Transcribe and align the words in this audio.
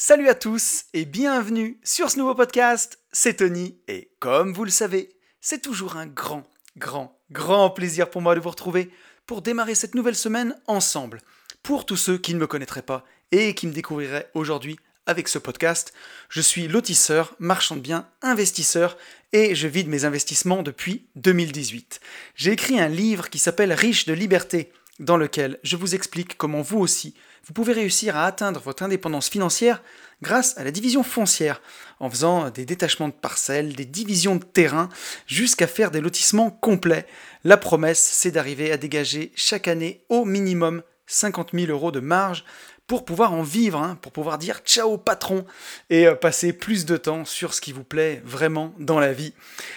Salut 0.00 0.28
à 0.28 0.36
tous 0.36 0.84
et 0.94 1.04
bienvenue 1.04 1.80
sur 1.82 2.08
ce 2.08 2.18
nouveau 2.18 2.36
podcast, 2.36 3.00
c'est 3.10 3.38
Tony 3.38 3.80
et 3.88 4.12
comme 4.20 4.52
vous 4.52 4.62
le 4.62 4.70
savez, 4.70 5.08
c'est 5.40 5.60
toujours 5.60 5.96
un 5.96 6.06
grand, 6.06 6.48
grand, 6.76 7.20
grand 7.32 7.70
plaisir 7.70 8.08
pour 8.08 8.22
moi 8.22 8.36
de 8.36 8.40
vous 8.40 8.50
retrouver 8.50 8.92
pour 9.26 9.42
démarrer 9.42 9.74
cette 9.74 9.96
nouvelle 9.96 10.14
semaine 10.14 10.56
ensemble. 10.68 11.20
Pour 11.64 11.84
tous 11.84 11.96
ceux 11.96 12.16
qui 12.16 12.32
ne 12.32 12.38
me 12.38 12.46
connaîtraient 12.46 12.80
pas 12.80 13.04
et 13.32 13.56
qui 13.56 13.66
me 13.66 13.72
découvriraient 13.72 14.30
aujourd'hui 14.34 14.78
avec 15.06 15.26
ce 15.26 15.40
podcast, 15.40 15.92
je 16.28 16.42
suis 16.42 16.68
lotisseur, 16.68 17.34
marchand 17.40 17.74
de 17.74 17.80
biens, 17.80 18.08
investisseur 18.22 18.96
et 19.32 19.56
je 19.56 19.66
vide 19.66 19.88
mes 19.88 20.04
investissements 20.04 20.62
depuis 20.62 21.08
2018. 21.16 21.98
J'ai 22.36 22.52
écrit 22.52 22.78
un 22.78 22.86
livre 22.86 23.28
qui 23.28 23.40
s'appelle 23.40 23.72
Riche 23.72 24.06
de 24.06 24.12
liberté 24.12 24.70
dans 25.00 25.16
lequel 25.16 25.58
je 25.64 25.76
vous 25.76 25.96
explique 25.96 26.36
comment 26.36 26.62
vous 26.62 26.78
aussi, 26.78 27.14
vous 27.48 27.54
pouvez 27.54 27.72
réussir 27.72 28.14
à 28.14 28.26
atteindre 28.26 28.60
votre 28.60 28.82
indépendance 28.82 29.30
financière 29.30 29.82
grâce 30.20 30.58
à 30.58 30.64
la 30.64 30.70
division 30.70 31.02
foncière, 31.02 31.62
en 31.98 32.10
faisant 32.10 32.50
des 32.50 32.66
détachements 32.66 33.08
de 33.08 33.14
parcelles, 33.14 33.74
des 33.74 33.86
divisions 33.86 34.36
de 34.36 34.44
terrain, 34.44 34.90
jusqu'à 35.26 35.66
faire 35.66 35.90
des 35.90 36.02
lotissements 36.02 36.50
complets. 36.50 37.06
La 37.44 37.56
promesse, 37.56 38.00
c'est 38.00 38.32
d'arriver 38.32 38.70
à 38.70 38.76
dégager 38.76 39.32
chaque 39.34 39.66
année 39.66 40.04
au 40.10 40.26
minimum 40.26 40.82
50 41.06 41.52
000 41.54 41.72
euros 41.72 41.90
de 41.90 42.00
marge 42.00 42.44
pour 42.86 43.06
pouvoir 43.06 43.32
en 43.32 43.42
vivre, 43.42 43.80
hein, 43.80 43.98
pour 44.02 44.12
pouvoir 44.12 44.36
dire 44.36 44.60
ciao 44.66 44.98
patron 44.98 45.46
et 45.88 46.06
euh, 46.06 46.14
passer 46.14 46.52
plus 46.52 46.84
de 46.84 46.98
temps 46.98 47.24
sur 47.24 47.54
ce 47.54 47.62
qui 47.62 47.72
vous 47.72 47.84
plaît 47.84 48.22
vraiment 48.26 48.74
dans 48.78 49.00
la 49.00 49.14
vie. 49.14 49.32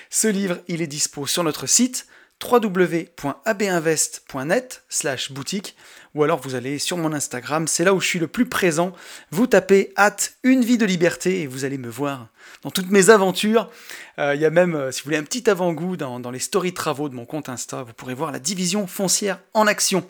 Ce 0.09 0.27
livre, 0.27 0.59
il 0.67 0.81
est 0.81 0.87
dispo 0.87 1.25
sur 1.25 1.43
notre 1.43 1.67
site 1.67 2.05
www.abinvest.net 2.43 4.83
slash 4.89 5.31
boutique 5.31 5.75
ou 6.13 6.23
alors 6.23 6.41
vous 6.41 6.55
allez 6.55 6.77
sur 6.77 6.97
mon 6.97 7.13
Instagram, 7.13 7.67
c'est 7.67 7.85
là 7.85 7.93
où 7.93 8.01
je 8.01 8.07
suis 8.07 8.19
le 8.19 8.27
plus 8.27 8.45
présent. 8.45 8.91
Vous 9.31 9.47
tapez 9.47 9.93
hâte 9.97 10.33
une 10.43 10.63
vie 10.63 10.77
de 10.77 10.85
liberté 10.85 11.41
et 11.41 11.47
vous 11.47 11.63
allez 11.63 11.77
me 11.77 11.89
voir 11.89 12.27
dans 12.63 12.71
toutes 12.71 12.89
mes 12.89 13.09
aventures. 13.09 13.69
Euh, 14.19 14.35
il 14.35 14.41
y 14.41 14.45
a 14.45 14.49
même, 14.49 14.75
euh, 14.75 14.91
si 14.91 15.01
vous 15.01 15.05
voulez, 15.05 15.17
un 15.17 15.23
petit 15.23 15.49
avant-goût 15.49 15.97
dans, 15.97 16.31
les 16.31 16.39
stories 16.39 16.73
travaux 16.73 17.09
de 17.09 17.15
mon 17.15 17.25
compte 17.25 17.49
Insta. 17.49 17.83
Vous 17.83 17.93
pourrez 17.93 18.13
voir 18.13 18.31
la 18.31 18.39
division 18.39 18.87
foncière 18.87 19.39
en 19.53 19.67
action. 19.67 20.05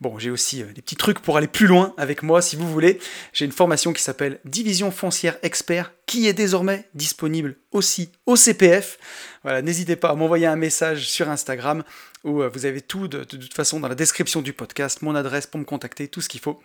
Bon, 0.00 0.18
j'ai 0.18 0.30
aussi 0.30 0.62
euh, 0.62 0.66
des 0.72 0.82
petits 0.82 0.96
trucs 0.96 1.20
pour 1.20 1.36
aller 1.36 1.46
plus 1.46 1.66
loin 1.66 1.94
avec 1.96 2.22
moi 2.22 2.42
si 2.42 2.56
vous 2.56 2.70
voulez. 2.70 2.98
J'ai 3.32 3.44
une 3.44 3.52
formation 3.52 3.92
qui 3.92 4.02
s'appelle 4.02 4.40
Division 4.44 4.90
foncière 4.90 5.36
expert 5.42 5.92
qui 6.06 6.26
est 6.26 6.32
désormais 6.32 6.88
disponible 6.94 7.56
aussi 7.72 8.10
au 8.26 8.36
CPF. 8.36 8.98
Voilà, 9.42 9.62
n'hésitez 9.62 9.96
pas 9.96 10.10
à 10.10 10.14
m'envoyer 10.14 10.46
un 10.46 10.56
message 10.56 11.08
sur 11.08 11.28
Instagram 11.28 11.82
où 12.24 12.42
vous 12.42 12.66
avez 12.66 12.80
tout 12.80 13.08
de, 13.08 13.24
toute 13.24 13.54
façon 13.54 13.80
dans 13.80 13.88
la 13.88 13.94
description 13.94 14.42
du 14.42 14.52
podcast, 14.52 15.02
mon 15.02 15.14
adresse 15.14 15.46
pour 15.46 15.60
me 15.60 15.64
contacter, 15.64 16.08
tout 16.08 16.20
ce 16.20 16.28
qu'il 16.28 16.40
faut. 16.40 16.60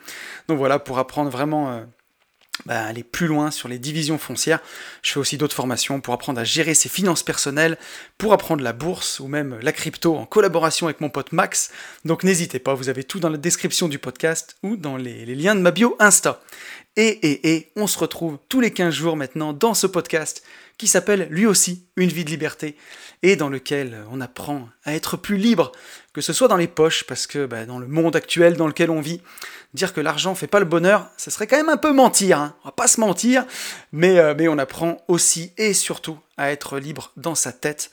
Donc 0.49 0.57
voilà, 0.57 0.79
pour 0.79 0.97
apprendre 0.97 1.29
vraiment 1.29 1.85
bah, 2.65 2.85
aller 2.85 3.03
plus 3.03 3.27
loin 3.27 3.51
sur 3.51 3.67
les 3.67 3.79
divisions 3.79 4.17
foncières. 4.17 4.59
Je 5.01 5.11
fais 5.11 5.19
aussi 5.19 5.37
d'autres 5.37 5.55
formations 5.55 6.01
pour 6.01 6.13
apprendre 6.13 6.39
à 6.39 6.43
gérer 6.43 6.73
ses 6.73 6.89
finances 6.89 7.21
personnelles, 7.21 7.77
pour 8.17 8.33
apprendre 8.33 8.63
la 8.63 8.73
bourse 8.73 9.19
ou 9.19 9.27
même 9.27 9.59
la 9.61 9.71
crypto 9.71 10.15
en 10.15 10.25
collaboration 10.25 10.87
avec 10.87 11.01
mon 11.01 11.09
pote 11.09 11.31
Max. 11.31 11.71
Donc 12.05 12.23
n'hésitez 12.23 12.59
pas, 12.59 12.73
vous 12.73 12.89
avez 12.89 13.03
tout 13.03 13.19
dans 13.19 13.29
la 13.29 13.37
description 13.37 13.87
du 13.87 13.99
podcast 13.99 14.55
ou 14.63 14.77
dans 14.77 14.97
les, 14.97 15.25
les 15.25 15.35
liens 15.35 15.55
de 15.55 15.61
ma 15.61 15.71
bio 15.71 15.95
Insta. 15.99 16.41
Et, 16.97 17.07
et, 17.07 17.53
et, 17.53 17.71
on 17.75 17.87
se 17.87 17.99
retrouve 17.99 18.37
tous 18.47 18.61
les 18.61 18.71
15 18.71 18.93
jours 18.93 19.17
maintenant 19.17 19.51
dans 19.51 19.73
ce 19.73 19.85
podcast 19.85 20.43
qui 20.77 20.87
s'appelle 20.87 21.27
lui 21.29 21.45
aussi 21.45 21.83
Une 21.97 22.09
vie 22.09 22.25
de 22.25 22.29
liberté 22.29 22.75
et 23.23 23.35
dans 23.35 23.49
lequel 23.49 23.97
on 24.11 24.21
apprend 24.21 24.69
à 24.83 24.93
être 24.93 25.17
plus 25.17 25.37
libre, 25.37 25.71
que 26.13 26.21
ce 26.21 26.33
soit 26.33 26.47
dans 26.47 26.57
les 26.57 26.67
poches, 26.67 27.05
parce 27.05 27.27
que 27.27 27.45
bah, 27.45 27.65
dans 27.65 27.79
le 27.79 27.87
monde 27.87 28.15
actuel 28.15 28.55
dans 28.55 28.67
lequel 28.67 28.89
on 28.89 29.01
vit, 29.01 29.21
dire 29.73 29.93
que 29.93 30.01
l'argent 30.01 30.35
fait 30.35 30.47
pas 30.47 30.59
le 30.59 30.65
bonheur, 30.65 31.09
ça 31.17 31.31
serait 31.31 31.47
quand 31.47 31.57
même 31.57 31.69
un 31.69 31.77
peu 31.77 31.91
mentir, 31.91 32.39
hein. 32.39 32.55
on 32.63 32.67
va 32.67 32.71
pas 32.71 32.87
se 32.87 32.99
mentir, 32.99 33.45
mais, 33.91 34.19
euh, 34.19 34.35
mais 34.37 34.47
on 34.47 34.57
apprend 34.57 35.03
aussi 35.07 35.51
et 35.57 35.73
surtout 35.73 36.17
à 36.37 36.51
être 36.51 36.77
libre 36.77 37.11
dans 37.17 37.35
sa 37.35 37.51
tête, 37.51 37.89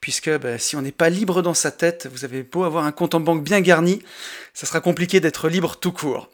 puisque 0.00 0.30
bah, 0.38 0.58
si 0.58 0.76
on 0.76 0.82
n'est 0.82 0.92
pas 0.92 1.08
libre 1.08 1.40
dans 1.40 1.54
sa 1.54 1.70
tête, 1.70 2.08
vous 2.12 2.24
avez 2.24 2.42
beau 2.42 2.64
avoir 2.64 2.84
un 2.84 2.92
compte 2.92 3.14
en 3.14 3.20
banque 3.20 3.42
bien 3.42 3.60
garni, 3.60 4.02
ça 4.52 4.66
sera 4.66 4.80
compliqué 4.80 5.20
d'être 5.20 5.48
libre 5.48 5.76
tout 5.76 5.92
court. 5.92 6.28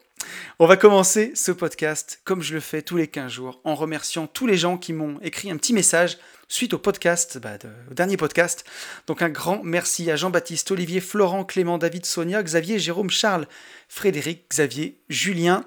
On 0.59 0.67
va 0.67 0.77
commencer 0.77 1.31
ce 1.35 1.51
podcast 1.51 2.21
comme 2.23 2.41
je 2.41 2.53
le 2.53 2.59
fais 2.59 2.81
tous 2.81 2.97
les 2.97 3.07
15 3.07 3.31
jours 3.31 3.61
en 3.63 3.75
remerciant 3.75 4.27
tous 4.27 4.47
les 4.47 4.57
gens 4.57 4.77
qui 4.77 4.93
m'ont 4.93 5.19
écrit 5.21 5.51
un 5.51 5.57
petit 5.57 5.73
message 5.73 6.17
suite 6.47 6.73
au 6.73 6.77
podcast, 6.77 7.37
bah, 7.37 7.57
dernier 7.91 8.17
podcast. 8.17 8.65
Donc 9.07 9.21
un 9.21 9.29
grand 9.29 9.61
merci 9.63 10.11
à 10.11 10.15
Jean-Baptiste, 10.15 10.71
Olivier, 10.71 10.99
Florent, 10.99 11.45
Clément, 11.45 11.77
David, 11.77 12.05
Sonia, 12.05 12.43
Xavier, 12.43 12.77
Jérôme, 12.77 13.09
Charles, 13.09 13.47
Frédéric, 13.87 14.49
Xavier, 14.49 14.99
Julien. 15.09 15.65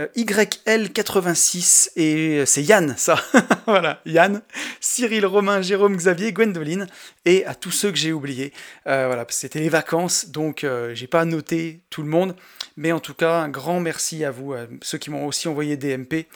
Euh, 0.00 0.08
YL86 0.16 1.90
et 1.94 2.40
euh, 2.40 2.46
c'est 2.46 2.64
Yann, 2.64 2.96
ça. 2.96 3.14
voilà, 3.66 4.00
Yann, 4.04 4.42
Cyril, 4.80 5.24
Romain, 5.24 5.62
Jérôme, 5.62 5.96
Xavier, 5.96 6.32
Gwendoline 6.32 6.88
et 7.24 7.46
à 7.46 7.54
tous 7.54 7.70
ceux 7.70 7.92
que 7.92 7.96
j'ai 7.96 8.12
oubliés. 8.12 8.52
Euh, 8.88 9.06
voilà, 9.06 9.24
c'était 9.28 9.60
les 9.60 9.68
vacances, 9.68 10.30
donc 10.30 10.66
j'ai 10.94 11.06
pas 11.06 11.24
noté 11.24 11.82
tout 11.90 12.02
le 12.02 12.08
monde, 12.08 12.34
mais 12.76 12.92
en 12.92 13.00
tout 13.00 13.14
cas 13.14 13.40
un 13.40 13.48
grand 13.48 13.80
merci 13.80 14.24
à 14.24 14.30
vous, 14.30 14.52
à 14.52 14.66
ceux 14.82 14.98
qui 14.98 15.10
m'ont 15.10 15.26
aussi 15.26 15.48
envoyé 15.48 15.76
des 15.76 15.96
MP. 15.96 16.26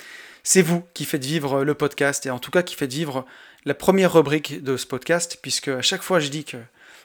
C'est 0.43 0.63
vous 0.63 0.85
qui 0.95 1.05
faites 1.05 1.25
vivre 1.25 1.65
le 1.65 1.75
podcast 1.75 2.27
et 2.27 2.31
en 2.31 2.39
tout 2.39 2.51
cas 2.51 2.63
qui 2.63 2.75
faites 2.75 2.93
vivre 2.93 3.27
la 3.65 3.75
première 3.75 4.13
rubrique 4.13 4.63
de 4.63 4.77
ce 4.77 4.87
podcast, 4.87 5.39
puisque 5.43 5.69
à 5.69 5.83
chaque 5.83 6.03
fois 6.03 6.21
je 6.21 6.29
dis 6.29 6.45
que 6.45 6.57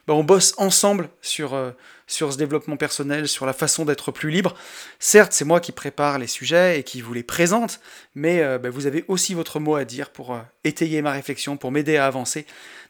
bah, 0.07 0.13
on 0.13 0.23
bosse 0.23 0.53
ensemble 0.57 1.09
sur, 1.21 1.53
euh, 1.53 1.71
sur 2.07 2.33
ce 2.33 2.38
développement 2.38 2.75
personnel, 2.75 3.27
sur 3.27 3.45
la 3.45 3.53
façon 3.53 3.85
d'être 3.85 4.11
plus 4.11 4.29
libre. 4.31 4.53
Certes, 4.99 5.31
c'est 5.31 5.45
moi 5.45 5.61
qui 5.61 5.71
prépare 5.71 6.19
les 6.19 6.27
sujets 6.27 6.79
et 6.79 6.83
qui 6.83 7.01
vous 7.01 7.13
les 7.13 7.23
présente, 7.23 7.79
mais 8.13 8.41
euh, 8.41 8.57
bah, 8.57 8.69
vous 8.69 8.85
avez 8.85 9.05
aussi 9.07 9.33
votre 9.33 9.61
mot 9.61 9.75
à 9.75 9.85
dire 9.85 10.09
pour 10.09 10.33
euh, 10.33 10.39
étayer 10.65 11.01
ma 11.01 11.11
réflexion, 11.11 11.55
pour 11.55 11.71
m'aider 11.71 11.95
à 11.95 12.05
avancer. 12.05 12.45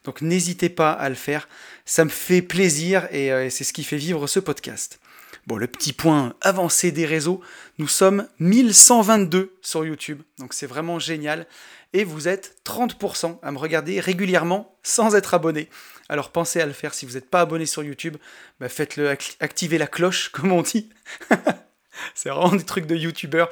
Donc 0.05 0.21
n'hésitez 0.21 0.69
pas 0.69 0.91
à 0.91 1.07
le 1.07 1.15
faire, 1.15 1.47
ça 1.85 2.03
me 2.03 2.09
fait 2.09 2.41
plaisir 2.41 3.07
et 3.11 3.49
c'est 3.49 3.63
ce 3.63 3.71
qui 3.71 3.85
fait 3.85 3.95
vivre 3.95 4.27
ce 4.27 4.41
podcast. 4.41 4.99
Bon, 5.45 5.57
le 5.57 5.67
petit 5.67 5.91
point 5.91 6.35
avancé 6.39 6.93
des 6.93 7.05
réseaux, 7.05 7.41
nous 7.77 7.89
sommes 7.89 8.29
1122 8.39 9.53
sur 9.61 9.83
YouTube, 9.83 10.21
donc 10.39 10.53
c'est 10.53 10.67
vraiment 10.67 10.99
génial. 10.99 11.47
Et 11.91 12.05
vous 12.05 12.29
êtes 12.29 12.55
30% 12.65 13.39
à 13.43 13.51
me 13.51 13.57
regarder 13.57 13.99
régulièrement 13.99 14.77
sans 14.83 15.15
être 15.15 15.33
abonné. 15.33 15.69
Alors 16.07 16.31
pensez 16.31 16.61
à 16.61 16.65
le 16.65 16.71
faire 16.71 16.93
si 16.93 17.05
vous 17.05 17.15
n'êtes 17.15 17.29
pas 17.29 17.41
abonné 17.41 17.65
sur 17.65 17.83
YouTube, 17.83 18.15
bah 18.61 18.69
faites-le, 18.69 19.09
activez 19.09 19.77
la 19.77 19.87
cloche 19.87 20.29
comme 20.33 20.53
on 20.53 20.61
dit. 20.61 20.89
c'est 22.15 22.29
vraiment 22.29 22.55
des 22.55 22.63
trucs 22.63 22.85
de 22.85 22.95
youtubeurs. 22.95 23.49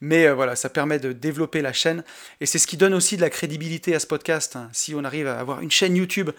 Mais 0.00 0.26
euh, 0.26 0.34
voilà, 0.34 0.54
ça 0.54 0.68
permet 0.68 1.00
de 1.00 1.12
développer 1.12 1.60
la 1.60 1.72
chaîne. 1.72 2.04
Et 2.40 2.46
c'est 2.46 2.58
ce 2.58 2.68
qui 2.68 2.76
donne 2.76 2.94
aussi 2.94 3.16
de 3.16 3.20
la 3.20 3.30
crédibilité 3.30 3.96
à 3.96 3.98
ce 3.98 4.06
podcast. 4.06 4.54
Hein. 4.54 4.70
Si 4.72 4.94
on 4.94 5.02
arrive 5.02 5.26
à 5.26 5.40
avoir 5.40 5.60
une 5.60 5.72
chaîne 5.72 5.96
YouTube 5.96 6.30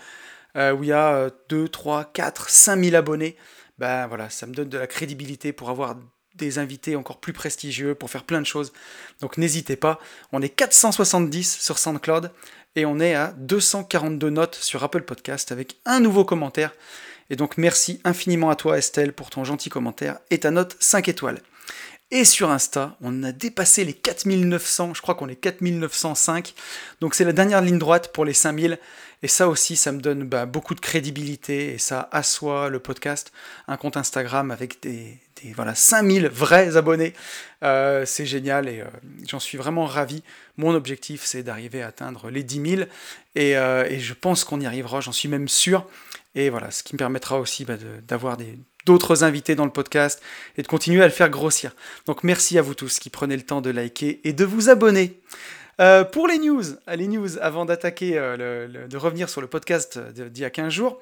euh, 0.55 0.71
où 0.73 0.83
il 0.83 0.89
y 0.89 0.93
a 0.93 1.29
2, 1.49 1.67
3, 1.67 2.11
4, 2.13 2.49
5 2.49 2.83
000 2.83 2.95
abonnés, 2.95 3.35
ben 3.83 4.07
voilà, 4.07 4.29
ça 4.29 4.45
me 4.47 4.53
donne 4.53 4.69
de 4.69 4.77
la 4.77 4.87
crédibilité 4.87 5.51
pour 5.51 5.69
avoir 5.69 5.97
des 6.35 6.57
invités 6.57 6.95
encore 6.95 7.19
plus 7.19 7.33
prestigieux, 7.33 7.95
pour 7.95 8.09
faire 8.09 8.23
plein 8.23 8.39
de 8.39 8.45
choses. 8.45 8.71
Donc 9.19 9.37
n'hésitez 9.37 9.75
pas. 9.75 9.99
On 10.31 10.41
est 10.41 10.47
470 10.47 11.59
sur 11.59 11.77
SoundCloud 11.77 12.31
et 12.77 12.85
on 12.85 13.01
est 13.01 13.13
à 13.13 13.33
242 13.39 14.29
notes 14.29 14.55
sur 14.55 14.85
Apple 14.85 15.01
Podcast 15.01 15.51
avec 15.51 15.75
un 15.85 15.99
nouveau 15.99 16.23
commentaire. 16.23 16.73
Et 17.29 17.35
donc 17.35 17.57
merci 17.57 17.99
infiniment 18.05 18.49
à 18.49 18.55
toi 18.55 18.77
Estelle 18.77 19.11
pour 19.11 19.29
ton 19.29 19.43
gentil 19.43 19.69
commentaire 19.69 20.19
et 20.29 20.39
ta 20.39 20.51
note 20.51 20.77
5 20.79 21.09
étoiles. 21.09 21.41
Et 22.15 22.25
sur 22.25 22.51
Insta, 22.51 22.95
on 23.01 23.23
a 23.23 23.31
dépassé 23.31 23.83
les 23.83 23.93
4900, 23.93 24.93
je 24.93 25.01
crois 25.01 25.15
qu'on 25.15 25.29
est 25.29 25.35
4905. 25.35 26.53
Donc 27.01 27.15
c'est 27.15 27.23
la 27.23 27.33
dernière 27.33 27.59
ligne 27.59 27.79
droite 27.79 28.13
pour 28.13 28.23
les 28.23 28.33
5000. 28.33 28.77
Et 29.23 29.27
ça 29.27 29.47
aussi, 29.47 29.75
ça 29.75 29.91
me 29.91 29.99
donne 29.99 30.23
bah, 30.23 30.45
beaucoup 30.45 30.75
de 30.75 30.79
crédibilité 30.79 31.73
et 31.73 31.79
ça 31.79 32.09
assoit 32.11 32.69
le 32.69 32.77
podcast. 32.77 33.31
Un 33.67 33.77
compte 33.77 33.97
Instagram 33.97 34.51
avec 34.51 34.79
des, 34.83 35.17
voilà, 35.55 35.73
5000 35.73 36.27
vrais 36.27 36.77
abonnés. 36.77 37.13
Euh, 37.63 38.05
c'est 38.05 38.27
génial 38.27 38.69
et 38.69 38.81
euh, 38.81 38.85
j'en 39.27 39.39
suis 39.39 39.57
vraiment 39.57 39.87
ravi. 39.87 40.21
Mon 40.57 40.75
objectif, 40.75 41.23
c'est 41.23 41.41
d'arriver 41.41 41.81
à 41.81 41.87
atteindre 41.87 42.29
les 42.29 42.43
10 42.43 42.75
000 42.77 42.89
euh, 43.39 43.85
et, 43.89 43.99
je 43.99 44.13
pense 44.13 44.43
qu'on 44.43 44.61
y 44.61 44.67
arrivera, 44.67 45.01
j'en 45.01 45.13
suis 45.13 45.29
même 45.29 45.47
sûr. 45.47 45.87
Et 46.35 46.51
voilà, 46.51 46.69
ce 46.69 46.83
qui 46.83 46.93
me 46.93 46.99
permettra 46.99 47.39
aussi 47.39 47.65
bah, 47.65 47.77
d'avoir 48.07 48.37
d'autres 48.85 49.23
invités 49.23 49.55
dans 49.55 49.65
le 49.65 49.71
podcast 49.71 50.21
et 50.57 50.61
de 50.61 50.67
continuer 50.67 51.01
à 51.01 51.05
le 51.05 51.13
faire 51.13 51.29
grossir. 51.29 51.75
Donc 52.05 52.23
merci 52.23 52.57
à 52.57 52.61
vous 52.61 52.73
tous 52.73 52.99
qui 52.99 53.09
prenez 53.09 53.35
le 53.35 53.43
temps 53.43 53.61
de 53.61 53.69
liker 53.69 54.21
et 54.23 54.33
de 54.33 54.45
vous 54.45 54.69
abonner. 54.69 55.19
pour 56.11 56.27
les 56.27 56.39
news, 56.39 56.63
les 56.93 57.07
news, 57.07 57.37
avant 57.39 57.65
d'attaquer, 57.65 58.11
de 58.13 58.97
revenir 58.97 59.29
sur 59.29 59.41
le 59.41 59.47
podcast 59.47 59.99
d'il 59.99 60.41
y 60.41 60.45
a 60.45 60.49
15 60.49 60.71
jours, 60.71 60.99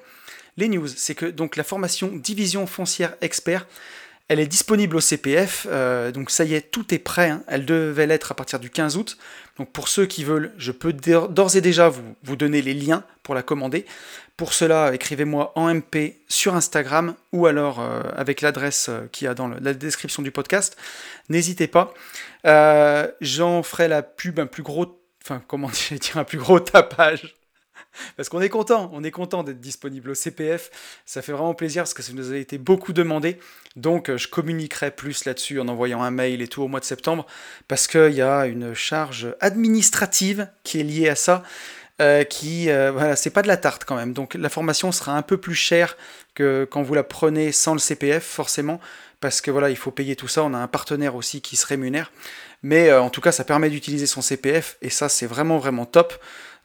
les 0.56 0.68
news, 0.68 0.86
c'est 0.86 1.14
que 1.14 1.26
donc 1.26 1.56
la 1.56 1.64
formation 1.64 2.08
Division 2.08 2.66
foncière 2.66 3.14
expert, 3.20 3.66
Elle 4.32 4.40
est 4.40 4.46
disponible 4.46 4.96
au 4.96 5.00
CPF, 5.00 5.66
donc 6.14 6.30
ça 6.30 6.44
y 6.44 6.54
est, 6.54 6.70
tout 6.70 6.94
est 6.94 6.98
prêt. 6.98 7.28
Hein. 7.28 7.42
Elle 7.48 7.66
devait 7.66 8.06
l'être 8.06 8.32
à 8.32 8.34
partir 8.34 8.58
du 8.58 8.70
15 8.70 8.96
août. 8.96 9.18
Donc 9.58 9.70
pour 9.70 9.88
ceux 9.88 10.06
qui 10.06 10.24
veulent, 10.24 10.52
je 10.56 10.72
peux 10.72 10.92
d'ores 10.92 11.56
et 11.56 11.60
déjà 11.60 11.90
vous, 11.90 12.36
donner 12.36 12.62
les 12.62 12.74
liens 12.74 13.04
pour 13.22 13.34
la 13.34 13.42
commander. 13.42 13.84
Pour 14.36 14.54
cela, 14.54 14.94
écrivez-moi 14.94 15.52
en 15.56 15.72
MP 15.74 16.16
sur 16.26 16.54
Instagram 16.54 17.14
ou 17.32 17.46
alors 17.46 17.80
euh, 17.80 18.00
avec 18.16 18.40
l'adresse 18.40 18.88
euh, 18.88 19.06
qui 19.12 19.26
a 19.26 19.34
dans 19.34 19.48
la 19.48 19.74
description 19.74 20.22
du 20.22 20.30
podcast. 20.30 20.76
N'hésitez 21.28 21.66
pas. 21.66 21.92
Euh, 22.46 23.06
j'en 23.20 23.62
ferai 23.62 23.88
la 23.88 24.02
pub 24.02 24.40
un 24.40 24.46
plus 24.46 24.62
gros, 24.62 24.98
enfin 25.22 25.42
comment 25.46 25.70
dire 25.90 26.16
un 26.16 26.24
plus 26.24 26.38
gros 26.38 26.58
tapage. 26.58 27.34
Parce 28.16 28.28
qu'on 28.28 28.40
est 28.40 28.48
content, 28.48 28.90
on 28.92 29.04
est 29.04 29.10
content 29.10 29.42
d'être 29.42 29.60
disponible 29.60 30.10
au 30.10 30.14
CPF. 30.14 30.70
Ça 31.06 31.22
fait 31.22 31.32
vraiment 31.32 31.54
plaisir 31.54 31.82
parce 31.82 31.94
que 31.94 32.02
ça 32.02 32.12
nous 32.12 32.32
a 32.32 32.36
été 32.36 32.58
beaucoup 32.58 32.92
demandé. 32.92 33.38
Donc 33.76 34.14
je 34.14 34.28
communiquerai 34.28 34.90
plus 34.90 35.24
là-dessus 35.24 35.60
en 35.60 35.68
envoyant 35.68 36.02
un 36.02 36.10
mail 36.10 36.42
et 36.42 36.48
tout 36.48 36.62
au 36.62 36.68
mois 36.68 36.80
de 36.80 36.84
septembre. 36.84 37.26
Parce 37.68 37.86
qu'il 37.86 38.12
y 38.12 38.22
a 38.22 38.46
une 38.46 38.74
charge 38.74 39.34
administrative 39.40 40.48
qui 40.64 40.80
est 40.80 40.84
liée 40.84 41.08
à 41.08 41.16
ça. 41.16 41.42
Euh, 42.00 42.24
qui, 42.24 42.70
euh, 42.70 43.14
c'est 43.14 43.30
pas 43.30 43.42
de 43.42 43.48
la 43.48 43.56
tarte 43.56 43.84
quand 43.84 43.94
même. 43.94 44.12
Donc 44.12 44.34
la 44.34 44.48
formation 44.48 44.90
sera 44.92 45.16
un 45.16 45.22
peu 45.22 45.36
plus 45.36 45.54
chère 45.54 45.96
que 46.34 46.66
quand 46.68 46.82
vous 46.82 46.94
la 46.94 47.04
prenez 47.04 47.52
sans 47.52 47.74
le 47.74 47.78
CPF, 47.78 48.24
forcément, 48.24 48.80
parce 49.20 49.40
que 49.40 49.50
voilà, 49.50 49.70
il 49.70 49.76
faut 49.76 49.92
payer 49.92 50.16
tout 50.16 50.26
ça. 50.26 50.42
On 50.42 50.54
a 50.54 50.58
un 50.58 50.66
partenaire 50.66 51.14
aussi 51.14 51.42
qui 51.42 51.54
se 51.54 51.66
rémunère. 51.66 52.10
Mais 52.62 52.88
euh, 52.88 53.00
en 53.00 53.10
tout 53.10 53.20
cas, 53.20 53.30
ça 53.30 53.44
permet 53.44 53.70
d'utiliser 53.70 54.06
son 54.06 54.20
CPF, 54.20 54.78
et 54.82 54.90
ça, 54.90 55.08
c'est 55.08 55.26
vraiment, 55.26 55.58
vraiment 55.58 55.84
top. 55.84 56.14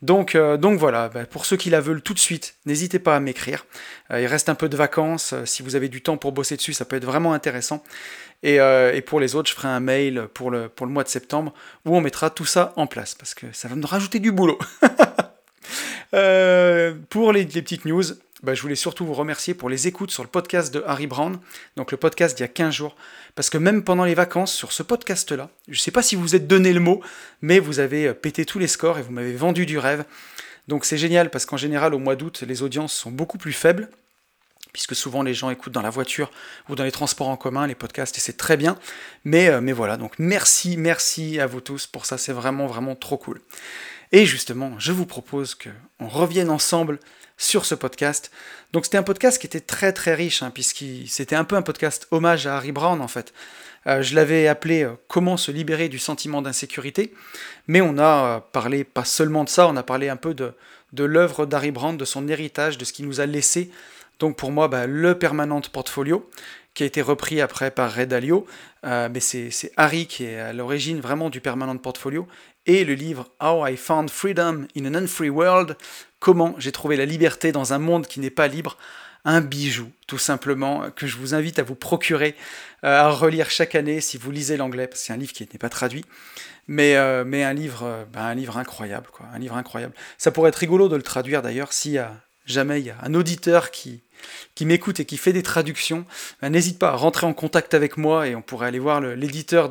Donc, 0.02 0.38
donc 0.38 0.78
voilà, 0.78 1.10
bah, 1.10 1.26
pour 1.26 1.46
ceux 1.46 1.58
qui 1.58 1.70
la 1.70 1.82
veulent 1.82 2.02
tout 2.02 2.14
de 2.14 2.20
suite, 2.20 2.56
n'hésitez 2.66 3.00
pas 3.00 3.16
à 3.16 3.20
m'écrire. 3.20 3.66
il 4.12 4.28
reste 4.28 4.48
un 4.48 4.56
peu 4.56 4.70
de 4.70 4.78
vacances, 4.78 5.34
si 5.46 5.64
vous 5.64 5.76
avez 5.76 5.90
du 5.90 6.02
temps 6.02 6.18
pour 6.18 6.32
bosser 6.32 6.56
dessus, 6.56 6.74
ça 6.74 6.86
peut 6.86 6.96
être 6.96 7.06
vraiment 7.06 7.34
intéressant. 7.34 7.84
Et, 8.44 8.58
et, 8.58 9.02
pour 9.02 9.20
les 9.20 9.34
autres, 9.36 9.50
je 9.50 9.56
ferai 9.56 9.70
un 9.70 9.80
mail 9.80 10.28
pour 10.34 10.52
le, 10.52 10.70
pour 10.70 10.86
le 10.86 10.92
mois 10.92 11.04
de 11.04 11.10
septembre 11.10 11.54
où 11.86 11.98
on 11.98 12.02
mettra 12.02 12.30
tout 12.30 12.46
ça 12.46 12.74
en 12.76 12.86
place, 12.86 13.16
parce 13.16 13.34
que 13.34 13.48
ça 13.54 13.68
va 13.68 13.76
me 13.76 13.86
rajouter 13.86 14.20
du 14.20 14.32
boulot. 14.32 14.60
Euh, 16.14 16.94
pour 17.10 17.32
les, 17.34 17.46
petites 17.46 17.86
news, 17.86 18.04
bah, 18.44 18.54
je 18.54 18.62
voulais 18.62 18.76
surtout 18.76 19.06
vous 19.06 19.14
remercier 19.14 19.54
pour 19.54 19.70
les 19.70 19.88
écoutes 19.88 20.12
sur 20.12 20.24
le 20.24 20.30
podcast 20.30 20.74
de 20.74 20.84
Harry 20.86 21.08
Brown, 21.08 21.40
donc 21.76 21.92
le 21.92 21.98
podcast 21.98 22.38
d'il 22.38 22.44
y 22.44 22.46
a 22.46 22.50
15 22.50 22.74
jours, 22.74 22.96
parce 23.36 23.50
que 23.50 23.58
même 23.58 23.84
pendant 23.84 24.06
les 24.06 24.16
vacances, 24.16 24.54
sur 24.54 24.72
ce 24.72 24.84
podcast-là, 24.84 25.50
je 25.68 25.74
ne 25.74 25.78
sais 25.78 25.92
pas 25.92 26.02
si 26.02 26.16
vous 26.16 26.22
vous 26.22 26.36
êtes 26.36 26.48
donné 26.48 26.74
le 26.74 26.80
mot, 26.80 27.02
mais 27.42 27.60
vous 27.60 27.80
avez 27.80 28.08
euh, 28.08 28.14
pété 28.14 28.46
tous 28.46 28.60
les 28.60 28.68
scores 28.68 29.00
et 29.00 29.02
vous 29.02 29.12
m'avez 29.12 29.34
vendu 29.34 29.66
du 29.66 29.78
rêve. 29.78 30.06
Donc 30.68 30.86
c'est 30.86 30.98
génial 30.98 31.30
parce 31.30 31.46
qu'en 31.46 31.58
général, 31.58 31.94
au 31.94 32.00
mois 32.00 32.16
d'août, 32.16 32.44
les 32.46 32.62
audiences 32.62 32.94
sont 32.94 33.12
beaucoup 33.12 33.38
plus 33.38 33.54
faibles 33.54 33.90
puisque 34.78 34.96
souvent 34.96 35.24
les 35.24 35.34
gens 35.34 35.50
écoutent 35.50 35.74
dans 35.74 35.82
la 35.82 35.90
voiture 35.90 36.30
ou 36.70 36.76
dans 36.76 36.84
les 36.84 36.92
transports 36.92 37.30
en 37.30 37.36
commun, 37.36 37.66
les 37.66 37.74
podcasts, 37.74 38.16
et 38.16 38.22
c'est 38.22 38.38
très 38.38 38.58
bien. 38.58 38.78
Mais, 39.24 39.48
euh, 39.48 39.60
mais 39.60 39.72
voilà, 39.72 39.98
donc 39.98 40.14
merci, 40.20 40.78
merci 40.78 41.40
à 41.40 41.48
vous 41.48 41.62
tous 41.62 41.88
pour 41.88 42.06
ça, 42.06 42.20
c'est 42.20 42.32
vraiment, 42.32 42.68
vraiment 42.68 42.96
trop 42.96 43.18
cool. 43.18 43.42
Et 44.12 44.26
justement, 44.26 44.74
je 44.80 44.92
vous 44.92 45.06
propose 45.06 45.56
qu'on 45.56 46.08
revienne 46.08 46.50
ensemble 46.50 47.00
sur 47.38 47.66
ce 47.66 47.76
podcast. 47.76 48.32
Donc 48.74 48.86
c'était 48.86 48.98
un 48.98 49.04
podcast 49.04 49.40
qui 49.40 49.48
était 49.48 49.60
très 49.60 49.94
très 49.94 50.16
riche, 50.16 50.44
hein, 50.44 50.52
puisque 50.52 50.84
c'était 51.08 51.36
un 51.36 51.44
peu 51.44 51.56
un 51.56 51.62
podcast 51.62 52.08
hommage 52.12 52.48
à 52.48 52.58
Harry 52.58 52.72
Brown 52.72 53.02
en 53.02 53.08
fait. 53.08 53.34
Euh, 53.86 54.02
je 54.02 54.16
l'avais 54.16 54.48
appelé 54.48 54.84
euh, 54.84 54.94
Comment 55.08 55.38
se 55.38 55.52
libérer 55.52 55.88
du 55.88 56.00
sentiment 56.00 56.42
d'insécurité, 56.42 57.14
mais 57.68 57.80
on 57.80 57.98
a 57.98 58.38
euh, 58.38 58.40
parlé 58.52 58.84
pas 58.84 59.06
seulement 59.06 59.44
de 59.44 59.50
ça, 59.50 59.68
on 59.68 59.78
a 59.78 59.84
parlé 59.84 60.10
un 60.10 60.18
peu 60.18 60.34
de, 60.34 60.54
l'œuvre 60.98 61.46
d'Harry 61.46 61.72
Brown, 61.72 61.96
de 61.96 62.06
son 62.06 62.28
héritage, 62.28 62.78
de 62.78 62.86
ce 62.86 62.92
qu'il 62.92 63.06
nous 63.06 63.22
a 63.22 63.26
laissé. 63.26 63.72
Donc 64.20 64.36
pour 64.36 64.52
moi, 64.52 64.68
bah, 64.68 64.88
le 64.88 65.18
Permanent 65.18 65.62
Portfolio, 65.62 66.30
qui 66.74 66.84
a 66.84 66.86
été 66.86 67.02
repris 67.02 67.40
après 67.40 67.72
par 67.72 67.94
Red 67.94 68.10
Dalio, 68.10 68.46
mais 68.84 69.20
c'est 69.20 69.72
Harry 69.78 70.06
qui 70.06 70.26
est 70.26 70.40
à 70.40 70.54
l'origine 70.54 71.02
vraiment 71.02 71.30
du 71.30 71.42
Permanent 71.42 71.76
Portfolio, 71.78 72.28
et 72.68 72.84
le 72.84 72.94
livre 72.94 73.30
How 73.42 73.66
I 73.66 73.78
Found 73.78 74.10
Freedom 74.10 74.68
in 74.78 74.86
an 74.86 74.94
Unfree 74.94 75.30
World, 75.30 75.78
comment 76.20 76.54
j'ai 76.58 76.74
trouvé 76.74 76.98
la 76.98 77.06
liberté 77.06 77.52
dans 77.52 77.74
un 77.74 77.80
monde 77.80 78.06
qui 78.06 78.20
n'est 78.20 78.30
pas 78.30 78.48
libre, 78.48 78.78
un 79.26 79.42
bijou 79.42 79.90
tout 80.06 80.18
simplement 80.18 80.90
que 80.92 81.08
je 81.08 81.18
vous 81.18 81.34
invite 81.34 81.60
à 81.60 81.64
vous 81.64 81.76
procurer, 81.76 82.36
euh, 82.84 83.00
à 83.00 83.10
relire 83.10 83.50
chaque 83.50 83.76
année 83.76 84.02
si 84.02 84.18
vous 84.18 84.32
lisez 84.32 84.58
l'anglais, 84.58 84.88
parce 84.88 85.02
que 85.02 85.08
c'est 85.08 85.14
un 85.14 85.18
livre 85.18 85.34
qui 85.34 85.48
n'est 85.52 85.60
pas 85.60 85.70
traduit, 85.70 86.06
mais, 86.68 86.96
euh, 86.98 87.24
mais 87.26 87.44
un, 87.44 87.54
livre, 87.54 87.84
euh, 87.84 88.06
ben, 88.12 88.22
un 88.22 88.36
livre 88.36 88.58
incroyable, 88.58 89.08
un 89.34 89.40
livre 89.40 89.56
incroyable. 89.56 89.94
Ça 90.18 90.32
pourrait 90.32 90.50
être 90.50 90.58
rigolo 90.58 90.90
de 90.90 90.96
le 90.96 91.02
traduire 91.02 91.42
d'ailleurs 91.42 91.72
si 91.72 91.98
jamais 92.46 92.82
il 92.82 92.86
y 92.88 92.90
a 92.90 92.98
un 93.02 93.14
auditeur 93.14 93.72
qui, 93.72 94.02
qui 94.56 94.66
m'écoute 94.66 95.00
et 95.00 95.06
qui 95.06 95.18
fait 95.18 95.34
des 95.34 95.44
traductions, 95.44 96.06
ben, 96.42 96.50
n'hésite 96.50 96.80
pas 96.80 96.90
à 96.90 96.96
rentrer 96.96 97.26
en 97.26 97.34
contact 97.34 97.74
avec 97.74 97.96
moi 97.96 98.28
et 98.28 98.36
on 98.36 98.42
pourrait 98.42 98.68
aller 98.68 98.80
voir 98.80 99.00
l'éditeur 99.00 99.70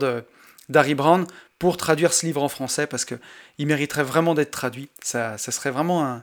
d'Harry 0.69 0.95
Brown 0.95 1.27
pour 1.59 1.77
traduire 1.77 2.13
ce 2.13 2.27
livre 2.27 2.43
en 2.43 2.49
français 2.49 2.87
parce 2.87 3.05
qu'il 3.05 3.67
mériterait 3.67 4.03
vraiment 4.03 4.35
d'être 4.35 4.51
traduit. 4.51 4.89
Ça, 5.03 5.39
ça, 5.39 5.53
serait 5.53 5.71
vraiment 5.71 6.23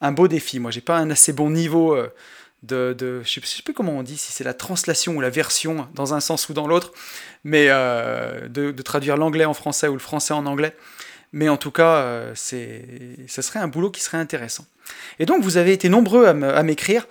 un, 0.00 0.12
beau 0.12 0.28
défi. 0.28 0.58
Moi, 0.58 0.70
j'ai 0.70 0.80
pas 0.80 0.96
un 0.96 1.10
assez 1.10 1.32
bon 1.32 1.50
niveau 1.50 1.94
euh, 1.94 2.12
de, 2.62 2.94
de 2.96 3.22
je, 3.24 3.40
sais, 3.40 3.40
sais 3.44 3.62
plus 3.62 3.74
comment 3.74 3.92
on 3.92 4.02
dit, 4.02 4.18
si 4.18 4.32
c'est 4.32 4.44
la 4.44 4.54
translation 4.54 5.16
ou 5.16 5.20
la 5.20 5.30
version 5.30 5.88
dans 5.94 6.14
un 6.14 6.20
sens 6.20 6.48
ou 6.48 6.54
dans 6.54 6.66
l'autre, 6.66 6.92
mais 7.44 7.66
euh, 7.68 8.48
de, 8.48 8.70
traduire 8.82 9.16
l'anglais 9.16 9.44
en 9.44 9.54
français 9.54 9.88
ou 9.88 9.94
le 9.94 9.98
français 9.98 10.34
en 10.34 10.46
anglais. 10.46 10.76
Mais 11.32 11.48
en 11.48 11.56
tout 11.56 11.72
cas, 11.72 11.96
euh, 11.96 12.32
c'est, 12.34 12.84
ça 13.26 13.42
serait 13.42 13.58
un 13.58 13.68
boulot 13.68 13.90
qui 13.90 14.00
serait 14.00 14.18
intéressant. 14.18 14.66
Et 15.18 15.26
donc, 15.26 15.42
vous 15.42 15.56
avez 15.56 15.72
été 15.72 15.88
nombreux 15.88 16.26
à 16.26 16.62
m'écrire 16.62 17.06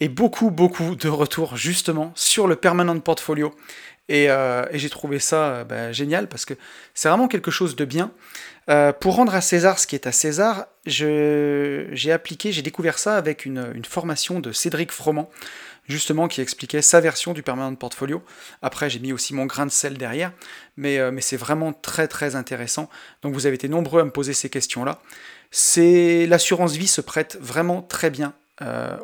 et 0.00 0.08
beaucoup, 0.08 0.50
beaucoup 0.50 0.96
de 0.96 1.08
retours 1.08 1.56
justement 1.56 2.10
sur 2.16 2.48
le 2.48 2.56
permanent 2.56 2.98
portfolio. 2.98 3.54
Euh, 4.10 4.66
et, 4.70 4.78
j'ai 4.78 4.90
trouvé 4.90 5.18
ça 5.18 5.46
euh, 5.46 5.64
bah, 5.64 5.92
génial 5.92 6.28
parce 6.28 6.44
que 6.44 6.54
c'est 6.94 7.08
vraiment 7.08 7.28
quelque 7.28 7.50
chose 7.50 7.76
de 7.76 7.84
bien. 7.84 8.10
Euh, 8.68 8.92
pour 8.92 9.16
rendre 9.16 9.34
à 9.34 9.40
César 9.40 9.78
ce 9.78 9.86
qui 9.86 9.94
est 9.94 10.06
à 10.06 10.12
César, 10.12 10.66
j'ai 10.86 12.12
appliqué, 12.12 12.52
j'ai 12.52 12.62
découvert 12.62 12.98
ça 12.98 13.16
avec 13.16 13.44
une, 13.44 13.84
formation 13.84 14.40
de 14.40 14.52
Cédric 14.52 14.92
Froment, 14.92 15.30
justement 15.88 16.28
qui 16.28 16.40
expliquait 16.40 16.82
sa 16.82 17.00
version 17.00 17.32
du 17.32 17.42
permanent 17.42 17.74
portfolio. 17.74 18.22
Après, 18.60 18.88
j'ai 18.88 19.00
mis 19.00 19.12
aussi 19.12 19.34
mon 19.34 19.46
grain 19.46 19.66
de 19.66 19.70
sel 19.70 19.98
derrière, 19.98 20.32
mais, 20.76 21.00
c'est 21.20 21.36
vraiment 21.36 21.72
très 21.72 22.06
très 22.06 22.36
intéressant. 22.36 22.88
Donc 23.22 23.34
vous 23.34 23.46
avez 23.46 23.56
été 23.56 23.68
nombreux 23.68 24.00
à 24.00 24.04
me 24.04 24.10
poser 24.10 24.32
ces 24.32 24.48
questions-là. 24.48 25.00
L'assurance 26.28 26.74
vie 26.74 26.88
se 26.88 27.00
prête 27.00 27.38
vraiment 27.40 27.82
très 27.82 28.10
bien 28.10 28.32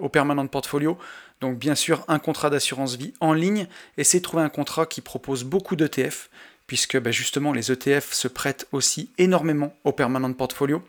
au 0.00 0.08
permanent 0.08 0.46
portfolio. 0.46 0.98
Donc 1.40 1.58
bien 1.58 1.74
sûr, 1.74 2.04
un 2.08 2.18
contrat 2.18 2.50
d'assurance 2.50 2.96
vie 2.96 3.14
en 3.20 3.32
ligne, 3.32 3.68
essayez 3.96 4.20
de 4.20 4.24
trouver 4.24 4.42
un 4.42 4.48
contrat 4.48 4.86
qui 4.86 5.00
propose 5.00 5.44
beaucoup 5.44 5.76
d'ETF, 5.76 6.30
puisque 6.66 6.98
bah, 6.98 7.10
justement 7.10 7.52
les 7.52 7.72
ETF 7.72 8.12
se 8.12 8.28
prêtent 8.28 8.66
aussi 8.72 9.10
énormément 9.18 9.74
au 9.84 9.92
permanent 9.92 10.32
portfolio. 10.32 10.82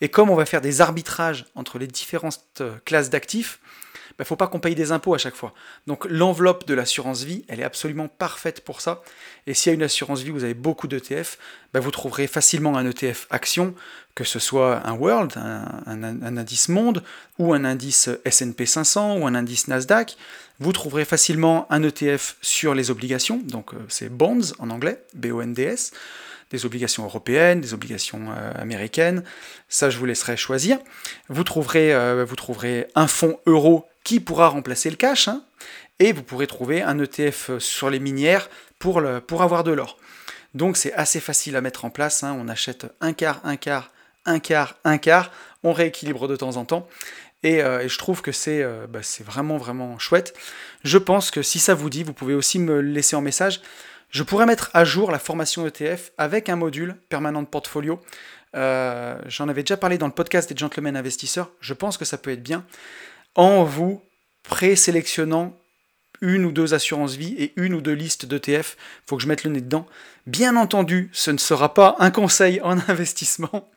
Et 0.00 0.08
comme 0.08 0.30
on 0.30 0.34
va 0.34 0.46
faire 0.46 0.60
des 0.60 0.80
arbitrages 0.80 1.46
entre 1.54 1.78
les 1.78 1.86
différentes 1.86 2.40
euh, 2.60 2.76
classes 2.84 3.10
d'actifs, 3.10 3.60
il 4.12 4.16
bah, 4.18 4.24
ne 4.24 4.26
faut 4.26 4.36
pas 4.36 4.46
qu'on 4.46 4.60
paye 4.60 4.74
des 4.74 4.92
impôts 4.92 5.14
à 5.14 5.18
chaque 5.18 5.34
fois. 5.34 5.54
Donc 5.86 6.04
l'enveloppe 6.04 6.66
de 6.66 6.74
l'assurance 6.74 7.22
vie, 7.22 7.46
elle 7.48 7.60
est 7.60 7.64
absolument 7.64 8.08
parfaite 8.08 8.62
pour 8.62 8.82
ça. 8.82 9.02
Et 9.46 9.54
s'il 9.54 9.70
y 9.70 9.72
a 9.72 9.74
une 9.74 9.82
assurance 9.82 10.20
vie, 10.20 10.30
vous 10.30 10.44
avez 10.44 10.54
beaucoup 10.54 10.86
d'ETF, 10.86 11.38
bah, 11.72 11.80
vous 11.80 11.90
trouverez 11.90 12.26
facilement 12.26 12.76
un 12.76 12.84
ETF 12.84 13.26
action, 13.30 13.74
que 14.14 14.24
ce 14.24 14.38
soit 14.38 14.86
un 14.86 14.92
World, 14.92 15.32
un, 15.36 16.36
indice 16.36 16.68
monde, 16.68 17.02
ou 17.38 17.54
un 17.54 17.64
indice 17.64 18.10
SP 18.28 18.64
500, 18.64 19.18
ou 19.18 19.26
un 19.26 19.34
indice 19.34 19.68
Nasdaq. 19.68 20.16
Vous 20.60 20.72
trouverez 20.72 21.04
facilement 21.04 21.66
un 21.70 21.82
ETF 21.82 22.36
sur 22.42 22.74
les 22.74 22.90
obligations, 22.90 23.40
donc 23.44 23.74
euh, 23.74 23.78
c'est 23.88 24.10
bonds 24.10 24.52
en 24.58 24.70
anglais, 24.70 25.02
B-O-N-D-S 25.14 25.92
des 26.50 26.66
obligations 26.66 27.04
européennes, 27.04 27.62
des 27.62 27.72
obligations 27.72 28.26
euh, 28.36 28.52
américaines. 28.60 29.24
Ça, 29.70 29.88
je 29.88 29.96
vous 29.96 30.04
laisserai 30.04 30.36
choisir. 30.36 30.78
Vous 31.30 31.44
trouverez, 31.44 31.94
euh, 31.94 32.26
vous 32.26 32.36
trouverez 32.36 32.88
un 32.94 33.06
fonds 33.06 33.40
euro 33.46 33.88
qui 34.04 34.20
pourra 34.20 34.48
remplacer 34.48 34.90
le 34.90 34.96
cash, 34.96 35.28
hein, 35.28 35.42
et 35.98 36.12
vous 36.12 36.22
pourrez 36.22 36.46
trouver 36.46 36.82
un 36.82 36.98
ETF 36.98 37.52
sur 37.58 37.88
les 37.88 38.00
minières 38.00 38.50
pour 38.78 39.00
avoir 39.42 39.64
de 39.64 39.72
l'or. 39.72 39.96
Donc 40.54 40.76
c'est 40.76 40.92
assez 40.92 41.20
facile 41.20 41.56
à 41.56 41.60
mettre 41.60 41.84
en 41.84 41.90
place, 41.90 42.22
hein. 42.22 42.36
on 42.38 42.48
achète 42.48 42.86
un 43.00 43.12
quart, 43.12 43.40
un 43.44 43.56
quart, 43.56 43.90
un 44.24 44.38
quart, 44.38 44.76
un 44.84 44.98
quart, 44.98 45.30
on 45.62 45.72
rééquilibre 45.72 46.28
de 46.28 46.36
temps 46.36 46.56
en 46.56 46.64
temps, 46.64 46.88
et, 47.42 47.62
euh, 47.62 47.88
je 47.88 47.98
trouve 47.98 48.22
que 48.22 48.30
euh, 48.48 48.86
bah, 48.86 49.00
c'est 49.02 49.24
vraiment 49.24 49.56
vraiment 49.56 49.98
chouette. 49.98 50.34
Je 50.84 50.98
pense 50.98 51.30
que 51.30 51.42
si 51.42 51.58
ça 51.58 51.74
vous 51.74 51.90
dit, 51.90 52.04
vous 52.04 52.12
pouvez 52.12 52.34
aussi 52.34 52.58
me 52.58 52.80
laisser 52.80 53.16
en 53.16 53.20
message. 53.20 53.60
Je 54.10 54.22
pourrais 54.22 54.46
mettre 54.46 54.70
à 54.74 54.84
jour 54.84 55.10
la 55.10 55.18
formation 55.18 55.66
ETF 55.66 56.12
avec 56.18 56.48
un 56.48 56.56
module 56.56 56.96
permanent 57.08 57.42
de 57.42 57.46
portfolio. 57.46 58.00
Euh, 58.54 59.18
j'en 59.26 59.48
avais 59.48 59.62
déjà 59.62 59.76
parlé 59.76 59.96
dans 59.96 60.06
le 60.06 60.12
podcast 60.12 60.52
des 60.52 60.56
gentlemen 60.56 60.96
investisseurs. 60.96 61.50
Je 61.60 61.72
pense 61.72 61.96
que 61.96 62.04
ça 62.04 62.18
peut 62.18 62.30
être 62.30 62.42
bien 62.42 62.64
en 63.34 63.64
vous 63.64 64.02
présélectionnant 64.42 65.56
une 66.20 66.44
ou 66.44 66.52
deux 66.52 66.74
assurances 66.74 67.16
vie 67.16 67.34
et 67.38 67.52
une 67.56 67.74
ou 67.74 67.80
deux 67.80 67.94
listes 67.94 68.26
d'ETF. 68.26 68.76
Il 68.78 69.08
faut 69.08 69.16
que 69.16 69.22
je 69.22 69.28
mette 69.28 69.44
le 69.44 69.50
nez 69.50 69.60
dedans. 69.62 69.86
Bien 70.26 70.56
entendu, 70.56 71.10
ce 71.12 71.30
ne 71.30 71.38
sera 71.38 71.74
pas 71.74 71.96
un 71.98 72.10
conseil 72.10 72.60
en 72.60 72.78
investissement. 72.88 73.71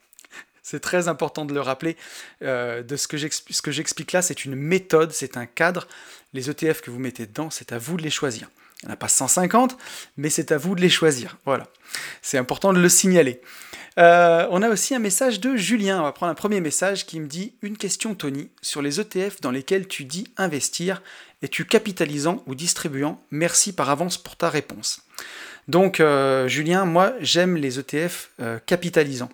C'est 0.65 0.79
très 0.79 1.07
important 1.07 1.45
de 1.45 1.53
le 1.53 1.61
rappeler. 1.61 1.95
Euh, 2.41 2.81
de 2.81 2.95
ce 2.95 3.07
que 3.07 3.17
j'explique 3.17 4.11
là, 4.13 4.23
c'est 4.23 4.45
une 4.45 4.55
méthode, 4.55 5.11
c'est 5.11 5.37
un 5.37 5.45
cadre. 5.45 5.87
Les 6.33 6.49
ETF 6.49 6.81
que 6.81 6.89
vous 6.89 6.97
mettez 6.97 7.27
dedans, 7.27 7.51
c'est 7.51 7.71
à 7.71 7.77
vous 7.77 7.97
de 7.97 8.01
les 8.01 8.09
choisir. 8.09 8.49
Il 8.81 8.87
n'y 8.87 8.89
en 8.89 8.93
a 8.95 8.97
pas 8.97 9.07
150, 9.07 9.77
mais 10.17 10.31
c'est 10.31 10.51
à 10.51 10.57
vous 10.57 10.73
de 10.73 10.81
les 10.81 10.89
choisir. 10.89 11.37
Voilà. 11.45 11.67
C'est 12.23 12.39
important 12.39 12.73
de 12.73 12.79
le 12.79 12.89
signaler. 12.89 13.41
Euh, 13.99 14.47
on 14.49 14.63
a 14.63 14.69
aussi 14.69 14.95
un 14.95 14.99
message 14.99 15.39
de 15.39 15.55
Julien. 15.55 15.99
On 15.99 16.03
va 16.03 16.11
prendre 16.13 16.31
un 16.31 16.35
premier 16.35 16.61
message 16.61 17.05
qui 17.05 17.19
me 17.19 17.27
dit 17.27 17.53
Une 17.61 17.77
question, 17.77 18.15
Tony, 18.15 18.49
sur 18.63 18.81
les 18.81 18.99
ETF 18.99 19.41
dans 19.41 19.51
lesquels 19.51 19.87
tu 19.87 20.03
dis 20.03 20.33
investir. 20.35 21.03
Es-tu 21.43 21.65
capitalisant 21.65 22.41
ou 22.47 22.55
distribuant? 22.55 23.21
Merci 23.29 23.71
par 23.71 23.91
avance 23.91 24.17
pour 24.17 24.35
ta 24.35 24.49
réponse. 24.49 25.03
Donc, 25.67 25.99
euh, 25.99 26.47
Julien, 26.47 26.85
moi, 26.85 27.13
j'aime 27.21 27.55
les 27.55 27.79
ETF 27.79 28.31
capitalisants. 28.65 29.29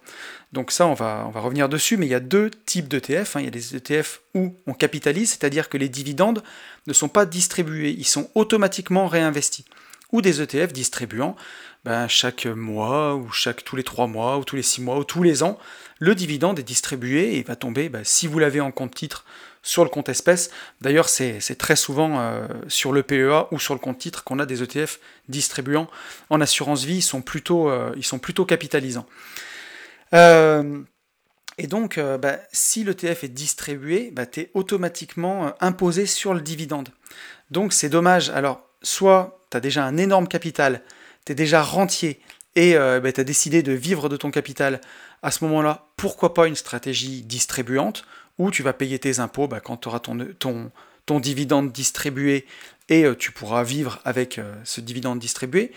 Donc 0.53 0.71
ça, 0.71 0.85
on 0.85 0.93
va, 0.93 1.31
revenir 1.35 1.69
dessus, 1.69 1.97
mais 1.97 2.05
il 2.05 2.09
y 2.09 2.15
a 2.15 2.19
deux 2.19 2.51
types 2.65 2.87
d'ETF. 2.87 3.35
Hein. 3.35 3.39
Il 3.39 3.45
y 3.45 3.47
a 3.47 3.51
des 3.51 3.75
ETF 3.75 4.21
où 4.35 4.55
on 4.67 4.73
capitalise, 4.73 5.29
c'est-à-dire 5.29 5.69
que 5.69 5.77
les 5.77 5.89
dividendes 5.89 6.43
ne 6.87 6.93
sont 6.93 7.07
pas 7.07 7.25
distribués, 7.25 7.95
ils 7.97 8.05
sont 8.05 8.29
automatiquement 8.35 9.07
réinvestis. 9.07 9.65
Ou 10.11 10.21
des 10.21 10.41
ETF 10.41 10.73
distribuant 10.73 11.37
ben, 11.85 12.07
chaque 12.07 12.45
mois, 12.45 13.15
ou 13.15 13.31
chaque 13.31 13.63
tous 13.63 13.75
les 13.75 13.83
trois 13.83 14.07
mois, 14.07 14.37
ou 14.37 14.43
tous 14.43 14.57
les 14.57 14.61
six 14.61 14.81
mois, 14.81 14.97
ou 14.97 15.03
tous 15.03 15.23
les 15.23 15.41
ans, 15.41 15.57
le 15.99 16.15
dividende 16.15 16.59
est 16.59 16.63
distribué 16.63 17.37
et 17.37 17.43
va 17.43 17.55
tomber, 17.55 17.89
ben, 17.89 18.03
si 18.03 18.27
vous 18.27 18.37
l'avez 18.37 18.59
en 18.59 18.71
compte 18.71 18.93
titre, 18.93 19.25
sur 19.63 19.83
le 19.83 19.89
compte 19.89 20.09
espèce. 20.09 20.49
D'ailleurs, 20.81 21.09
c'est 21.09 21.57
très 21.57 21.75
souvent 21.75 22.19
euh, 22.19 22.47
sur 22.67 22.91
le 22.91 23.03
PEA 23.03 23.47
ou 23.51 23.59
sur 23.59 23.73
le 23.73 23.79
compte 23.79 23.99
titre 23.99 24.23
qu'on 24.23 24.39
a 24.39 24.45
des 24.45 24.63
ETF 24.63 24.99
distribuants. 25.29 25.87
En 26.29 26.41
assurance 26.41 26.83
vie, 26.83 26.97
ils 26.97 27.01
sont 27.03 27.21
plutôt, 27.21 27.69
euh, 27.69 27.91
ils 27.95 28.05
sont 28.05 28.19
plutôt 28.19 28.45
capitalisants. 28.45 29.05
Euh, 30.13 30.81
et 31.57 31.67
donc, 31.67 31.99
bah, 31.99 32.37
si 32.51 32.83
l'ETF 32.83 33.23
est 33.23 33.29
distribué, 33.29 34.09
bah, 34.11 34.25
tu 34.25 34.41
es 34.41 34.51
automatiquement 34.53 35.53
imposé 35.59 36.05
sur 36.05 36.33
le 36.33 36.41
dividende. 36.41 36.89
Donc, 37.51 37.73
c'est 37.73 37.89
dommage. 37.89 38.29
Alors, 38.29 38.61
soit 38.81 39.45
tu 39.51 39.57
as 39.57 39.59
déjà 39.59 39.85
un 39.85 39.97
énorme 39.97 40.27
capital, 40.27 40.81
tu 41.25 41.33
es 41.33 41.35
déjà 41.35 41.61
rentier 41.61 42.19
et 42.55 42.73
bah, 42.73 43.11
tu 43.11 43.21
as 43.21 43.23
décidé 43.23 43.61
de 43.61 43.73
vivre 43.73 44.09
de 44.09 44.17
ton 44.17 44.31
capital, 44.31 44.81
à 45.21 45.29
ce 45.29 45.43
moment-là, 45.43 45.87
pourquoi 45.97 46.33
pas 46.33 46.47
une 46.47 46.55
stratégie 46.55 47.21
distribuante 47.21 48.05
où 48.37 48.49
tu 48.51 48.63
vas 48.63 48.73
payer 48.73 48.97
tes 48.99 49.19
impôts 49.19 49.47
bah, 49.47 49.59
quand 49.59 49.77
tu 49.77 49.87
auras 49.87 49.99
ton, 49.99 50.71
dividende 51.19 51.71
distribué 51.71 52.45
et 52.87 53.03
euh, 53.03 53.15
tu 53.15 53.31
pourras 53.31 53.63
vivre 53.63 53.99
avec 54.05 54.39
euh, 54.39 54.53
ce 54.63 54.79
dividende 54.81 55.19
distribué. 55.19 55.73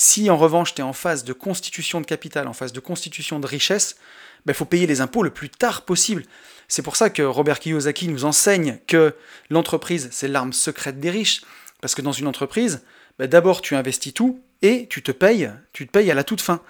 Si 0.00 0.30
en 0.30 0.36
revanche 0.36 0.74
tu 0.74 0.80
es 0.80 0.84
en 0.84 0.92
phase 0.92 1.24
de 1.24 1.32
constitution 1.32 2.00
de 2.00 2.06
capital, 2.06 2.46
en 2.46 2.52
phase 2.52 2.72
de 2.72 2.78
constitution 2.78 3.40
de 3.40 3.48
richesse, 3.48 3.96
il 3.98 4.42
bah, 4.46 4.54
faut 4.54 4.64
payer 4.64 4.86
les 4.86 5.00
impôts 5.00 5.24
le 5.24 5.30
plus 5.30 5.50
tard 5.50 5.82
possible. 5.82 6.22
C'est 6.68 6.82
pour 6.82 6.94
ça 6.94 7.10
que 7.10 7.22
Robert 7.22 7.58
Kiyosaki 7.58 8.06
nous 8.06 8.24
enseigne 8.24 8.78
que 8.86 9.16
l'entreprise, 9.50 10.08
c'est 10.12 10.28
l'arme 10.28 10.52
secrète 10.52 11.00
des 11.00 11.10
riches. 11.10 11.42
Parce 11.80 11.96
que 11.96 12.02
dans 12.02 12.12
une 12.12 12.28
entreprise, 12.28 12.84
bah, 13.18 13.26
d'abord 13.26 13.60
tu 13.60 13.74
investis 13.74 14.14
tout 14.14 14.40
et 14.62 14.86
tu 14.86 15.02
te 15.02 15.10
payes, 15.10 15.50
tu 15.72 15.84
te 15.84 15.90
payes 15.90 16.12
à 16.12 16.14
la 16.14 16.22
toute 16.22 16.42
fin. 16.42 16.62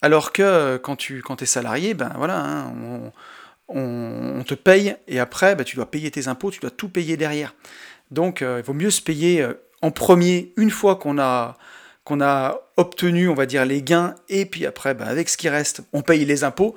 Alors 0.00 0.32
que 0.32 0.42
euh, 0.42 0.78
quand 0.78 0.96
tu 0.96 1.22
quand 1.22 1.40
es 1.40 1.46
salarié, 1.46 1.94
ben 1.94 2.12
voilà, 2.16 2.40
hein, 2.40 3.12
on, 3.68 4.42
te 4.44 4.54
paye 4.54 4.96
et 5.06 5.20
après, 5.20 5.54
bah, 5.54 5.62
tu 5.62 5.76
dois 5.76 5.88
payer 5.88 6.10
tes 6.10 6.26
impôts, 6.26 6.50
tu 6.50 6.58
dois 6.58 6.72
tout 6.72 6.88
payer 6.88 7.16
derrière. 7.16 7.54
Donc, 8.10 8.42
euh, 8.42 8.58
il 8.58 8.64
vaut 8.64 8.74
mieux 8.74 8.90
se 8.90 9.00
payer 9.00 9.40
euh, 9.40 9.54
en 9.82 9.92
premier 9.92 10.52
une 10.56 10.72
fois 10.72 10.96
qu'on 10.96 11.20
a, 11.20 11.58
qu'on 12.04 12.20
a 12.20 12.60
obtenu, 12.76 13.28
on 13.28 13.34
va 13.34 13.46
dire, 13.46 13.64
les 13.64 13.82
gains, 13.82 14.14
et 14.28 14.46
puis 14.46 14.66
après, 14.66 14.94
bah, 14.94 15.06
avec 15.06 15.28
ce 15.28 15.36
qui 15.36 15.48
reste, 15.48 15.82
on 15.92 16.02
paye 16.02 16.24
les 16.24 16.44
impôts, 16.44 16.74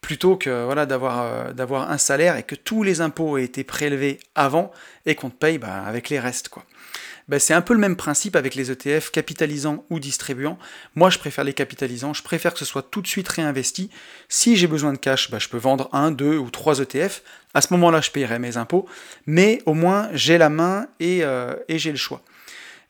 plutôt 0.00 0.36
que 0.36 0.64
voilà, 0.64 0.84
d'avoir, 0.86 1.22
euh, 1.22 1.52
d'avoir 1.52 1.90
un 1.90 1.98
salaire 1.98 2.36
et 2.36 2.42
que 2.42 2.54
tous 2.54 2.82
les 2.82 3.00
impôts 3.00 3.38
aient 3.38 3.44
été 3.44 3.64
prélevés 3.64 4.18
avant 4.34 4.72
et 5.06 5.14
qu'on 5.14 5.30
te 5.30 5.36
paye 5.36 5.58
bah, 5.58 5.84
avec 5.86 6.08
les 6.10 6.18
restes. 6.18 6.48
Quoi. 6.48 6.64
Ben, 7.28 7.38
c'est 7.38 7.54
un 7.54 7.62
peu 7.62 7.72
le 7.72 7.78
même 7.78 7.96
principe 7.96 8.34
avec 8.34 8.54
les 8.54 8.70
ETF 8.70 9.10
capitalisants 9.10 9.84
ou 9.90 10.00
distribuants. 10.00 10.58
Moi, 10.96 11.08
je 11.08 11.18
préfère 11.18 11.44
les 11.44 11.52
capitalisants, 11.52 12.12
je 12.12 12.22
préfère 12.22 12.52
que 12.52 12.58
ce 12.58 12.64
soit 12.64 12.82
tout 12.82 13.00
de 13.00 13.06
suite 13.06 13.28
réinvesti. 13.28 13.90
Si 14.28 14.56
j'ai 14.56 14.66
besoin 14.66 14.92
de 14.92 14.98
cash, 14.98 15.30
ben, 15.30 15.38
je 15.38 15.48
peux 15.48 15.58
vendre 15.58 15.88
un, 15.92 16.10
deux 16.10 16.36
ou 16.36 16.50
trois 16.50 16.80
ETF. 16.80 17.22
À 17.54 17.60
ce 17.60 17.72
moment-là, 17.74 18.00
je 18.00 18.10
paierai 18.10 18.38
mes 18.38 18.56
impôts, 18.56 18.86
mais 19.26 19.62
au 19.66 19.74
moins 19.74 20.08
j'ai 20.12 20.36
la 20.36 20.48
main 20.48 20.88
et, 20.98 21.22
euh, 21.22 21.54
j'ai 21.68 21.90
le 21.90 21.96
choix. 21.96 22.22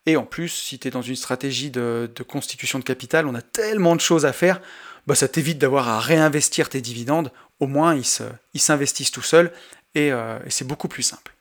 Et 0.07 0.17
en 0.17 0.25
plus, 0.25 0.49
si 0.49 0.79
tu 0.79 0.89
es 0.89 0.91
dans 0.91 1.03
une 1.03 1.17
stratégie 1.17 1.71
de, 1.71 2.11
constitution 2.27 2.79
de 2.79 2.85
capital, 2.85 3.27
on 3.27 3.35
a 3.35 3.43
tellement 3.43 3.95
de 3.95 4.01
choses 4.01 4.27
à 4.27 4.33
faire, 4.33 4.61
ben, 5.07 5.15
ça 5.15 5.29
t'évite 5.29 5.59
d'avoir 5.59 5.89
à 5.89 6.01
réinvestir 6.01 6.69
tes 6.69 6.81
dividendes. 6.81 7.31
Au 7.61 7.67
moins, 7.67 7.95
ils 7.95 8.61
s'investissent 8.61 9.13
tout 9.13 9.23
seuls 9.23 9.53
euh, 9.97 10.39
et 10.45 10.51
c'est 10.51 10.67
beaucoup 10.67 10.89
plus 10.89 11.03
simple. 11.03 11.33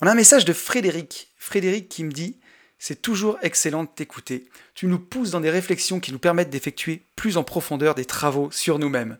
On 0.00 0.06
a 0.06 0.10
un 0.10 0.16
message 0.16 0.44
de 0.44 0.52
Frédéric. 0.52 1.28
Frédéric 1.38 1.88
qui 1.88 2.04
me 2.04 2.10
dit 2.10 2.36
C'est 2.78 3.00
toujours 3.00 3.38
excellent 3.42 3.84
de 3.84 3.88
t'écouter. 3.88 4.48
Tu 4.74 4.86
nous 4.86 4.98
pousses 4.98 5.30
dans 5.30 5.40
des 5.40 5.50
réflexions 5.50 6.00
qui 6.00 6.12
nous 6.12 6.18
permettent 6.18 6.50
d'effectuer 6.50 7.02
plus 7.14 7.36
en 7.36 7.44
profondeur 7.44 7.94
des 7.94 8.04
travaux 8.04 8.50
sur 8.50 8.78
nous-mêmes. 8.78 9.16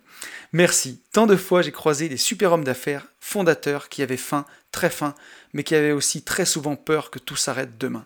Merci. 0.52 1.00
Tant 1.12 1.26
de 1.26 1.37
fois 1.37 1.62
j'ai 1.62 1.73
croisé 1.73 2.09
des 2.09 2.16
super 2.16 2.52
hommes 2.52 2.64
d'affaires, 2.64 3.06
fondateurs, 3.21 3.88
qui 3.88 4.02
avaient 4.02 4.16
faim, 4.16 4.44
très 4.73 4.90
faim, 4.90 5.14
mais 5.52 5.62
qui 5.62 5.75
avaient 5.75 5.92
aussi 5.92 6.23
très 6.23 6.47
souvent 6.47 6.76
peur 6.76 7.11
que 7.11 7.18
tout 7.18 7.37
s'arrête 7.37 7.78
demain. 7.78 8.04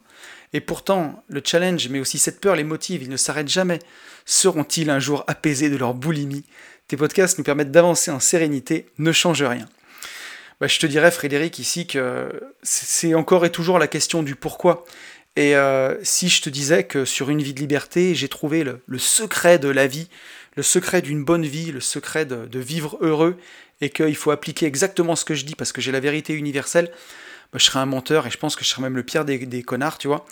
Et 0.52 0.60
pourtant, 0.60 1.22
le 1.28 1.42
challenge, 1.44 1.88
mais 1.88 2.00
aussi 2.00 2.18
cette 2.18 2.40
peur 2.40 2.56
les 2.56 2.64
motive, 2.64 3.02
ils 3.02 3.08
ne 3.08 3.16
s'arrêtent 3.16 3.48
jamais. 3.48 3.78
Seront-ils 4.24 4.90
un 4.90 5.00
jour 5.00 5.24
apaisés 5.26 5.70
de 5.70 5.76
leur 5.76 5.94
boulimie? 5.94 6.44
Tes 6.88 6.96
podcasts 6.96 7.38
nous 7.38 7.44
permettent 7.44 7.72
d'avancer 7.72 8.10
en 8.10 8.20
sérénité, 8.20 8.86
ne 8.98 9.12
change 9.12 9.42
rien. 9.42 9.66
Bah, 10.60 10.68
je 10.68 10.78
te 10.78 10.86
dirais, 10.86 11.10
Frédéric, 11.10 11.58
ici 11.58 11.86
que 11.86 12.30
c'est 12.62 13.14
encore 13.14 13.44
et 13.44 13.50
toujours 13.50 13.78
la 13.78 13.88
question 13.88 14.22
du 14.22 14.36
pourquoi. 14.36 14.84
Et 15.36 15.54
euh, 15.54 15.96
si 16.02 16.30
je 16.30 16.40
te 16.40 16.48
disais 16.48 16.84
que 16.84 17.04
sur 17.04 17.28
une 17.28 17.42
vie 17.42 17.52
de 17.52 17.60
liberté, 17.60 18.14
j'ai 18.14 18.28
trouvé 18.28 18.64
le, 18.64 18.98
secret 18.98 19.58
de 19.58 19.68
la 19.68 19.86
vie, 19.86 20.08
le 20.56 20.62
secret 20.62 21.02
d'une 21.02 21.24
bonne 21.24 21.44
vie, 21.44 21.72
le 21.72 21.80
secret 21.80 22.24
de, 22.24 22.58
vivre 22.58 22.96
heureux, 23.02 23.36
et 23.82 23.90
qu'il 23.90 24.16
faut 24.16 24.30
appliquer 24.30 24.64
exactement 24.64 25.14
ce 25.14 25.26
que 25.26 25.34
je 25.34 25.44
dis 25.44 25.54
parce 25.54 25.72
que 25.72 25.82
j'ai 25.82 25.92
la 25.92 26.00
vérité 26.00 26.32
universelle, 26.32 26.90
je 27.58 27.64
serais 27.64 27.78
un 27.78 27.86
menteur 27.86 28.26
et 28.26 28.30
je 28.30 28.38
pense 28.38 28.56
que 28.56 28.64
je 28.64 28.70
serais 28.70 28.82
même 28.82 28.96
le 28.96 29.02
pire 29.02 29.25
des, 29.25 29.62
connards, 29.62 29.98
tu 29.98 30.08
vois. 30.08 30.25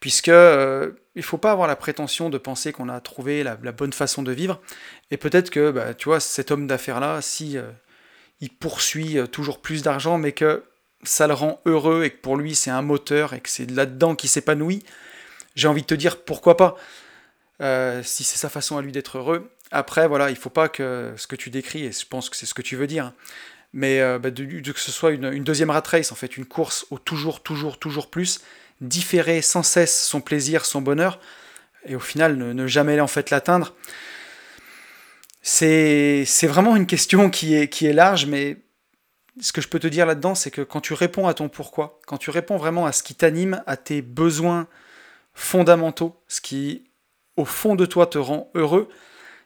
Puisque 0.00 0.28
euh, 0.28 0.92
il 1.14 1.22
faut 1.22 1.38
pas 1.38 1.52
avoir 1.52 1.68
la 1.68 1.76
prétention 1.76 2.28
de 2.30 2.38
penser 2.38 2.72
qu'on 2.72 2.88
a 2.88 3.00
trouvé 3.00 3.42
la, 3.42 3.56
bonne 3.56 3.92
façon 3.92 4.22
de 4.22 4.32
vivre. 4.32 4.60
Et 5.10 5.16
peut-être 5.16 5.50
que, 5.50 5.70
bah, 5.70 5.94
tu 5.94 6.08
vois, 6.08 6.20
cet 6.20 6.50
homme 6.50 6.66
d'affaires-là, 6.66 7.22
si, 7.22 7.56
euh, 7.56 7.70
il 8.40 8.50
poursuit 8.50 9.18
euh, 9.18 9.26
toujours 9.26 9.60
plus 9.60 9.82
d'argent, 9.82 10.18
mais 10.18 10.32
que 10.32 10.64
ça 11.02 11.26
le 11.26 11.34
rend 11.34 11.60
heureux 11.66 12.04
et 12.04 12.10
que 12.10 12.20
pour 12.20 12.36
lui 12.36 12.54
c'est 12.54 12.70
un 12.70 12.82
moteur 12.82 13.34
et 13.34 13.40
que 13.40 13.48
c'est 13.48 13.70
là-dedans 13.70 14.14
qu'il 14.14 14.30
s'épanouit, 14.30 14.82
j'ai 15.54 15.68
envie 15.68 15.82
de 15.82 15.86
te 15.86 15.94
dire 15.94 16.22
pourquoi 16.22 16.56
pas, 16.56 16.76
euh, 17.60 18.02
si 18.02 18.24
c'est 18.24 18.38
sa 18.38 18.48
façon 18.48 18.76
à 18.76 18.82
lui 18.82 18.92
d'être 18.92 19.18
heureux. 19.18 19.50
Après, 19.70 20.06
voilà, 20.08 20.30
il 20.30 20.36
faut 20.36 20.50
pas 20.50 20.68
que 20.68 21.12
ce 21.16 21.26
que 21.26 21.36
tu 21.36 21.50
décris, 21.50 21.84
et 21.84 21.92
je 21.92 22.06
pense 22.06 22.30
que 22.30 22.36
c'est 22.36 22.46
ce 22.46 22.54
que 22.54 22.62
tu 22.62 22.76
veux 22.76 22.86
dire, 22.86 23.12
mais 23.74 24.00
euh, 24.00 24.20
bah, 24.20 24.30
que 24.30 24.80
ce 24.80 24.92
soit 24.92 25.10
une, 25.10 25.42
deuxième 25.42 25.70
rat 25.70 25.82
race, 25.84 26.12
en 26.12 26.14
fait, 26.14 26.36
une 26.36 26.46
course 26.46 26.86
au 26.90 26.98
toujours, 26.98 27.42
toujours, 27.42 27.78
toujours 27.78 28.08
plus, 28.08 28.40
différer 28.80 29.42
sans 29.42 29.64
cesse 29.64 30.06
son 30.06 30.20
plaisir, 30.20 30.64
son 30.64 30.80
bonheur, 30.80 31.18
et 31.84 31.96
au 31.96 32.00
final 32.00 32.36
ne, 32.36 32.52
ne 32.52 32.66
jamais 32.68 32.98
en 33.00 33.08
fait 33.08 33.30
l'atteindre. 33.30 33.74
C'est 35.42 36.24
vraiment 36.44 36.76
une 36.76 36.86
question 36.86 37.28
qui 37.30 37.54
est, 37.54 37.68
qui 37.68 37.86
est 37.86 37.92
large, 37.92 38.26
mais 38.26 38.58
ce 39.40 39.52
que 39.52 39.60
je 39.60 39.66
peux 39.66 39.80
te 39.80 39.88
dire 39.88 40.06
là-dedans, 40.06 40.36
c'est 40.36 40.52
que 40.52 40.62
quand 40.62 40.80
tu 40.80 40.94
réponds 40.94 41.26
à 41.26 41.34
ton 41.34 41.48
pourquoi, 41.48 41.98
quand 42.06 42.16
tu 42.16 42.30
réponds 42.30 42.56
vraiment 42.56 42.86
à 42.86 42.92
ce 42.92 43.02
qui 43.02 43.16
t'anime, 43.16 43.60
à 43.66 43.76
tes 43.76 44.02
besoins 44.02 44.68
fondamentaux, 45.34 46.22
ce 46.28 46.40
qui 46.40 46.84
au 47.36 47.44
fond 47.44 47.74
de 47.74 47.86
toi 47.86 48.06
te 48.06 48.18
rend 48.18 48.52
heureux, 48.54 48.88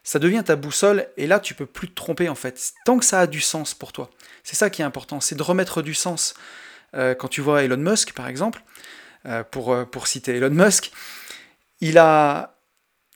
ça 0.03 0.19
devient 0.19 0.43
ta 0.45 0.55
boussole 0.55 1.07
et 1.17 1.27
là 1.27 1.39
tu 1.39 1.53
peux 1.53 1.65
plus 1.65 1.89
te 1.89 1.95
tromper 1.95 2.29
en 2.29 2.35
fait. 2.35 2.73
Tant 2.85 2.97
que 2.97 3.05
ça 3.05 3.21
a 3.21 3.27
du 3.27 3.41
sens 3.41 3.73
pour 3.73 3.91
toi, 3.91 4.09
c'est 4.43 4.55
ça 4.55 4.69
qui 4.69 4.81
est 4.81 4.85
important, 4.85 5.19
c'est 5.19 5.35
de 5.35 5.43
remettre 5.43 5.81
du 5.81 5.93
sens. 5.93 6.33
Euh, 6.95 7.13
quand 7.13 7.27
tu 7.27 7.41
vois 7.41 7.63
Elon 7.63 7.77
Musk 7.77 8.13
par 8.13 8.27
exemple, 8.27 8.63
euh, 9.25 9.43
pour, 9.43 9.73
euh, 9.73 9.85
pour 9.85 10.07
citer 10.07 10.35
Elon 10.35 10.49
Musk, 10.49 10.91
il 11.81 11.97
a 11.97 12.55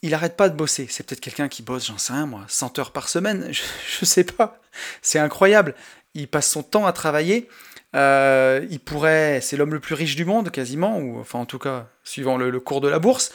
il 0.02 0.14
arrête 0.14 0.36
pas 0.36 0.50
de 0.50 0.56
bosser. 0.56 0.88
C'est 0.90 1.06
peut-être 1.06 1.22
quelqu'un 1.22 1.48
qui 1.48 1.64
bosse, 1.64 1.88
j'en 1.88 1.98
sais 1.98 2.12
rien 2.12 2.26
moi, 2.26 2.44
100 2.50 2.78
heures 2.78 2.92
par 2.92 3.08
semaine, 3.08 3.48
je, 3.52 3.62
ne 4.02 4.06
sais 4.06 4.26
pas. 4.26 4.60
C'est 5.02 5.20
incroyable. 5.20 5.76
Il 6.14 6.28
passe 6.28 6.50
son 6.50 6.62
temps 6.62 6.86
à 6.86 6.92
travailler. 6.92 7.48
Il 7.96 8.80
pourrait, 8.84 9.40
c'est 9.42 9.56
l'homme 9.56 9.74
le 9.74 9.80
plus 9.80 9.96
riche 9.96 10.18
du 10.18 10.26
monde 10.26 10.50
quasiment, 10.52 10.98
ou 10.98 11.20
enfin 11.20 11.40
en 11.40 11.46
tout 11.46 11.60
cas 11.60 11.88
suivant 12.04 12.38
le, 12.38 12.60
cours 12.60 12.82
de 12.82 12.90
la 12.90 13.00
bourse, 13.00 13.32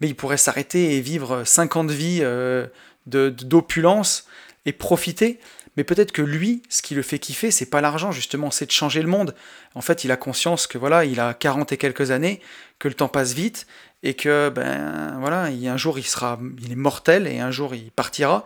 mais 0.00 0.08
il 0.08 0.14
pourrait 0.14 0.36
s'arrêter 0.36 0.96
et 0.96 1.00
vivre 1.00 1.44
50 1.44 1.90
vies 1.90 2.20
euh, 2.22 2.66
d'opulence 3.08 4.26
et 4.66 4.72
profiter. 4.72 5.40
Mais 5.76 5.84
peut-être 5.84 6.12
que 6.12 6.22
lui, 6.22 6.62
ce 6.68 6.82
qui 6.82 6.94
le 6.94 7.02
fait 7.02 7.18
kiffer, 7.18 7.50
c'est 7.50 7.70
pas 7.70 7.80
l'argent 7.80 8.10
justement, 8.10 8.50
c'est 8.50 8.66
de 8.66 8.72
changer 8.72 9.00
le 9.00 9.08
monde. 9.08 9.34
En 9.74 9.80
fait, 9.80 10.04
il 10.04 10.10
a 10.10 10.16
conscience 10.16 10.66
que 10.66 10.76
voilà, 10.76 11.04
il 11.04 11.20
a 11.20 11.34
40 11.34 11.72
et 11.72 11.76
quelques 11.76 12.10
années, 12.10 12.40
que 12.78 12.88
le 12.88 12.94
temps 12.94 13.08
passe 13.08 13.32
vite 13.32 13.66
et 14.02 14.14
que 14.14 14.48
ben 14.48 15.18
voilà, 15.20 15.50
il, 15.50 15.66
un 15.68 15.76
jour 15.76 15.98
il 15.98 16.04
sera, 16.04 16.38
il 16.60 16.72
est 16.72 16.76
mortel 16.76 17.26
et 17.26 17.38
un 17.40 17.50
jour 17.50 17.74
il 17.74 17.90
partira, 17.90 18.44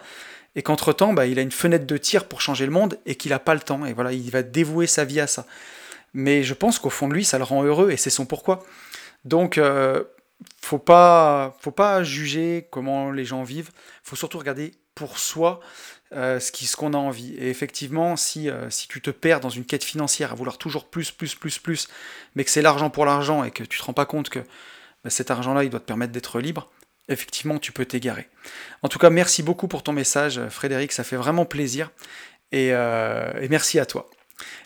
et 0.54 0.62
qu'entre 0.62 0.92
temps, 0.92 1.12
ben, 1.12 1.24
il 1.24 1.38
a 1.38 1.42
une 1.42 1.52
fenêtre 1.52 1.86
de 1.86 1.96
tir 1.96 2.26
pour 2.26 2.40
changer 2.40 2.66
le 2.66 2.72
monde 2.72 2.98
et 3.06 3.14
qu'il 3.14 3.30
n'a 3.30 3.38
pas 3.38 3.54
le 3.54 3.60
temps, 3.60 3.84
et 3.86 3.92
voilà, 3.92 4.12
il 4.12 4.30
va 4.30 4.42
dévouer 4.42 4.86
sa 4.86 5.04
vie 5.04 5.20
à 5.20 5.26
ça. 5.26 5.46
Mais 6.14 6.42
je 6.42 6.54
pense 6.54 6.78
qu'au 6.78 6.90
fond 6.90 7.08
de 7.08 7.14
lui, 7.14 7.24
ça 7.24 7.38
le 7.38 7.44
rend 7.44 7.62
heureux 7.64 7.90
et 7.90 7.96
c'est 7.96 8.10
son 8.10 8.26
pourquoi. 8.26 8.62
Donc, 9.24 9.56
euh, 9.56 10.04
faut 10.60 10.78
pas, 10.78 11.56
faut 11.60 11.70
pas 11.70 12.02
juger 12.02 12.66
comment 12.70 13.10
les 13.10 13.24
gens 13.24 13.42
vivent. 13.42 13.70
faut 14.02 14.16
surtout 14.16 14.38
regarder 14.38 14.72
pour 14.94 15.18
soi 15.18 15.60
euh, 16.12 16.40
ce 16.40 16.76
qu'on 16.76 16.92
a 16.92 16.98
envie. 16.98 17.34
Et 17.34 17.48
effectivement, 17.48 18.16
si, 18.16 18.50
euh, 18.50 18.68
si 18.70 18.88
tu 18.88 19.00
te 19.00 19.10
perds 19.10 19.40
dans 19.40 19.48
une 19.48 19.64
quête 19.64 19.84
financière 19.84 20.32
à 20.32 20.34
vouloir 20.34 20.58
toujours 20.58 20.86
plus, 20.86 21.10
plus, 21.10 21.34
plus, 21.34 21.58
plus, 21.58 21.88
mais 22.34 22.44
que 22.44 22.50
c'est 22.50 22.62
l'argent 22.62 22.90
pour 22.90 23.06
l'argent 23.06 23.44
et 23.44 23.50
que 23.50 23.64
tu 23.64 23.78
te 23.78 23.84
rends 23.84 23.94
pas 23.94 24.06
compte 24.06 24.28
que 24.28 24.40
bah, 25.04 25.10
cet 25.10 25.30
argent-là, 25.30 25.64
il 25.64 25.70
doit 25.70 25.80
te 25.80 25.86
permettre 25.86 26.12
d'être 26.12 26.38
libre, 26.40 26.70
effectivement, 27.08 27.58
tu 27.58 27.72
peux 27.72 27.86
t'égarer. 27.86 28.28
En 28.82 28.88
tout 28.88 28.98
cas, 28.98 29.10
merci 29.10 29.42
beaucoup 29.42 29.68
pour 29.68 29.82
ton 29.82 29.92
message, 29.92 30.40
Frédéric, 30.48 30.92
ça 30.92 31.04
fait 31.04 31.16
vraiment 31.16 31.46
plaisir. 31.46 31.90
Et, 32.52 32.68
euh, 32.72 33.32
et 33.40 33.48
merci 33.48 33.78
à 33.78 33.86
toi. 33.86 34.08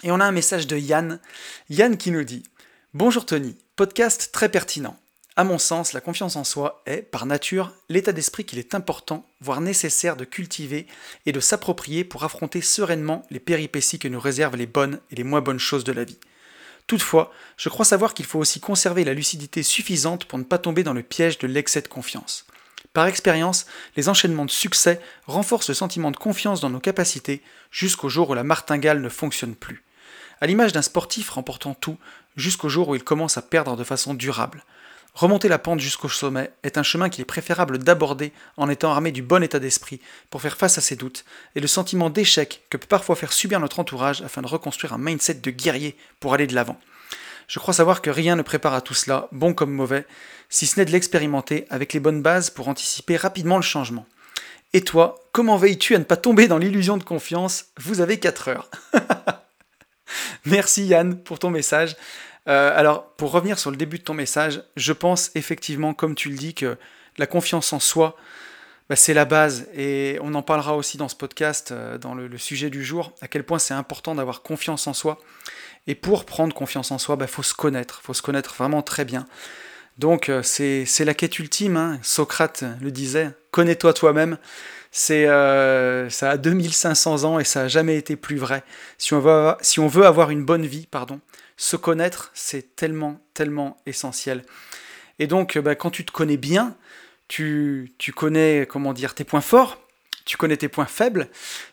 Et 0.02 0.10
on 0.10 0.20
a 0.20 0.24
un 0.24 0.32
message 0.32 0.66
de 0.66 0.76
Yann. 0.76 1.20
Yann 1.70 1.96
qui 1.96 2.10
nous 2.10 2.24
dit 2.24 2.42
Bonjour 2.92 3.24
Tony, 3.24 3.56
podcast 3.76 4.30
très 4.32 4.48
pertinent. 4.48 4.98
À 5.38 5.44
mon 5.44 5.58
sens, 5.58 5.92
la 5.92 6.00
confiance 6.00 6.36
en 6.36 6.44
soi 6.44 6.82
est, 6.86 7.02
par 7.02 7.26
nature, 7.26 7.74
l'état 7.90 8.12
d'esprit 8.12 8.46
qu'il 8.46 8.58
est 8.58 8.74
important, 8.74 9.28
voire 9.42 9.60
nécessaire 9.60 10.16
de 10.16 10.24
cultiver 10.24 10.86
et 11.26 11.32
de 11.32 11.40
s'approprier 11.40 12.04
pour 12.04 12.24
affronter 12.24 12.62
sereinement 12.62 13.22
les 13.30 13.38
péripéties 13.38 13.98
que 13.98 14.08
nous 14.08 14.18
réservent 14.18 14.56
les 14.56 14.66
bonnes 14.66 14.98
et 15.10 15.14
les 15.14 15.24
moins 15.24 15.42
bonnes 15.42 15.58
choses 15.58 15.84
de 15.84 15.92
la 15.92 16.04
vie. 16.04 16.16
Toutefois, 16.86 17.30
je 17.58 17.68
crois 17.68 17.84
savoir 17.84 18.14
qu'il 18.14 18.24
faut 18.24 18.38
aussi 18.38 18.60
conserver 18.60 19.04
la 19.04 19.12
lucidité 19.12 19.62
suffisante 19.62 20.24
pour 20.24 20.38
ne 20.38 20.44
pas 20.44 20.56
tomber 20.56 20.84
dans 20.84 20.94
le 20.94 21.02
piège 21.02 21.36
de 21.36 21.46
l'excès 21.46 21.82
de 21.82 21.88
confiance. 21.88 22.46
Par 22.94 23.06
expérience, 23.06 23.66
les 23.94 24.08
enchaînements 24.08 24.46
de 24.46 24.50
succès 24.50 25.02
renforcent 25.26 25.68
le 25.68 25.74
sentiment 25.74 26.12
de 26.12 26.16
confiance 26.16 26.62
dans 26.62 26.70
nos 26.70 26.80
capacités 26.80 27.42
jusqu'au 27.70 28.08
jour 28.08 28.30
où 28.30 28.34
la 28.34 28.42
martingale 28.42 29.02
ne 29.02 29.10
fonctionne 29.10 29.54
plus. 29.54 29.84
À 30.40 30.46
l'image 30.46 30.72
d'un 30.72 30.80
sportif 30.80 31.28
remportant 31.28 31.74
tout, 31.74 31.98
jusqu'au 32.36 32.70
jour 32.70 32.88
où 32.88 32.94
il 32.94 33.04
commence 33.04 33.36
à 33.36 33.42
perdre 33.42 33.76
de 33.76 33.84
façon 33.84 34.14
durable. 34.14 34.64
Remonter 35.16 35.48
la 35.48 35.58
pente 35.58 35.80
jusqu'au 35.80 36.10
sommet 36.10 36.50
est 36.62 36.76
un 36.76 36.82
chemin 36.82 37.08
qu'il 37.08 37.22
est 37.22 37.24
préférable 37.24 37.78
d'aborder 37.78 38.34
en 38.58 38.68
étant 38.68 38.90
armé 38.90 39.12
du 39.12 39.22
bon 39.22 39.42
état 39.42 39.58
d'esprit 39.58 39.98
pour 40.28 40.42
faire 40.42 40.58
face 40.58 40.76
à 40.76 40.82
ses 40.82 40.94
doutes 40.94 41.24
et 41.54 41.60
le 41.60 41.66
sentiment 41.66 42.10
d'échec 42.10 42.64
que 42.68 42.76
peut 42.76 42.86
parfois 42.86 43.16
faire 43.16 43.32
subir 43.32 43.58
notre 43.58 43.80
entourage 43.80 44.20
afin 44.20 44.42
de 44.42 44.46
reconstruire 44.46 44.92
un 44.92 44.98
mindset 44.98 45.36
de 45.36 45.50
guerrier 45.50 45.96
pour 46.20 46.34
aller 46.34 46.46
de 46.46 46.54
l'avant. 46.54 46.78
Je 47.48 47.58
crois 47.58 47.72
savoir 47.72 48.02
que 48.02 48.10
rien 48.10 48.36
ne 48.36 48.42
prépare 48.42 48.74
à 48.74 48.82
tout 48.82 48.92
cela, 48.92 49.28
bon 49.32 49.54
comme 49.54 49.72
mauvais, 49.72 50.04
si 50.50 50.66
ce 50.66 50.78
n'est 50.78 50.84
de 50.84 50.92
l'expérimenter 50.92 51.64
avec 51.70 51.94
les 51.94 52.00
bonnes 52.00 52.20
bases 52.20 52.50
pour 52.50 52.68
anticiper 52.68 53.16
rapidement 53.16 53.56
le 53.56 53.62
changement. 53.62 54.04
Et 54.74 54.82
toi, 54.82 55.14
comment 55.32 55.56
veilles-tu 55.56 55.94
à 55.94 55.98
ne 55.98 56.04
pas 56.04 56.18
tomber 56.18 56.46
dans 56.46 56.58
l'illusion 56.58 56.98
de 56.98 57.04
confiance? 57.04 57.68
Vous 57.78 58.02
avez 58.02 58.20
4 58.20 58.48
heures. 58.48 58.70
Merci 60.44 60.84
Yann 60.84 61.16
pour 61.16 61.38
ton 61.38 61.48
message. 61.48 61.96
Euh, 62.48 62.72
alors, 62.76 63.10
pour 63.12 63.32
revenir 63.32 63.58
sur 63.58 63.70
le 63.70 63.76
début 63.76 63.98
de 63.98 64.04
ton 64.04 64.14
message, 64.14 64.62
je 64.76 64.92
pense 64.92 65.30
effectivement, 65.34 65.94
comme 65.94 66.14
tu 66.14 66.30
le 66.30 66.36
dis, 66.36 66.54
que 66.54 66.76
la 67.18 67.26
confiance 67.26 67.72
en 67.72 67.80
soi, 67.80 68.16
bah, 68.88 68.96
c'est 68.96 69.14
la 69.14 69.24
base. 69.24 69.66
Et 69.74 70.18
on 70.22 70.34
en 70.34 70.42
parlera 70.42 70.76
aussi 70.76 70.96
dans 70.96 71.08
ce 71.08 71.16
podcast, 71.16 71.72
euh, 71.72 71.98
dans 71.98 72.14
le, 72.14 72.38
sujet 72.38 72.70
du 72.70 72.84
jour, 72.84 73.12
à 73.20 73.28
quel 73.28 73.44
point 73.44 73.58
c'est 73.58 73.74
important 73.74 74.14
d'avoir 74.14 74.42
confiance 74.42 74.86
en 74.86 74.92
soi. 74.92 75.18
Et 75.88 75.94
pour 75.94 76.24
prendre 76.24 76.54
confiance 76.54 76.90
en 76.90 76.98
soi, 76.98 77.16
il 77.16 77.18
bah, 77.18 77.26
faut 77.26 77.42
se 77.42 77.54
connaître. 77.54 78.00
Faut 78.02 78.14
se 78.14 78.22
connaître 78.22 78.54
vraiment 78.54 78.82
très 78.82 79.04
bien. 79.04 79.26
Donc, 79.98 80.28
euh, 80.28 80.42
c'est 80.42 81.04
la 81.04 81.14
quête 81.14 81.38
ultime. 81.38 81.76
Hein. 81.76 81.98
Socrate 82.02 82.64
le 82.80 82.90
disait 82.92 83.30
connais-toi 83.50 83.92
toi-même. 83.92 84.38
C'est 84.92 85.26
ça 85.26 86.30
a 86.30 86.36
2500 86.38 87.24
ans 87.24 87.38
et 87.38 87.44
ça 87.44 87.62
n'a 87.62 87.68
jamais 87.68 87.96
été 87.96 88.16
plus 88.16 88.36
vrai. 88.36 88.64
Si 88.96 89.12
on, 89.12 89.20
veut 89.20 89.54
si 89.60 89.78
on 89.78 89.88
veut 89.88 90.06
avoir 90.06 90.30
une 90.30 90.42
bonne 90.42 90.64
vie, 90.64 90.86
pardon, 90.90 91.20
se 91.56 91.76
connaître, 91.76 92.30
c'est 92.34 92.76
tellement, 92.76 93.20
tellement 93.34 93.78
essentiel. 93.86 94.44
Et 95.18 95.26
donc, 95.26 95.58
bah, 95.58 95.74
quand 95.74 95.90
tu 95.90 96.04
te 96.04 96.12
connais 96.12 96.36
bien, 96.36 96.76
tu, 97.28 97.94
tu 97.98 98.12
connais, 98.12 98.66
comment 98.68 98.92
dire, 98.92 99.14
tes 99.14 99.24
points 99.24 99.40
forts, 99.40 99.80
tu 100.24 100.36
connais 100.36 100.56
tes 100.56 100.68
points 100.68 100.86
faibles, 100.86 101.28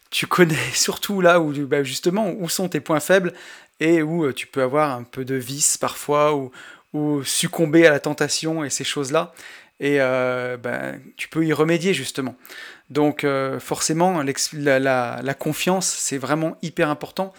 tu 0.10 0.28
connais 0.28 0.56
surtout 0.74 1.22
là 1.22 1.40
où, 1.40 1.52
bah, 1.68 1.84
justement, 1.84 2.32
où 2.32 2.48
sont 2.50 2.70
tes 2.70 2.80
points 2.80 3.00
faibles 3.00 3.34
et 3.80 4.02
où 4.02 4.26
euh, 4.26 4.34
tu 4.34 4.48
peux 4.48 4.62
avoir 4.62 4.92
un 4.92 5.04
peu 5.04 5.26
de 5.26 5.36
vice 5.36 5.78
parfois, 5.78 6.36
ou, 6.36 6.52
ou 6.94 7.24
succomber 7.24 7.86
à 7.86 7.92
la 7.92 8.00
tentation 8.00 8.64
et 8.64 8.70
ces 8.70 8.84
choses-là. 8.84 9.34
Et 9.80 10.00
euh, 10.00 10.56
bah, 10.56 10.94
tu 11.18 11.28
peux 11.28 11.46
y 11.46 11.52
remédier 11.52 11.94
justement. 11.94 12.36
Donc 12.90 13.24
euh, 13.24 13.60
forcément, 13.60 14.24
la 14.24 15.34
confiance, 15.34 15.88
c'est 15.88 16.18
vraiment 16.18 16.56
hyper 16.62 16.90
important. 16.90 17.34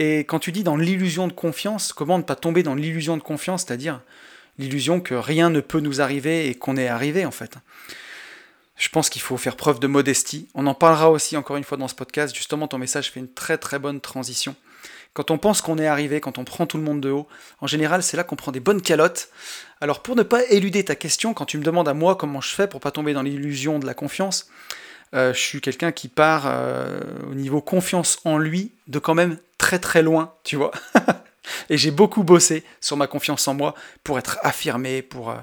Et 0.00 0.20
quand 0.20 0.38
tu 0.38 0.50
dis 0.50 0.64
dans 0.64 0.76
l'illusion 0.76 1.28
de 1.28 1.32
confiance, 1.34 1.92
comment 1.92 2.16
ne 2.16 2.22
pas 2.22 2.34
tomber 2.34 2.62
dans 2.62 2.74
l'illusion 2.74 3.18
de 3.18 3.22
confiance, 3.22 3.64
c'est-à-dire 3.66 4.00
l'illusion 4.58 4.98
que 4.98 5.14
rien 5.14 5.50
ne 5.50 5.60
peut 5.60 5.80
nous 5.80 6.00
arriver 6.00 6.48
et 6.48 6.54
qu'on 6.54 6.78
est 6.78 6.88
arrivé 6.88 7.26
en 7.26 7.30
fait? 7.30 7.56
Je 8.76 8.88
pense 8.88 9.10
qu'il 9.10 9.20
faut 9.20 9.36
faire 9.36 9.56
preuve 9.56 9.78
de 9.78 9.86
modestie. 9.86 10.48
On 10.54 10.66
en 10.66 10.72
parlera 10.72 11.10
aussi 11.10 11.36
encore 11.36 11.58
une 11.58 11.64
fois 11.64 11.76
dans 11.76 11.86
ce 11.86 11.94
podcast. 11.94 12.34
Justement, 12.34 12.66
ton 12.66 12.78
message 12.78 13.10
fait 13.10 13.20
une 13.20 13.30
très 13.30 13.58
très 13.58 13.78
bonne 13.78 14.00
transition. 14.00 14.56
Quand 15.12 15.30
on 15.30 15.36
pense 15.36 15.60
qu'on 15.60 15.76
est 15.76 15.86
arrivé, 15.86 16.22
quand 16.22 16.38
on 16.38 16.44
prend 16.44 16.64
tout 16.64 16.78
le 16.78 16.82
monde 16.82 17.02
de 17.02 17.10
haut, 17.10 17.28
en 17.60 17.66
général, 17.66 18.02
c'est 18.02 18.16
là 18.16 18.24
qu'on 18.24 18.36
prend 18.36 18.52
des 18.52 18.60
bonnes 18.60 18.80
calottes. 18.80 19.28
Alors 19.82 20.00
pour 20.00 20.16
ne 20.16 20.22
pas 20.22 20.42
éluder 20.46 20.82
ta 20.82 20.94
question, 20.94 21.34
quand 21.34 21.44
tu 21.44 21.58
me 21.58 21.62
demandes 21.62 21.88
à 21.88 21.94
moi 21.94 22.16
comment 22.16 22.40
je 22.40 22.54
fais 22.54 22.66
pour 22.66 22.80
pas 22.80 22.90
tomber 22.90 23.12
dans 23.12 23.22
l'illusion 23.22 23.78
de 23.78 23.84
la 23.84 23.92
confiance, 23.92 24.48
euh, 25.14 25.34
je 25.34 25.40
suis 25.40 25.60
quelqu'un 25.60 25.92
qui 25.92 26.08
part 26.08 26.44
euh, 26.46 27.00
au 27.30 27.34
niveau 27.34 27.60
confiance 27.60 28.18
en 28.24 28.38
lui 28.38 28.72
de 28.86 28.98
quand 28.98 29.14
même 29.14 29.36
très 29.60 29.78
très 29.78 30.02
loin, 30.02 30.34
tu 30.42 30.56
vois. 30.56 30.72
et 31.70 31.76
j'ai 31.76 31.90
beaucoup 31.90 32.24
bossé 32.24 32.64
sur 32.80 32.96
ma 32.96 33.06
confiance 33.06 33.46
en 33.46 33.54
moi 33.54 33.74
pour 34.02 34.18
être 34.18 34.38
affirmé, 34.42 35.02
pour, 35.02 35.30
euh, 35.30 35.36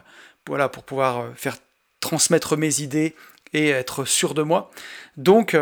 voilà, 0.47 0.69
pour 0.69 0.83
pouvoir 0.83 1.27
faire 1.35 1.57
transmettre 1.99 2.57
mes 2.57 2.81
idées 2.81 3.15
et 3.53 3.69
être 3.69 4.05
sûr 4.05 4.33
de 4.33 4.41
moi. 4.41 4.71
Donc 5.15 5.57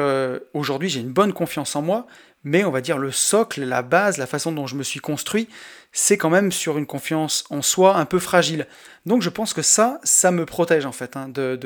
aujourd'hui 0.54 0.90
j'ai 0.90 1.00
une 1.00 1.12
bonne 1.12 1.34
confiance 1.34 1.76
en 1.76 1.82
moi, 1.82 2.08
mais 2.44 2.64
on 2.64 2.72
va 2.72 2.82
dire 2.82 2.98
le 2.98 3.12
socle, 3.12 3.64
la 3.64 3.82
base, 3.82 4.18
la 4.18 4.28
façon 4.28 4.52
dont 4.52 4.68
je 4.68 4.76
me 4.76 4.84
suis 4.84 5.00
construit, 5.00 5.50
c'est 5.92 6.18
quand 6.18 6.30
même 6.30 6.52
sur 6.52 6.78
une 6.78 6.86
confiance 6.86 7.44
en 7.50 7.62
soi 7.62 7.98
un 7.98 8.06
peu 8.06 8.20
fragile. 8.20 8.68
Donc 9.06 9.22
je 9.22 9.30
pense 9.30 9.54
que 9.54 9.62
ça, 9.62 10.00
ça 10.04 10.32
me 10.32 10.46
protège 10.46 10.86
en 10.86 10.92
fait, 10.92 11.18
hein, 11.18 11.30
de 11.30 11.60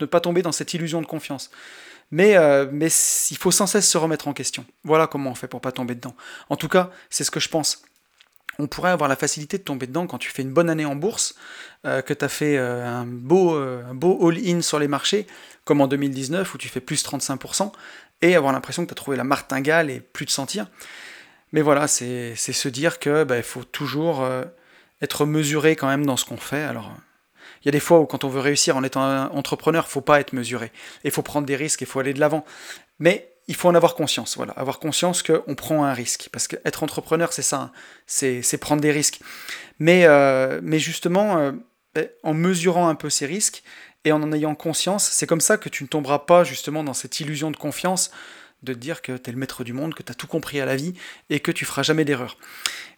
ne 0.00 0.06
pas 0.06 0.20
tomber 0.20 0.42
dans 0.42 0.52
cette 0.52 0.72
illusion 0.74 1.00
de 1.00 1.06
confiance. 1.06 1.50
Mais, 2.10 2.36
euh, 2.36 2.66
il 2.72 3.36
faut 3.36 3.50
sans 3.50 3.66
cesse 3.66 3.88
se 3.88 3.98
remettre 3.98 4.28
en 4.28 4.32
question. 4.32 4.64
Voilà 4.84 5.06
comment 5.06 5.30
on 5.30 5.34
fait 5.34 5.48
pour 5.48 5.60
pas 5.60 5.72
tomber 5.72 5.94
dedans. 5.94 6.14
En 6.48 6.56
tout 6.56 6.68
cas, 6.68 6.90
c'est 7.10 7.24
ce 7.24 7.30
que 7.30 7.40
je 7.40 7.48
pense. 7.48 7.82
On 8.58 8.66
pourrait 8.66 8.90
avoir 8.90 9.08
la 9.08 9.16
facilité 9.16 9.58
de 9.58 9.62
tomber 9.62 9.86
dedans 9.86 10.06
quand 10.06 10.18
tu 10.18 10.30
fais 10.30 10.42
une 10.42 10.52
bonne 10.52 10.68
année 10.70 10.84
en 10.84 10.96
bourse, 10.96 11.36
euh, 11.84 12.02
que 12.02 12.14
tu 12.14 12.24
as 12.24 12.28
fait 12.28 12.56
euh, 12.56 12.84
un 12.84 13.06
beau, 13.06 13.60
beau 13.94 14.28
all-in 14.28 14.62
sur 14.62 14.78
les 14.78 14.88
marchés, 14.88 15.26
comme 15.64 15.80
en 15.80 15.86
2019 15.86 16.54
où 16.54 16.58
tu 16.58 16.68
fais 16.68 16.80
plus 16.80 17.04
35%, 17.04 17.72
et 18.22 18.34
avoir 18.34 18.52
l'impression 18.52 18.82
que 18.82 18.88
tu 18.88 18.92
as 18.92 18.96
trouvé 18.96 19.16
la 19.16 19.24
martingale 19.24 19.90
et 19.90 20.00
plus 20.00 20.24
de 20.24 20.30
sentir. 20.30 20.66
Mais 21.52 21.62
voilà, 21.62 21.88
c'est 21.88 22.34
se 22.34 22.68
dire 22.68 22.98
que 22.98 23.24
bah, 23.24 23.42
faut 23.42 23.64
toujours 23.64 24.26
être 25.00 25.24
mesuré 25.24 25.76
quand 25.76 25.86
même 25.86 26.04
dans 26.04 26.16
ce 26.16 26.24
qu'on 26.24 26.36
fait. 26.36 26.62
Alors, 26.62 26.92
il 27.62 27.66
y 27.66 27.68
a 27.68 27.72
des 27.72 27.80
fois 27.80 28.00
où 28.00 28.06
quand 28.06 28.24
on 28.24 28.28
veut 28.28 28.40
réussir 28.40 28.76
en 28.76 28.84
étant 28.84 29.02
un 29.02 29.28
entrepreneur, 29.28 29.84
il 29.86 29.90
faut 29.90 30.00
pas 30.00 30.20
être 30.20 30.32
mesuré. 30.32 30.72
Il 31.04 31.10
faut 31.10 31.22
prendre 31.22 31.46
des 31.46 31.56
risques, 31.56 31.80
il 31.80 31.86
faut 31.86 32.00
aller 32.00 32.14
de 32.14 32.20
l'avant. 32.20 32.44
Mais 32.98 33.32
il 33.48 33.54
faut 33.54 33.68
en 33.68 33.74
avoir 33.74 33.94
conscience, 33.94 34.36
voilà, 34.36 34.52
avoir 34.52 34.78
conscience 34.78 35.22
qu'on 35.22 35.54
prend 35.54 35.84
un 35.84 35.94
risque. 35.94 36.28
Parce 36.32 36.46
qu'être 36.46 36.82
entrepreneur, 36.82 37.32
c'est 37.32 37.42
ça, 37.42 37.56
hein. 37.60 37.72
c'est 38.06 38.58
prendre 38.58 38.82
des 38.82 38.92
risques. 38.92 39.20
Mais, 39.78 40.04
euh, 40.04 40.60
mais 40.62 40.78
justement, 40.78 41.38
euh, 41.38 41.52
ben, 41.94 42.08
en 42.22 42.34
mesurant 42.34 42.88
un 42.88 42.94
peu 42.94 43.08
ces 43.08 43.26
risques 43.26 43.62
et 44.04 44.12
en 44.12 44.22
en 44.22 44.32
ayant 44.32 44.54
conscience, 44.54 45.08
c'est 45.08 45.26
comme 45.26 45.40
ça 45.40 45.56
que 45.56 45.70
tu 45.70 45.82
ne 45.82 45.88
tomberas 45.88 46.20
pas 46.20 46.44
justement 46.44 46.84
dans 46.84 46.94
cette 46.94 47.20
illusion 47.20 47.50
de 47.50 47.56
confiance 47.56 48.10
de 48.62 48.74
te 48.74 48.78
dire 48.78 49.02
que 49.02 49.16
tu 49.16 49.30
es 49.30 49.32
le 49.32 49.38
maître 49.38 49.64
du 49.64 49.72
monde, 49.72 49.94
que 49.94 50.02
tu 50.02 50.12
as 50.12 50.14
tout 50.14 50.26
compris 50.26 50.60
à 50.60 50.66
la 50.66 50.76
vie 50.76 50.94
et 51.30 51.40
que 51.40 51.52
tu 51.52 51.64
feras 51.64 51.82
jamais 51.82 52.04
d'erreur. 52.04 52.36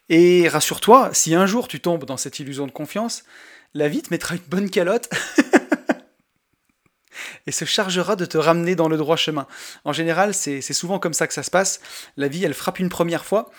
Et 0.08 0.48
rassure-toi, 0.48 1.10
si 1.12 1.34
un 1.34 1.46
jour 1.46 1.68
tu 1.68 1.80
tombes 1.80 2.04
dans 2.04 2.16
cette 2.16 2.40
illusion 2.40 2.66
de 2.66 2.72
confiance, 2.72 3.24
la 3.74 3.88
vie 3.88 4.02
te 4.02 4.10
mettra 4.10 4.34
une 4.34 4.42
bonne 4.48 4.70
calotte 4.70 5.08
et 7.46 7.52
se 7.52 7.64
chargera 7.64 8.16
de 8.16 8.24
te 8.24 8.38
ramener 8.38 8.74
dans 8.74 8.88
le 8.88 8.96
droit 8.96 9.16
chemin. 9.16 9.46
En 9.84 9.92
général, 9.92 10.34
c'est 10.34 10.60
souvent 10.60 10.98
comme 10.98 11.14
ça 11.14 11.26
que 11.26 11.34
ça 11.34 11.42
se 11.42 11.50
passe. 11.50 11.80
La 12.16 12.28
vie, 12.28 12.44
elle 12.44 12.54
frappe 12.54 12.78
une 12.78 12.88
première 12.88 13.24
fois 13.24 13.50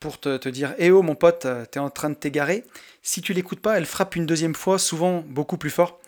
pour 0.00 0.20
te, 0.20 0.36
te 0.36 0.48
dire 0.48 0.74
Eh 0.78 0.90
oh 0.90 1.02
mon 1.02 1.14
pote, 1.14 1.46
t'es 1.70 1.78
en 1.78 1.90
train 1.90 2.10
de 2.10 2.14
t'égarer. 2.14 2.64
Si 3.02 3.22
tu 3.22 3.32
l'écoutes 3.32 3.60
pas, 3.60 3.78
elle 3.78 3.86
frappe 3.86 4.16
une 4.16 4.26
deuxième 4.26 4.54
fois, 4.54 4.78
souvent 4.78 5.24
beaucoup 5.26 5.58
plus 5.58 5.70
fort. 5.70 6.00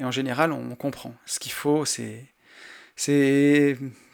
Et 0.00 0.04
en 0.04 0.10
général, 0.10 0.52
on 0.52 0.74
comprend. 0.74 1.14
Ce 1.26 1.38
qu'il 1.38 1.52
faut, 1.52 1.84
c'est 1.84 2.26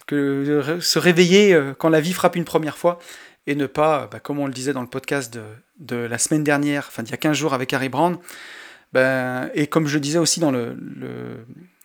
que 0.08 0.78
se 0.80 0.98
réveiller 0.98 1.52
euh, 1.52 1.74
quand 1.74 1.88
la 1.88 2.00
vie 2.00 2.12
frappe 2.12 2.36
une 2.36 2.44
première 2.44 2.78
fois 2.78 2.98
et 3.46 3.54
ne 3.54 3.66
pas, 3.66 4.08
bah, 4.10 4.20
comme 4.20 4.38
on 4.38 4.46
le 4.46 4.52
disait 4.52 4.72
dans 4.72 4.80
le 4.80 4.88
podcast 4.88 5.38
de, 5.78 5.96
la 5.96 6.18
semaine 6.18 6.44
dernière, 6.44 6.86
enfin 6.88 7.02
d'il 7.02 7.12
y 7.12 7.14
a 7.14 7.18
15 7.18 7.36
jours 7.36 7.54
avec 7.54 7.72
Harry 7.72 7.88
Brand, 7.88 8.18
ben, 8.92 9.50
et 9.54 9.66
comme 9.66 9.86
je 9.86 9.94
le 9.94 10.00
disais 10.00 10.18
aussi 10.18 10.40
dans 10.40 10.50
le, 10.50 10.76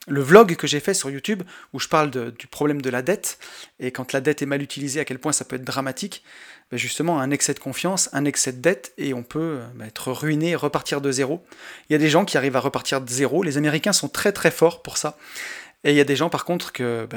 vlog 0.07 0.55
que 0.55 0.67
j'ai 0.67 0.79
fait 0.79 0.93
sur 0.93 1.09
YouTube 1.09 1.43
où 1.73 1.79
je 1.79 1.87
parle 1.87 2.11
du 2.11 2.47
problème 2.47 2.81
de 2.81 2.89
la 2.89 3.01
dette 3.01 3.39
et 3.79 3.91
quand 3.91 4.13
la 4.13 4.21
dette 4.21 4.41
est 4.41 4.45
mal 4.45 4.61
utilisée, 4.61 4.99
à 4.99 5.05
quel 5.05 5.19
point 5.19 5.31
ça 5.31 5.45
peut 5.45 5.55
être 5.55 5.63
dramatique. 5.63 6.23
Ben 6.71 6.77
justement, 6.77 7.19
un 7.19 7.29
excès 7.29 7.53
de 7.53 7.59
confiance, 7.59 8.09
un 8.13 8.25
excès 8.25 8.53
de 8.53 8.59
dette 8.59 8.93
et 8.97 9.13
on 9.13 9.21
peut 9.21 9.59
ben, 9.75 9.85
être 9.85 10.11
ruiné 10.11 10.55
repartir 10.55 11.01
de 11.01 11.11
zéro. 11.11 11.45
Il 11.89 11.93
y 11.93 11.95
a 11.95 11.99
des 11.99 12.09
gens 12.09 12.25
qui 12.25 12.37
arrivent 12.37 12.55
à 12.55 12.61
repartir 12.61 13.01
de 13.01 13.09
zéro. 13.09 13.43
Les 13.43 13.57
Américains 13.57 13.93
sont 13.93 14.09
très 14.09 14.31
très 14.31 14.49
forts 14.49 14.81
pour 14.81 14.97
ça. 14.97 15.17
Et 15.83 15.91
il 15.91 15.97
y 15.97 16.01
a 16.01 16.05
des 16.05 16.15
gens 16.15 16.29
par 16.29 16.45
contre 16.45 16.71
que, 16.71 17.07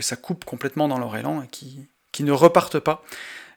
ça 0.00 0.16
coupe 0.16 0.44
complètement 0.44 0.88
dans 0.88 0.98
leur 0.98 1.16
élan 1.16 1.42
et 1.42 1.48
qui 1.48 2.24
ne 2.24 2.32
repartent 2.32 2.80
pas. 2.80 3.04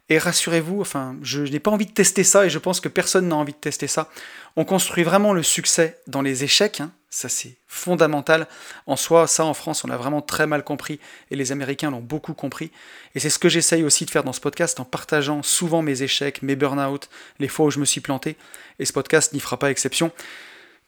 Et 0.10 0.17
rassurez-vous, 0.20 0.80
enfin, 0.80 1.17
je 1.22 1.41
n'ai 1.41 1.60
pas 1.60 1.72
envie 1.72 1.86
de 1.86 1.91
tester 1.91 2.24
ça 2.24 2.46
et 2.46 2.50
je 2.50 2.60
pense 2.60 2.80
que 2.80 2.88
personne 2.88 3.28
n'a 3.28 3.36
envie 3.36 3.52
de 3.52 3.58
tester 3.58 3.88
ça. 3.88 4.10
On 4.56 4.63
construit 4.63 5.04
vraiment 5.04 5.34
le 5.34 5.43
succès 5.43 6.00
dans 6.08 6.22
les 6.22 6.46
échecs, 6.46 6.80
hein. 6.80 6.91
ça 7.10 7.28
c'est 7.28 7.58
fondamental. 7.67 8.48
En 8.86 8.96
soi, 8.96 9.28
ça 9.28 9.43
en 9.43 9.54
France, 9.54 9.84
on 9.84 9.88
l'a 9.88 9.98
vraiment 9.98 10.22
très 10.22 10.48
mal 10.48 10.63
compris 10.63 11.02
et 11.30 11.36
les 11.36 11.52
Américains 11.52 11.91
l'ont 11.91 12.00
beaucoup 12.00 12.34
compris. 12.34 12.72
Et 13.15 13.20
c'est 13.20 13.30
ce 13.30 13.38
que 13.38 13.50
j'essaye 13.50 13.84
aussi 13.84 14.06
de 14.06 14.10
faire 14.10 14.24
dans 14.24 14.32
ce 14.32 14.39
podcast 14.39 14.80
en 14.80 14.86
partageant 14.86 15.43
souvent 15.43 15.82
mes 15.82 16.04
échecs, 16.04 16.41
mes 16.41 16.56
burn-out, 16.56 17.10
les 17.39 17.50
fois 17.50 17.65
où 17.65 17.72
je 17.72 17.80
me 17.80 17.86
suis 17.86 18.02
planté. 18.02 18.38
Et 18.80 18.86
ce 18.86 18.93
podcast 18.93 19.34
n'y 19.34 19.41
fera 19.41 19.60
pas 19.60 19.72
exception. 19.72 20.13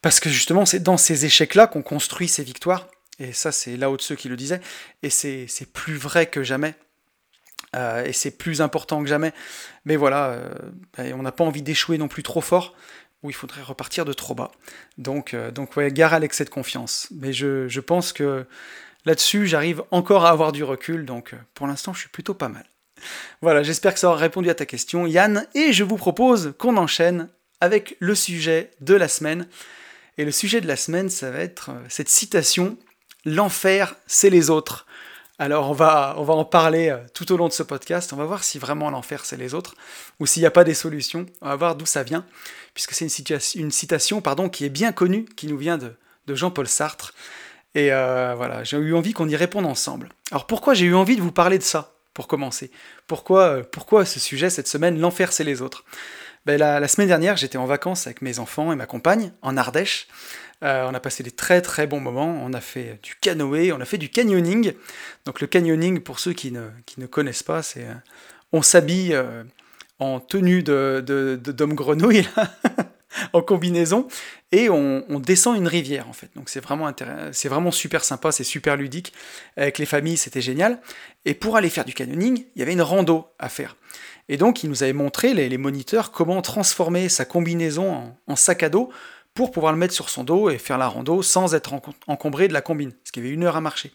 Parce 0.01 0.21
que 0.21 0.29
justement, 0.29 0.65
c'est 0.65 0.79
dans 0.79 0.97
ces 0.97 1.25
échecs-là 1.25 1.67
qu'on 1.67 1.81
construit 1.81 2.29
ces 2.29 2.43
victoires. 2.43 2.87
Et 3.19 3.33
ça, 3.33 3.51
c'est 3.51 3.75
là-haut 3.75 3.97
de 3.97 4.01
ceux 4.01 4.15
qui 4.15 4.29
le 4.29 4.37
disaient. 4.37 4.61
Et 5.03 5.09
c'est 5.09 5.47
plus 5.73 5.97
vrai 5.97 6.27
que 6.27 6.41
jamais. 6.41 6.73
Euh, 7.75 8.05
et 8.05 8.13
c'est 8.13 8.31
plus 8.31 8.61
important 8.61 9.01
que 9.03 9.09
jamais. 9.09 9.33
Mais 9.85 9.95
voilà, 9.95 10.29
euh, 10.99 11.13
on 11.13 11.21
n'a 11.21 11.31
pas 11.31 11.43
envie 11.43 11.61
d'échouer 11.61 11.97
non 11.97 12.07
plus 12.07 12.23
trop 12.23 12.41
fort, 12.41 12.75
ou 13.23 13.29
il 13.29 13.33
faudrait 13.33 13.61
repartir 13.61 14.05
de 14.05 14.13
trop 14.13 14.33
bas. 14.33 14.51
Donc, 14.97 15.33
euh, 15.33 15.51
donc 15.51 15.75
ouais, 15.77 15.91
gare 15.91 16.13
à 16.13 16.19
l'excès 16.19 16.45
de 16.45 16.49
confiance. 16.49 17.07
Mais 17.11 17.33
je, 17.33 17.67
je 17.67 17.79
pense 17.79 18.13
que 18.13 18.45
là-dessus, 19.05 19.47
j'arrive 19.47 19.83
encore 19.91 20.25
à 20.25 20.29
avoir 20.29 20.51
du 20.51 20.63
recul, 20.63 21.05
donc 21.05 21.35
pour 21.53 21.67
l'instant, 21.67 21.93
je 21.93 21.99
suis 21.99 22.09
plutôt 22.09 22.33
pas 22.33 22.49
mal. 22.49 22.65
Voilà, 23.41 23.63
j'espère 23.63 23.93
que 23.93 23.99
ça 23.99 24.09
aura 24.09 24.17
répondu 24.17 24.49
à 24.49 24.55
ta 24.55 24.65
question, 24.65 25.07
Yann, 25.07 25.47
et 25.55 25.71
je 25.71 25.83
vous 25.83 25.95
propose 25.95 26.53
qu'on 26.57 26.75
enchaîne 26.75 27.29
avec 27.61 27.95
le 27.99 28.15
sujet 28.15 28.71
de 28.81 28.95
la 28.95 29.07
semaine. 29.07 29.47
Et 30.17 30.25
le 30.25 30.31
sujet 30.31 30.59
de 30.59 30.67
la 30.67 30.75
semaine, 30.75 31.09
ça 31.09 31.31
va 31.31 31.39
être 31.39 31.71
cette 31.87 32.09
citation 32.09 32.77
L'enfer, 33.25 33.95
c'est 34.07 34.29
les 34.29 34.49
autres 34.49 34.85
alors 35.39 35.69
on 35.69 35.73
va, 35.73 36.15
on 36.17 36.23
va 36.23 36.33
en 36.33 36.43
parler 36.43 36.89
euh, 36.89 36.97
tout 37.13 37.31
au 37.31 37.37
long 37.37 37.47
de 37.47 37.53
ce 37.53 37.63
podcast, 37.63 38.11
on 38.11 38.17
va 38.17 38.25
voir 38.25 38.43
si 38.43 38.59
vraiment 38.59 38.89
l'enfer 38.89 39.25
c'est 39.25 39.37
les 39.37 39.53
autres, 39.53 39.73
ou 40.19 40.25
s'il 40.25 40.43
n'y 40.43 40.47
a 40.47 40.51
pas 40.51 40.65
des 40.65 40.73
solutions, 40.73 41.25
on 41.41 41.47
va 41.47 41.55
voir 41.55 41.75
d'où 41.75 41.85
ça 41.85 42.03
vient, 42.03 42.25
puisque 42.73 42.93
c'est 42.93 43.07
une, 43.55 43.71
citation 43.71 44.21
pardon, 44.21 44.49
qui 44.49 44.65
est 44.65 44.69
bien 44.69 44.91
connue, 44.91 45.25
qui 45.37 45.47
nous 45.47 45.57
vient 45.57 45.77
de, 45.77 45.95
Jean-Paul 46.27 46.67
Sartre, 46.67 47.15
et 47.73 47.91
euh, 47.91 48.35
voilà, 48.35 48.63
j'ai 48.63 48.77
eu 48.77 48.93
envie 48.93 49.13
qu'on 49.13 49.27
y 49.27 49.35
réponde 49.35 49.65
ensemble. 49.65 50.09
Alors 50.29 50.45
pourquoi 50.45 50.75
j'ai 50.75 50.85
eu 50.85 50.93
envie 50.93 51.15
de 51.15 51.21
vous 51.21 51.31
parler 51.31 51.57
de 51.57 51.63
ça, 51.63 51.95
pour 52.13 52.27
commencer? 52.27 52.69
Pourquoi, 53.07 53.43
euh, 53.43 53.63
pourquoi 53.63 54.05
ce 54.05 54.19
sujet 54.19 54.51
cette 54.51 54.67
semaine, 54.67 54.99
l'enfer 54.99 55.33
c'est 55.33 55.43
les 55.43 55.63
autres? 55.63 55.85
Ben, 56.45 56.57
la 56.57 56.87
semaine 56.87 57.07
dernière 57.07 57.35
j'étais 57.35 57.57
en 57.57 57.65
vacances 57.65 58.05
avec 58.05 58.21
mes 58.21 58.39
enfants 58.39 58.71
et 58.71 58.75
ma 58.75 58.85
compagne, 58.85 59.31
en 59.41 59.57
Ardèche, 59.57 60.07
euh, 60.63 60.87
on 60.89 60.93
a 60.93 60.99
passé 60.99 61.23
des 61.23 61.31
très 61.31 61.61
très 61.61 61.87
bons 61.87 61.99
moments. 61.99 62.39
On 62.43 62.53
a 62.53 62.61
fait 62.61 62.99
du 63.01 63.15
canoë, 63.15 63.71
on 63.71 63.79
a 63.79 63.85
fait 63.85 63.97
du 63.97 64.09
canyoning. 64.09 64.73
Donc 65.25 65.41
le 65.41 65.47
canyoning, 65.47 66.01
pour 66.01 66.19
ceux 66.19 66.33
qui 66.33 66.51
ne, 66.51 66.67
qui 66.85 66.99
ne 66.99 67.05
connaissent 67.05 67.43
pas, 67.43 67.61
c'est 67.63 67.83
euh, 67.83 67.93
on 68.51 68.61
s'habille 68.61 69.13
euh, 69.13 69.43
en 69.99 70.19
tenue 70.19 70.63
de, 70.63 71.03
d'homme 71.41 71.75
grenouille, 71.75 72.27
en 73.33 73.41
combinaison, 73.41 74.07
et 74.51 74.69
on, 74.69 75.19
descend 75.19 75.57
une 75.57 75.67
rivière 75.67 76.07
en 76.07 76.13
fait. 76.13 76.29
Donc 76.35 76.49
c'est 76.49 76.61
vraiment, 76.61 76.91
c'est 77.31 77.49
vraiment 77.49 77.71
super 77.71 78.03
sympa, 78.03 78.31
c'est 78.31 78.43
super 78.43 78.75
ludique. 78.75 79.13
Avec 79.57 79.77
les 79.77 79.85
familles, 79.85 80.17
c'était 80.17 80.41
génial. 80.41 80.81
Et 81.25 81.33
pour 81.33 81.57
aller 81.57 81.69
faire 81.69 81.85
du 81.85 81.93
canyoning, 81.93 82.45
il 82.55 82.59
y 82.59 82.61
avait 82.61 82.73
une 82.73 82.81
rando 82.81 83.27
à 83.39 83.49
faire. 83.49 83.75
Et 84.31 84.37
donc, 84.37 84.63
il 84.63 84.69
nous 84.69 84.83
avait 84.83 84.93
montré, 84.93 85.33
les, 85.33 85.57
moniteurs, 85.57 86.11
comment 86.11 86.43
transformer 86.43 87.09
sa 87.09 87.25
combinaison 87.25 88.13
en 88.27 88.35
sac 88.35 88.61
à 88.61 88.69
dos 88.69 88.91
pour 89.39 89.51
pouvoir 89.51 89.71
le 89.71 89.79
mettre 89.79 89.93
sur 89.93 90.09
son 90.09 90.25
dos 90.25 90.49
et 90.49 90.57
faire 90.57 90.77
la 90.77 90.89
rando 90.89 91.21
sans 91.21 91.55
être 91.55 91.71
encombré 92.07 92.49
de 92.49 92.53
la 92.53 92.59
combine, 92.59 92.91
ce 93.05 93.13
qui 93.13 93.19
avait 93.21 93.29
une 93.29 93.45
heure 93.45 93.55
à 93.55 93.61
marcher. 93.61 93.93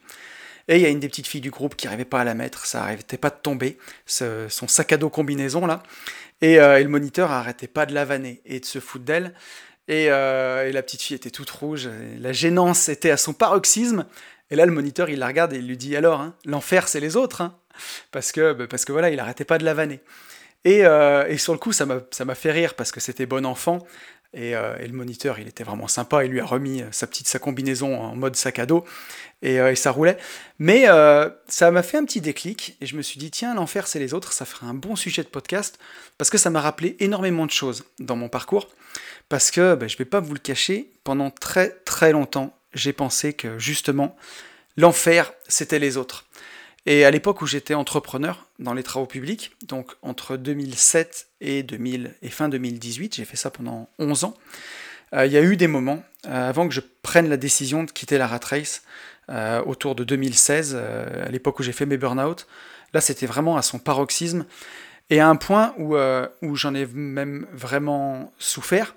Et 0.69 0.77
il 0.77 0.81
y 0.81 0.87
a 0.87 0.89
une 0.89 1.01
des 1.01 1.09
petites 1.09 1.27
filles 1.27 1.43
du 1.43 1.51
groupe 1.51 1.77
qui 1.77 1.87
n'arrivait 1.87 2.07
pas 2.07 2.23
à 2.23 2.25
la 2.25 2.33
mettre, 2.33 2.65
ça 2.65 2.81
n'arrêtait 2.81 3.19
pas 3.19 3.29
de 3.29 3.37
tomber, 3.43 3.77
son 4.07 4.69
sac 4.69 4.95
à 4.95 4.97
dos 4.97 5.11
combinaison 5.11 5.67
là, 5.67 5.83
euh, 6.43 6.79
et, 6.79 6.83
le 6.83 6.89
moniteur 6.89 7.29
n'arrêtait 7.29 7.69
pas 7.69 7.85
de 7.85 7.93
la 7.93 8.07
vanner 8.07 8.41
et 8.47 8.59
de 8.59 8.65
se 8.65 8.79
foutre 8.79 9.05
d'elle. 9.05 9.35
Euh, 9.91 10.67
et, 10.67 10.73
la 10.73 10.83
petite 10.83 11.03
fille 11.03 11.17
était 11.17 11.29
toute 11.29 11.51
rouge, 11.51 11.91
la 12.19 12.33
gênance 12.33 12.89
était 12.89 13.11
à 13.11 13.19
son 13.19 13.35
paroxysme. 13.35 14.07
Et 14.51 14.57
là, 14.57 14.65
le 14.65 14.73
moniteur, 14.73 15.11
il 15.11 15.19
la 15.19 15.27
regarde 15.27 15.53
et 15.53 15.59
il 15.59 15.69
lui 15.69 15.77
dit 15.77 15.95
alors, 15.95 16.23
hein, 16.23 16.35
l'enfer, 16.47 16.89
c'est 16.89 17.01
les 17.01 17.17
autres, 17.17 17.43
hein. 17.43 17.55
parce 18.13 18.33
que 18.33 18.55
bah, 18.55 18.67
parce 18.67 18.87
que 18.87 18.93
voilà, 18.93 19.11
il 19.11 19.17
n'arrêtait 19.17 19.45
pas 19.45 19.59
de 19.59 19.65
la 19.67 19.75
vanner. 19.75 20.01
Et, 20.65 20.87
euh, 20.87 21.27
et, 21.29 21.37
sur 21.37 21.53
le 21.53 21.59
coup, 21.59 21.73
ça 21.73 21.85
m'a 21.85 22.35
fait 22.35 22.51
rire 22.51 22.73
parce 22.73 22.93
que 22.93 23.01
c'était 23.01 23.27
bon 23.27 23.45
enfant. 23.45 23.87
Euh, 24.37 24.77
et, 24.79 24.87
le 24.87 24.93
moniteur, 24.93 25.39
il 25.39 25.49
était 25.49 25.65
vraiment 25.65 25.89
sympa, 25.89 26.25
il 26.25 26.31
lui 26.31 26.41
a 26.41 26.45
remis 26.45 26.83
euh, 26.83 26.87
sa 26.91 27.07
petite 27.07 27.29
sa 27.29 27.39
combinaison 27.39 28.01
en 28.01 28.17
mode 28.17 28.37
sac 28.37 28.59
à 28.59 28.67
dos, 28.67 28.85
et, 29.43 29.61
euh, 29.61 29.75
ça 29.75 29.91
roulait. 29.91 30.19
Mais 30.59 30.87
ça 31.49 31.71
m'a 31.71 31.83
fait 31.83 31.99
un 31.99 32.05
petit 32.05 32.21
déclic, 32.21 32.77
et 32.81 32.87
je 32.87 32.97
me 32.97 33.03
suis 33.03 33.19
dit, 33.19 33.31
tiens, 33.31 33.55
l'enfer, 33.55 33.87
c'est 33.87 33.99
les 33.99 34.15
autres, 34.15 34.33
ça 34.33 34.45
ferait 34.45 34.67
un 34.67 34.75
bon 34.75 34.97
sujet 34.97 35.23
de 35.23 35.29
podcast, 35.29 35.79
parce 36.19 36.31
que 36.31 36.39
ça 36.39 36.51
m'a 36.51 36.61
rappelé 36.61 36.97
énormément 37.01 37.47
de 37.47 37.51
choses 37.51 37.85
dans 37.99 38.17
mon 38.17 38.29
parcours, 38.29 38.69
parce 39.29 39.51
que, 39.51 39.75
ben, 39.75 39.89
je 39.89 39.95
ne 39.95 39.99
vais 39.99 40.05
pas 40.05 40.21
vous 40.21 40.35
le 40.35 40.41
cacher, 40.41 40.91
pendant 41.03 41.31
très 41.31 41.71
très 41.85 42.13
longtemps, 42.13 42.57
j'ai 42.73 42.93
pensé 42.93 43.33
que 43.33 43.59
justement, 43.59 44.17
l'enfer, 44.77 45.33
c'était 45.49 45.79
les 45.79 45.97
autres. 45.97 46.27
Et 46.87 47.05
à 47.05 47.11
l'époque 47.11 47.41
où 47.41 47.47
j'étais 47.47 47.75
entrepreneur 47.75 48.47
dans 48.59 48.75
les 48.75 48.83
travaux 48.83 49.07
publics, 49.07 49.53
donc 49.67 49.93
entre 50.03 50.37
2007 50.37 51.29
et, 51.41 51.63
2000, 51.63 52.15
et 52.21 52.29
fin 52.29 52.49
2018, 52.49 53.15
j'ai 53.17 53.25
fait 53.25 53.37
ça 53.37 53.51
pendant 53.51 53.89
11 53.99 54.25
ans, 54.25 54.37
euh, 55.15 55.25
il 55.27 55.33
y 55.33 55.37
a 55.39 55.43
eu 55.43 55.57
des 55.57 55.67
moments, 55.67 56.03
euh, 56.27 56.49
avant 56.49 56.69
que 56.69 56.75
je 56.75 56.81
prenne 57.03 57.29
la 57.29 57.39
décision 57.39 57.85
de 57.85 57.91
quitter 57.91 58.19
la 58.19 58.27
rat 58.27 58.41
race, 58.45 58.83
euh, 59.31 59.63
autour 59.63 59.95
de 59.95 60.05
2016, 60.05 60.75
à 60.75 61.31
l'époque 61.31 61.59
où 61.59 61.63
j'ai 61.63 61.73
fait 61.73 61.87
mes 61.87 61.97
burn-out, 61.97 62.47
là 62.93 63.01
c'était 63.01 63.27
vraiment 63.27 63.57
à 63.57 63.63
son 63.63 63.79
paroxysme, 63.79 64.45
et 65.09 65.21
à 65.21 65.29
un 65.29 65.37
point 65.37 65.75
où, 65.79 65.97
où 66.43 66.57
j'en 66.57 66.75
ai 66.75 66.87
même 66.87 67.47
vraiment 67.53 68.33
souffert. 68.39 68.95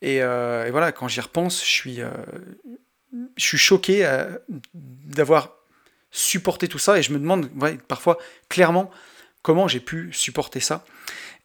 Et, 0.00 0.20
voilà, 0.20 0.92
quand 0.92 1.08
j'y 1.08 1.20
repense, 1.20 1.62
je 1.62 1.92
suis 3.36 3.58
choqué 3.58 4.06
d'avoir 4.74 5.61
supporter 6.12 6.68
tout 6.68 6.78
ça 6.78 6.98
et 6.98 7.02
je 7.02 7.12
me 7.12 7.18
demande 7.18 7.50
parfois 7.88 8.18
clairement 8.48 8.90
comment 9.42 9.66
j'ai 9.66 9.80
pu 9.80 10.10
supporter 10.12 10.60
ça. 10.60 10.84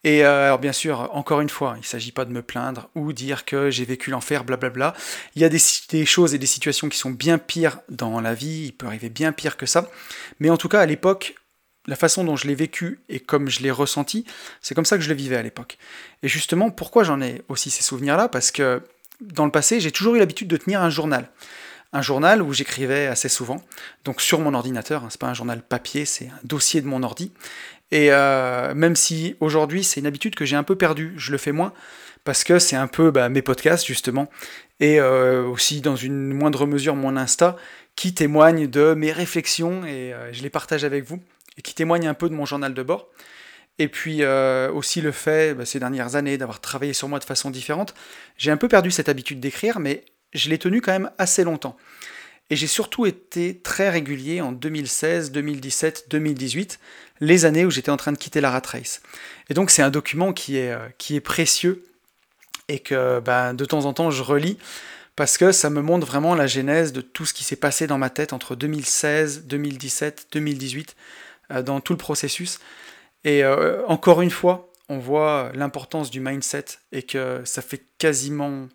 Et 0.03 0.23
euh, 0.23 0.45
alors 0.45 0.59
bien 0.59 0.73
sûr, 0.73 1.09
encore 1.13 1.41
une 1.41 1.49
fois, 1.49 1.73
il 1.75 1.79
ne 1.79 1.85
s'agit 1.85 2.11
pas 2.11 2.25
de 2.25 2.31
me 2.31 2.43
plaindre 2.43 2.89
ou 2.93 3.13
dire 3.13 3.45
que 3.45 3.71
j'ai 3.71 3.83
vécu 3.83 4.11
l'enfer, 4.11 4.43
blablabla. 4.43 4.93
Il 5.35 5.41
y 5.41 5.45
a 5.45 5.49
des, 5.49 5.59
des, 5.89 6.05
choses 6.05 6.35
et 6.35 6.37
des 6.37 6.45
situations 6.45 6.87
qui 6.87 6.97
sont 6.97 7.09
bien 7.09 7.39
pires 7.39 7.79
dans 7.89 8.21
la 8.21 8.35
vie, 8.35 8.65
il 8.65 8.73
peut 8.73 8.85
arriver 8.85 9.09
bien 9.09 9.31
pire 9.31 9.57
que 9.57 9.65
ça. 9.65 9.89
Mais 10.39 10.51
en 10.51 10.57
tout 10.57 10.69
cas, 10.69 10.81
à 10.81 10.85
l'époque, 10.85 11.35
la 11.87 11.95
façon 11.95 12.23
dont 12.23 12.35
je 12.35 12.47
l'ai 12.47 12.55
vécu 12.55 12.99
et 13.09 13.19
comme 13.19 13.49
je 13.49 13.61
l'ai 13.61 13.71
ressenti, 13.71 14.25
c'est 14.61 14.75
comme 14.75 14.85
ça 14.85 14.97
que 14.97 15.03
je 15.03 15.09
le 15.09 15.15
vivais 15.15 15.37
à 15.37 15.41
l'époque. 15.41 15.77
Et 16.21 16.27
justement, 16.27 16.69
pourquoi 16.69 17.03
j'en 17.03 17.21
ai 17.21 17.41
aussi 17.47 17.71
ces 17.71 17.83
souvenirs-là? 17.83 18.27
Parce 18.27 18.51
que 18.51 18.83
dans 19.19 19.45
le 19.45 19.51
passé, 19.51 19.79
j'ai 19.79 19.91
toujours 19.91 20.15
eu 20.15 20.19
l'habitude 20.19 20.47
de 20.47 20.57
tenir 20.57 20.81
un 20.81 20.89
journal 20.89 21.29
un 21.93 22.01
journal 22.01 22.41
où 22.41 22.53
j'écrivais 22.53 23.07
assez 23.07 23.29
souvent, 23.29 23.63
donc 24.03 24.21
sur 24.21 24.39
mon 24.39 24.53
ordinateur, 24.53 25.03
hein, 25.03 25.07
c'est 25.09 25.19
pas 25.19 25.27
un 25.27 25.33
journal 25.33 25.61
papier, 25.61 26.05
c'est 26.05 26.27
un 26.27 26.39
dossier 26.43 26.81
de 26.81 26.87
mon 26.87 27.03
ordi. 27.03 27.31
Et 27.91 28.11
euh, 28.11 28.73
même 28.73 28.95
si 28.95 29.35
aujourd'hui 29.39 29.83
c'est 29.83 29.99
une 29.99 30.07
habitude 30.07 30.35
que 30.35 30.45
j'ai 30.45 30.55
un 30.55 30.63
peu 30.63 30.75
perdue, 30.75 31.13
je 31.17 31.31
le 31.31 31.37
fais 31.37 31.53
moins, 31.53 31.73
parce 32.23 32.43
que 32.43 32.59
c'est 32.59 32.75
un 32.75 32.87
peu 32.87 33.11
bah, 33.11 33.29
mes 33.29 33.41
podcasts 33.41 33.85
justement, 33.85 34.29
et 34.79 34.99
euh, 34.99 35.45
aussi 35.45 35.81
dans 35.81 35.95
une 35.95 36.33
moindre 36.33 36.65
mesure 36.65 36.95
mon 36.95 37.15
Insta, 37.15 37.55
qui 37.95 38.13
témoigne 38.13 38.67
de 38.67 38.93
mes 38.93 39.11
réflexions, 39.11 39.85
et 39.85 40.13
euh, 40.13 40.33
je 40.33 40.43
les 40.43 40.49
partage 40.49 40.83
avec 40.83 41.05
vous, 41.05 41.19
et 41.57 41.61
qui 41.61 41.73
témoigne 41.73 42.07
un 42.07 42.13
peu 42.13 42.29
de 42.29 42.35
mon 42.35 42.45
journal 42.45 42.73
de 42.73 42.83
bord. 42.83 43.07
Et 43.79 43.89
puis 43.89 44.25
aussi 44.25 45.01
le 45.01 45.11
fait, 45.11 45.53
bah, 45.55 45.63
ces 45.63 45.79
dernières 45.79 46.15
années, 46.15 46.39
d'avoir 46.39 46.59
travaillé 46.61 46.93
sur 46.93 47.07
moi 47.07 47.19
de 47.19 47.23
façon 47.23 47.51
différente, 47.51 47.93
j'ai 48.35 48.49
un 48.49 48.57
peu 48.57 48.67
perdu 48.67 48.89
cette 48.89 49.07
habitude 49.07 49.39
d'écrire, 49.39 49.79
mais 49.79 50.03
je 50.33 50.49
l'ai 50.49 50.57
tenu 50.57 50.81
quand 50.81 50.91
même 50.91 51.11
assez 51.17 51.43
longtemps. 51.43 51.77
Et 52.49 52.55
j'ai 52.55 52.67
surtout 52.67 53.05
été 53.05 53.59
très 53.59 53.89
régulier 53.89 54.41
en 54.41 54.51
2016, 54.51 55.31
2017, 55.31 56.05
2018, 56.09 56.79
les 57.19 57.45
années 57.45 57.65
où 57.65 57.71
j'étais 57.71 57.91
en 57.91 57.97
train 57.97 58.13
de 58.13 58.17
quitter 58.17 58.39
la 58.39 58.51
rat 58.51 58.61
race. 58.65 59.01
Et 59.49 59.53
donc 59.53 59.69
c'est 59.69 59.81
un 59.81 59.89
document 59.89 60.31
qui 60.33 60.57
est, 60.57 60.71
euh, 60.71 60.87
qui 60.97 61.15
est 61.15 61.21
précieux 61.21 61.85
et 62.69 62.79
que 62.79 63.19
ben, 63.19 63.53
de 63.53 63.65
temps 63.65 63.85
en 63.85 63.93
temps 63.93 64.11
je 64.11 64.23
relis 64.23 64.57
parce 65.15 65.37
que 65.37 65.51
ça 65.51 65.69
me 65.69 65.81
montre 65.81 66.05
vraiment 66.05 66.35
la 66.35 66.47
genèse 66.47 66.93
de 66.93 67.01
tout 67.01 67.25
ce 67.25 67.33
qui 67.33 67.43
s'est 67.43 67.55
passé 67.55 67.87
dans 67.87 67.97
ma 67.97 68.09
tête 68.09 68.33
entre 68.33 68.55
2016, 68.55 69.45
2017, 69.47 70.27
2018, 70.31 70.95
dans 71.63 71.79
tout 71.79 71.93
le 71.93 71.97
processus. 71.97 72.59
Et 73.23 73.43
euh, 73.43 73.83
encore 73.87 74.21
une 74.21 74.29
fois, 74.29 74.71
on 74.89 74.99
voit 74.99 75.51
l'importance 75.55 76.11
du 76.11 76.19
mindset 76.19 76.65
et 76.91 77.03
que 77.03 77.41
ça 77.45 77.61
fait 77.61 77.83
quasiment. 77.97 78.67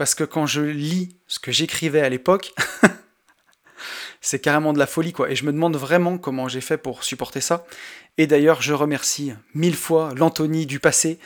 Parce 0.00 0.14
que 0.14 0.24
quand 0.24 0.46
je 0.46 0.62
lis 0.62 1.14
ce 1.26 1.38
que 1.38 1.52
j'écrivais 1.52 2.00
à 2.00 2.08
l'époque, 2.08 2.54
c'est 4.22 4.38
carrément 4.38 4.72
de 4.72 4.78
la 4.78 4.86
folie, 4.86 5.12
quoi. 5.12 5.30
Et 5.30 5.36
je 5.36 5.44
me 5.44 5.52
demande 5.52 5.76
vraiment 5.76 6.16
comment 6.16 6.48
j'ai 6.48 6.62
fait 6.62 6.78
pour 6.78 7.04
supporter 7.04 7.42
ça. 7.42 7.66
Et 8.16 8.26
d'ailleurs, 8.26 8.62
je 8.62 8.72
remercie 8.72 9.34
mille 9.52 9.76
fois 9.76 10.14
l'Anthony 10.16 10.64
du 10.64 10.80
passé 10.80 11.18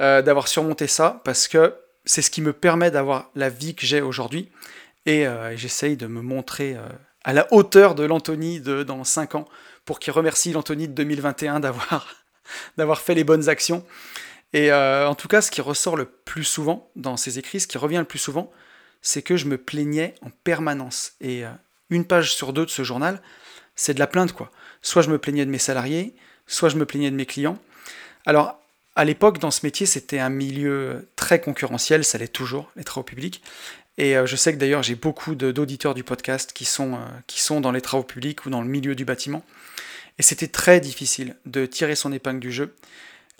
euh, 0.00 0.20
d'avoir 0.20 0.48
surmonté 0.48 0.86
ça, 0.86 1.22
parce 1.24 1.48
que 1.48 1.74
c'est 2.04 2.20
ce 2.20 2.30
qui 2.30 2.42
me 2.42 2.52
permet 2.52 2.90
d'avoir 2.90 3.30
la 3.34 3.48
vie 3.48 3.74
que 3.74 3.86
j'ai 3.86 4.02
aujourd'hui. 4.02 4.50
Et 5.06 5.26
euh, 5.26 5.56
j'essaye 5.56 5.96
de 5.96 6.06
me 6.06 6.20
montrer 6.20 6.76
euh, 6.76 6.82
à 7.24 7.32
la 7.32 7.50
hauteur 7.54 7.94
de 7.94 8.02
l'Anthony 8.02 8.60
dans 8.60 9.02
5 9.02 9.34
ans, 9.34 9.48
pour 9.86 9.98
qu'il 9.98 10.12
remercie 10.12 10.52
l'Anthony 10.52 10.88
de 10.88 10.92
2021 10.92 11.60
d'avoir, 11.60 12.06
d'avoir 12.76 13.00
fait 13.00 13.14
les 13.14 13.24
bonnes 13.24 13.48
actions. 13.48 13.82
Et 14.52 14.72
en 14.72 15.14
tout 15.14 15.28
cas, 15.28 15.40
ce 15.40 15.50
qui 15.50 15.60
ressort 15.60 15.96
le 15.96 16.06
plus 16.06 16.44
souvent 16.44 16.90
dans 16.96 17.16
ces 17.16 17.38
écrits, 17.38 17.60
ce 17.60 17.68
qui 17.68 17.78
revient 17.78 17.98
le 17.98 18.04
plus 18.04 18.18
souvent, 18.18 18.52
c'est 19.00 19.22
que 19.22 19.36
je 19.36 19.46
me 19.46 19.56
plaignais 19.56 20.14
en 20.22 20.30
permanence. 20.42 21.12
Et 21.20 21.44
une 21.88 22.04
page 22.04 22.34
sur 22.34 22.52
deux 22.52 22.64
de 22.64 22.70
ce 22.70 22.82
journal, 22.82 23.22
c'est 23.76 23.94
de 23.94 24.00
la 24.00 24.06
plainte, 24.06 24.32
quoi. 24.32 24.50
Soit 24.82 25.02
je 25.02 25.10
me 25.10 25.18
plaignais 25.18 25.44
de 25.44 25.50
mes 25.50 25.58
salariés, 25.58 26.14
soit 26.46 26.68
je 26.68 26.76
me 26.76 26.84
plaignais 26.84 27.10
de 27.10 27.16
mes 27.16 27.26
clients. 27.26 27.58
Alors, 28.26 28.60
à 28.96 29.04
l'époque, 29.04 29.38
dans 29.38 29.50
ce 29.50 29.64
métier, 29.64 29.86
c'était 29.86 30.18
un 30.18 30.28
milieu 30.28 31.08
très 31.16 31.40
concurrentiel, 31.40 32.04
ça 32.04 32.18
l'est 32.18 32.28
toujours, 32.28 32.70
les 32.76 32.84
travaux 32.84 33.04
publics. 33.04 33.42
Et 33.98 34.16
euh, 34.16 34.26
je 34.26 34.36
sais 34.36 34.52
que 34.52 34.58
d'ailleurs, 34.58 34.82
j'ai 34.82 34.94
beaucoup 34.94 35.34
d'auditeurs 35.34 35.94
du 35.94 36.04
podcast 36.04 36.52
qui 36.52 36.64
sont, 36.64 36.94
euh, 36.94 36.98
qui 37.26 37.40
sont 37.40 37.60
dans 37.60 37.72
les 37.72 37.80
travaux 37.80 38.04
publics 38.04 38.44
ou 38.46 38.50
dans 38.50 38.62
le 38.62 38.68
milieu 38.68 38.94
du 38.94 39.04
bâtiment. 39.04 39.44
Et 40.18 40.22
c'était 40.22 40.48
très 40.48 40.80
difficile 40.80 41.36
de 41.46 41.66
tirer 41.66 41.94
son 41.94 42.12
épingle 42.12 42.40
du 42.40 42.52
jeu 42.52 42.74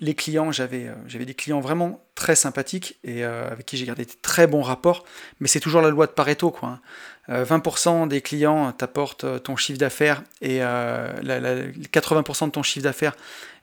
les 0.01 0.15
clients, 0.15 0.51
j'avais 0.51 0.89
euh, 0.89 0.95
j'avais 1.07 1.27
des 1.27 1.35
clients 1.35 1.61
vraiment 1.61 2.03
très 2.15 2.35
sympathiques 2.35 2.99
et 3.05 3.25
euh, 3.25 3.51
avec 3.51 3.67
qui 3.67 3.77
j'ai 3.77 3.87
gardé 3.87 4.05
de 4.05 4.11
très 4.23 4.47
bons 4.47 4.63
rapports, 4.63 5.05
mais 5.41 5.49
c'est 5.49 5.61
toujours 5.61 5.83
la 5.83 5.91
loi 5.91 6.07
de 6.07 6.13
Pareto. 6.13 6.51
Quoi, 6.51 6.81
20% 7.29 7.89
hein. 7.89 8.03
euh, 8.03 8.07
des 8.07 8.21
clients 8.23 8.73
t'apportent 8.73 9.43
ton 9.43 9.57
chiffre 9.57 9.79
d'affaires 9.79 10.23
et 10.41 10.61
80% 10.61 12.47
de 12.47 12.51
ton 12.51 12.63
chiffre 12.63 12.85
d'affaires 12.85 13.17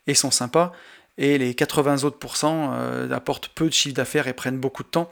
et 0.05 0.13
sont 0.13 0.31
sympas, 0.31 0.71
et 1.17 1.37
les 1.37 1.55
80 1.55 2.03
autres 2.03 2.19
apportent 3.11 3.49
peu 3.49 3.65
de 3.65 3.73
chiffre 3.73 3.95
d'affaires 3.95 4.27
et 4.27 4.33
prennent 4.33 4.59
beaucoup 4.59 4.83
de 4.83 4.89
temps. 4.89 5.09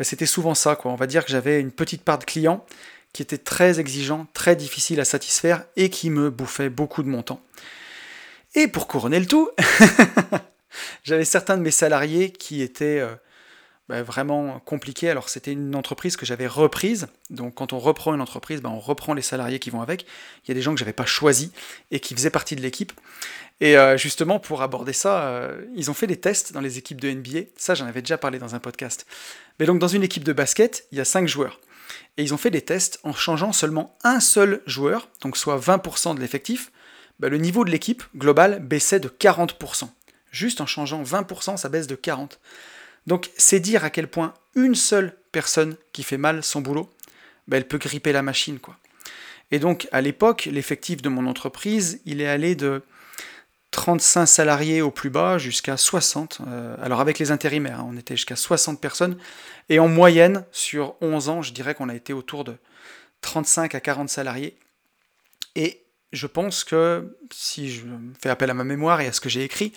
C'était 0.00 0.26
souvent 0.26 0.54
ça. 0.54 0.74
Quoi. 0.74 0.90
On 0.90 0.96
va 0.96 1.06
dire 1.06 1.24
que 1.24 1.30
j'avais 1.30 1.60
une 1.60 1.70
petite 1.70 2.02
part 2.02 2.18
de 2.18 2.24
clients 2.24 2.64
qui 3.12 3.22
étaient 3.22 3.38
très 3.38 3.78
exigeants, 3.78 4.26
très 4.32 4.56
difficiles 4.56 5.00
à 5.00 5.04
satisfaire 5.04 5.64
et 5.76 5.90
qui 5.90 6.08
me 6.08 6.30
bouffaient 6.30 6.70
beaucoup 6.70 7.02
de 7.02 7.08
mon 7.08 7.22
temps. 7.22 7.42
Et 8.54 8.68
pour 8.68 8.86
couronner 8.86 9.20
le 9.20 9.26
tout, 9.26 9.50
J'avais 11.02 11.24
certains 11.24 11.56
de 11.56 11.62
mes 11.62 11.70
salariés 11.70 12.30
qui 12.30 12.62
étaient 12.62 13.00
euh, 13.00 13.14
bah, 13.88 14.02
vraiment 14.02 14.60
compliqués. 14.60 15.10
Alors 15.10 15.28
c'était 15.28 15.52
une 15.52 15.74
entreprise 15.74 16.16
que 16.16 16.24
j'avais 16.24 16.46
reprise. 16.46 17.08
Donc 17.30 17.54
quand 17.54 17.72
on 17.72 17.78
reprend 17.78 18.14
une 18.14 18.20
entreprise, 18.20 18.62
bah, 18.62 18.70
on 18.70 18.78
reprend 18.78 19.12
les 19.14 19.22
salariés 19.22 19.58
qui 19.58 19.70
vont 19.70 19.82
avec. 19.82 20.06
Il 20.44 20.48
y 20.48 20.50
a 20.52 20.54
des 20.54 20.62
gens 20.62 20.72
que 20.72 20.78
j'avais 20.78 20.92
pas 20.92 21.06
choisis 21.06 21.50
et 21.90 22.00
qui 22.00 22.14
faisaient 22.14 22.30
partie 22.30 22.56
de 22.56 22.62
l'équipe. 22.62 22.92
Et 23.60 23.76
euh, 23.76 23.96
justement 23.96 24.38
pour 24.38 24.62
aborder 24.62 24.92
ça, 24.92 25.24
euh, 25.24 25.64
ils 25.74 25.90
ont 25.90 25.94
fait 25.94 26.06
des 26.06 26.16
tests 26.16 26.52
dans 26.52 26.60
les 26.60 26.78
équipes 26.78 27.00
de 27.00 27.10
NBA. 27.10 27.50
Ça 27.56 27.74
j'en 27.74 27.86
avais 27.86 28.02
déjà 28.02 28.18
parlé 28.18 28.38
dans 28.38 28.54
un 28.54 28.60
podcast. 28.60 29.06
Mais 29.58 29.66
donc 29.66 29.78
dans 29.78 29.88
une 29.88 30.02
équipe 30.02 30.24
de 30.24 30.32
basket, 30.32 30.86
il 30.92 30.98
y 30.98 31.00
a 31.00 31.04
5 31.04 31.26
joueurs. 31.26 31.60
Et 32.16 32.22
ils 32.22 32.32
ont 32.32 32.38
fait 32.38 32.50
des 32.50 32.62
tests 32.62 33.00
en 33.02 33.12
changeant 33.12 33.52
seulement 33.52 33.96
un 34.04 34.20
seul 34.20 34.62
joueur, 34.66 35.08
donc 35.22 35.36
soit 35.36 35.58
20% 35.58 36.14
de 36.14 36.20
l'effectif. 36.20 36.70
Bah, 37.20 37.28
le 37.28 37.38
niveau 37.38 37.64
de 37.64 37.70
l'équipe 37.70 38.02
globale 38.16 38.60
baissait 38.60 39.00
de 39.00 39.08
40%. 39.08 39.88
Juste 40.32 40.60
en 40.60 40.66
changeant 40.66 41.02
20%, 41.02 41.56
ça 41.56 41.68
baisse 41.68 41.86
de 41.86 41.94
40%. 41.94 42.30
Donc 43.06 43.30
c'est 43.36 43.60
dire 43.60 43.84
à 43.84 43.90
quel 43.90 44.08
point 44.08 44.34
une 44.54 44.74
seule 44.74 45.16
personne 45.30 45.76
qui 45.92 46.02
fait 46.02 46.18
mal 46.18 46.42
son 46.42 46.60
boulot, 46.60 46.90
ben, 47.48 47.56
elle 47.56 47.68
peut 47.68 47.78
gripper 47.78 48.12
la 48.12 48.22
machine. 48.22 48.58
quoi. 48.58 48.76
Et 49.50 49.58
donc 49.58 49.88
à 49.92 50.00
l'époque, 50.00 50.48
l'effectif 50.50 51.02
de 51.02 51.08
mon 51.08 51.26
entreprise, 51.26 52.00
il 52.06 52.20
est 52.20 52.28
allé 52.28 52.54
de 52.54 52.82
35 53.72 54.26
salariés 54.26 54.82
au 54.82 54.90
plus 54.90 55.10
bas 55.10 55.38
jusqu'à 55.38 55.76
60. 55.76 56.40
Euh, 56.46 56.76
alors 56.80 57.00
avec 57.00 57.18
les 57.18 57.30
intérimaires, 57.30 57.80
hein, 57.80 57.88
on 57.88 57.96
était 57.96 58.16
jusqu'à 58.16 58.36
60 58.36 58.80
personnes. 58.80 59.18
Et 59.68 59.78
en 59.78 59.88
moyenne, 59.88 60.44
sur 60.52 60.94
11 61.00 61.28
ans, 61.28 61.42
je 61.42 61.52
dirais 61.52 61.74
qu'on 61.74 61.88
a 61.88 61.94
été 61.94 62.12
autour 62.12 62.44
de 62.44 62.56
35 63.22 63.74
à 63.74 63.80
40 63.80 64.08
salariés. 64.08 64.56
Et 65.56 65.82
je 66.12 66.26
pense 66.26 66.64
que, 66.64 67.16
si 67.32 67.70
je 67.70 67.82
fais 68.22 68.28
appel 68.28 68.50
à 68.50 68.54
ma 68.54 68.64
mémoire 68.64 69.00
et 69.00 69.06
à 69.06 69.12
ce 69.12 69.20
que 69.20 69.28
j'ai 69.28 69.42
écrit, 69.42 69.72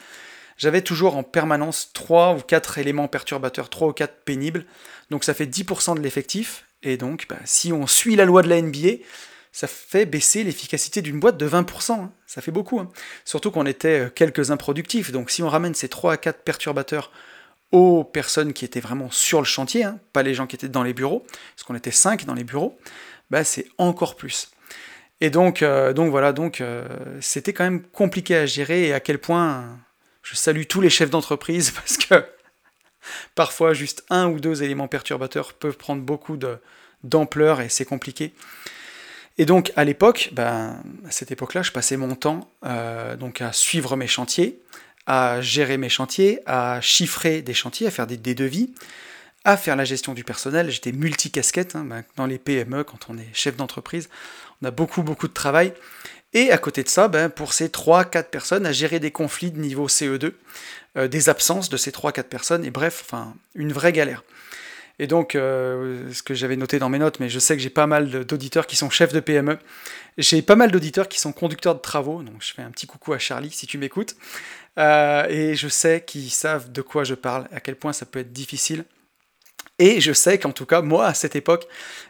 j'avais 0.58 0.82
toujours 0.82 1.18
en 1.18 1.24
permanence 1.24 1.92
3 1.94 2.36
ou 2.36 2.42
4 2.42 2.78
éléments 2.78 3.08
perturbateurs, 3.08 3.70
3 3.70 3.90
ou 3.90 3.94
4 3.94 4.24
pénibles. 4.24 4.66
Donc 5.10 5.24
ça 5.24 5.34
fait 5.34 5.46
10% 5.46 5.96
de 5.96 6.02
l'effectif. 6.02 6.66
Et 6.84 6.98
donc, 6.98 7.26
bah, 7.30 7.38
si 7.46 7.74
on 7.74 7.88
suit 7.88 8.16
la 8.16 8.26
loi 8.26 8.42
de 8.42 8.50
la 8.50 8.62
NBA, 8.62 9.04
ça 9.52 9.68
fait 9.68 10.06
baisser 10.06 10.44
l'efficacité 10.44 11.02
d'une 11.02 11.20
boîte 11.20 11.38
de 11.38 11.48
20%. 11.48 11.94
Hein. 11.94 12.12
Ça 12.28 12.42
fait 12.42 12.52
beaucoup. 12.52 12.80
Hein. 12.80 12.90
Surtout 13.24 13.52
qu'on 13.52 13.66
était 13.66 14.06
euh, 14.06 14.10
quelques 14.10 14.52
improductifs. 14.52 15.12
Donc 15.12 15.32
si 15.32 15.44
on 15.44 15.50
ramène 15.50 15.74
ces 15.74 15.90
3 15.90 16.14
à 16.14 16.18
4 16.18 16.44
perturbateurs 16.44 17.12
aux 17.72 18.04
personnes 18.04 18.54
qui 18.54 18.64
étaient 18.64 18.80
vraiment 18.80 19.10
sur 19.12 19.40
le 19.40 19.46
chantier, 19.46 19.84
hein, 19.84 20.00
pas 20.14 20.24
les 20.24 20.34
gens 20.34 20.48
qui 20.48 20.56
étaient 20.56 20.70
dans 20.70 20.84
les 20.84 20.94
bureaux, 20.94 21.26
parce 21.56 21.64
qu'on 21.66 21.76
était 21.76 21.92
5 21.92 22.26
dans 22.26 22.34
les 22.34 22.44
bureaux, 22.44 22.78
bah, 23.30 23.44
c'est 23.44 23.68
encore 23.78 24.16
plus. 24.16 24.52
Et 25.22 25.30
donc, 25.30 25.62
euh, 25.62 25.94
donc 25.94 26.12
voilà, 26.12 26.34
donc 26.34 26.62
euh, 26.62 26.86
c'était 27.22 27.54
quand 27.54 27.64
même 27.64 27.82
compliqué 27.82 28.36
à 28.36 28.46
gérer 28.46 28.88
et 28.88 28.94
à 28.94 29.00
quel 29.00 29.18
point 29.18 29.80
je 30.26 30.36
salue 30.36 30.64
tous 30.68 30.82
les 30.82 30.90
chefs 30.90 31.12
d'entreprise 31.12 31.72
parce 31.76 31.98
que 31.98 32.26
parfois 33.36 33.74
juste 33.74 34.04
un 34.10 34.28
ou 34.28 34.40
deux 34.40 34.64
éléments 34.64 34.90
perturbateurs 34.90 35.54
peuvent 35.54 35.78
prendre 35.78 36.02
beaucoup 36.02 36.38
d'ampleur 37.04 37.62
et 37.62 37.70
c'est 37.70 37.86
compliqué. 37.86 38.34
Et 39.38 39.46
donc 39.46 39.72
à 39.76 39.84
l'époque, 39.84 40.30
ben, 40.34 40.82
à 41.08 41.12
cette 41.12 41.32
époque-là, 41.32 41.62
je 41.62 41.72
passais 41.72 41.96
mon 41.96 42.16
temps 42.16 42.50
euh, 42.66 43.16
donc 43.16 43.42
à 43.42 43.54
suivre 43.54 43.96
mes 43.96 44.08
chantiers, 44.08 44.60
à 45.06 45.42
gérer 45.42 45.78
mes 45.78 45.90
chantiers, 45.90 46.40
à 46.48 46.82
chiffrer 46.82 47.42
des 47.42 47.54
chantiers, 47.54 47.88
à 47.88 47.92
faire 47.92 48.08
des, 48.08 48.18
devis, 48.18 48.74
à 49.44 49.58
faire 49.58 49.76
la 49.76 49.86
gestion 49.86 50.14
du 50.14 50.24
personnel. 50.24 50.72
J'étais 50.72 50.92
multicasquette 50.92 51.76
hein, 51.76 51.86
ben, 51.86 52.04
dans 52.16 52.26
les 52.26 52.40
PME 52.40 52.84
quand 52.84 53.10
on 53.10 53.18
est 53.20 53.30
chef 53.34 53.56
d'entreprise. 53.58 54.10
On 54.64 54.66
a 54.66 54.72
beaucoup 54.72 55.04
beaucoup 55.04 55.28
de 55.28 55.34
travail. 55.34 55.74
Et 56.36 56.52
à 56.52 56.58
côté 56.58 56.84
de 56.84 56.90
ça, 56.90 57.08
ben, 57.08 57.30
pour 57.30 57.54
ces 57.54 57.70
3-4 57.70 58.26
personnes, 58.26 58.66
à 58.66 58.74
gérer 58.74 59.00
des 59.00 59.10
conflits 59.10 59.52
de 59.52 59.60
niveau 59.60 59.88
CE2, 59.88 60.34
euh, 60.98 61.08
des 61.08 61.30
absences 61.30 61.70
de 61.70 61.78
ces 61.78 61.92
3-4 61.92 62.24
personnes, 62.24 62.66
et 62.66 62.72
bref, 62.72 63.06
une 63.56 63.72
vraie 63.72 63.94
galère. 63.94 64.22
Et 65.00 65.08
donc, 65.08 65.36
euh, 65.36 66.12
ce 66.12 66.24
que 66.24 66.34
j'avais 66.34 66.58
noté 66.58 66.78
dans 66.78 66.90
mes 66.90 67.00
notes, 67.00 67.22
mais 67.22 67.30
je 67.30 67.40
sais 67.40 67.56
que 67.56 67.62
j'ai 67.62 67.70
pas 67.70 67.88
mal 67.88 68.10
d'auditeurs 68.26 68.68
qui 68.68 68.76
sont 68.76 68.90
chefs 68.90 69.14
de 69.14 69.22
PME. 69.22 69.58
J'ai 70.18 70.42
pas 70.42 70.58
mal 70.58 70.72
d'auditeurs 70.72 71.08
qui 71.08 71.22
sont 71.22 71.32
conducteurs 71.32 71.76
de 71.76 71.80
travaux, 71.80 72.22
donc 72.22 72.36
je 72.42 72.54
fais 72.54 72.62
un 72.62 72.72
petit 72.72 72.86
coucou 72.86 73.14
à 73.14 73.20
Charlie 73.20 73.52
si 73.52 73.66
tu 73.66 73.78
m'écoutes. 73.78 74.18
Euh, 74.78 75.26
et 75.30 75.56
je 75.56 75.70
sais 75.70 76.04
qu'ils 76.06 76.32
savent 76.32 76.70
de 76.70 76.82
quoi 76.82 77.06
je 77.06 77.16
parle, 77.16 77.48
à 77.54 77.62
quel 77.62 77.78
point 77.78 77.94
ça 77.94 78.06
peut 78.06 78.20
être 78.20 78.34
difficile. 78.34 78.84
Et 79.80 80.02
je 80.02 80.12
sais 80.12 80.38
qu'en 80.38 80.52
tout 80.52 80.66
cas, 80.66 80.82
moi, 80.82 81.08
à 81.08 81.14
cette 81.14 81.38
époque, 81.38 81.66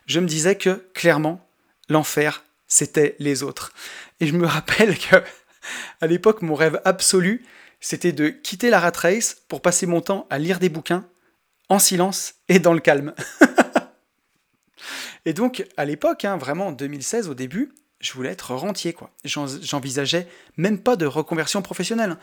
je 0.08 0.20
me 0.20 0.28
disais 0.28 0.56
que 0.56 0.84
clairement, 0.94 1.48
l'enfer, 1.90 2.44
c'était 2.76 3.16
les 3.20 3.42
autres. 3.42 3.72
Et 4.20 4.28
je 4.28 4.34
me 4.34 4.46
rappelle 4.46 4.98
que, 5.10 5.16
à 6.02 6.08
l'époque, 6.08 6.42
mon 6.42 6.56
rêve 6.56 6.82
absolu, 6.84 7.46
c'était 7.80 8.12
de 8.12 8.28
quitter 8.30 8.70
la 8.70 8.80
rat 8.80 8.92
race 8.96 9.38
pour 9.48 9.62
passer 9.62 9.86
mon 9.86 10.02
temps 10.02 10.28
à 10.30 10.38
lire 10.38 10.60
des 10.60 10.70
bouquins 10.70 11.08
en 11.70 11.80
silence 11.80 12.36
et 12.50 12.60
dans 12.60 12.74
le 12.74 12.80
calme. 12.80 13.14
et 15.26 15.34
donc, 15.34 15.66
à 15.78 15.86
l'époque, 15.86 16.26
hein, 16.26 16.38
vraiment 16.38 16.68
en 16.68 16.72
2016, 16.72 17.30
au 17.30 17.34
début, 17.34 17.74
je 18.02 18.12
voulais 18.14 18.30
être 18.30 18.54
rentier, 18.54 18.92
quoi. 18.94 19.10
J'envisageais 19.24 20.28
même 20.58 20.80
pas 20.80 20.98
de 20.98 21.06
reconversion 21.06 21.62
professionnelle. 21.62 22.18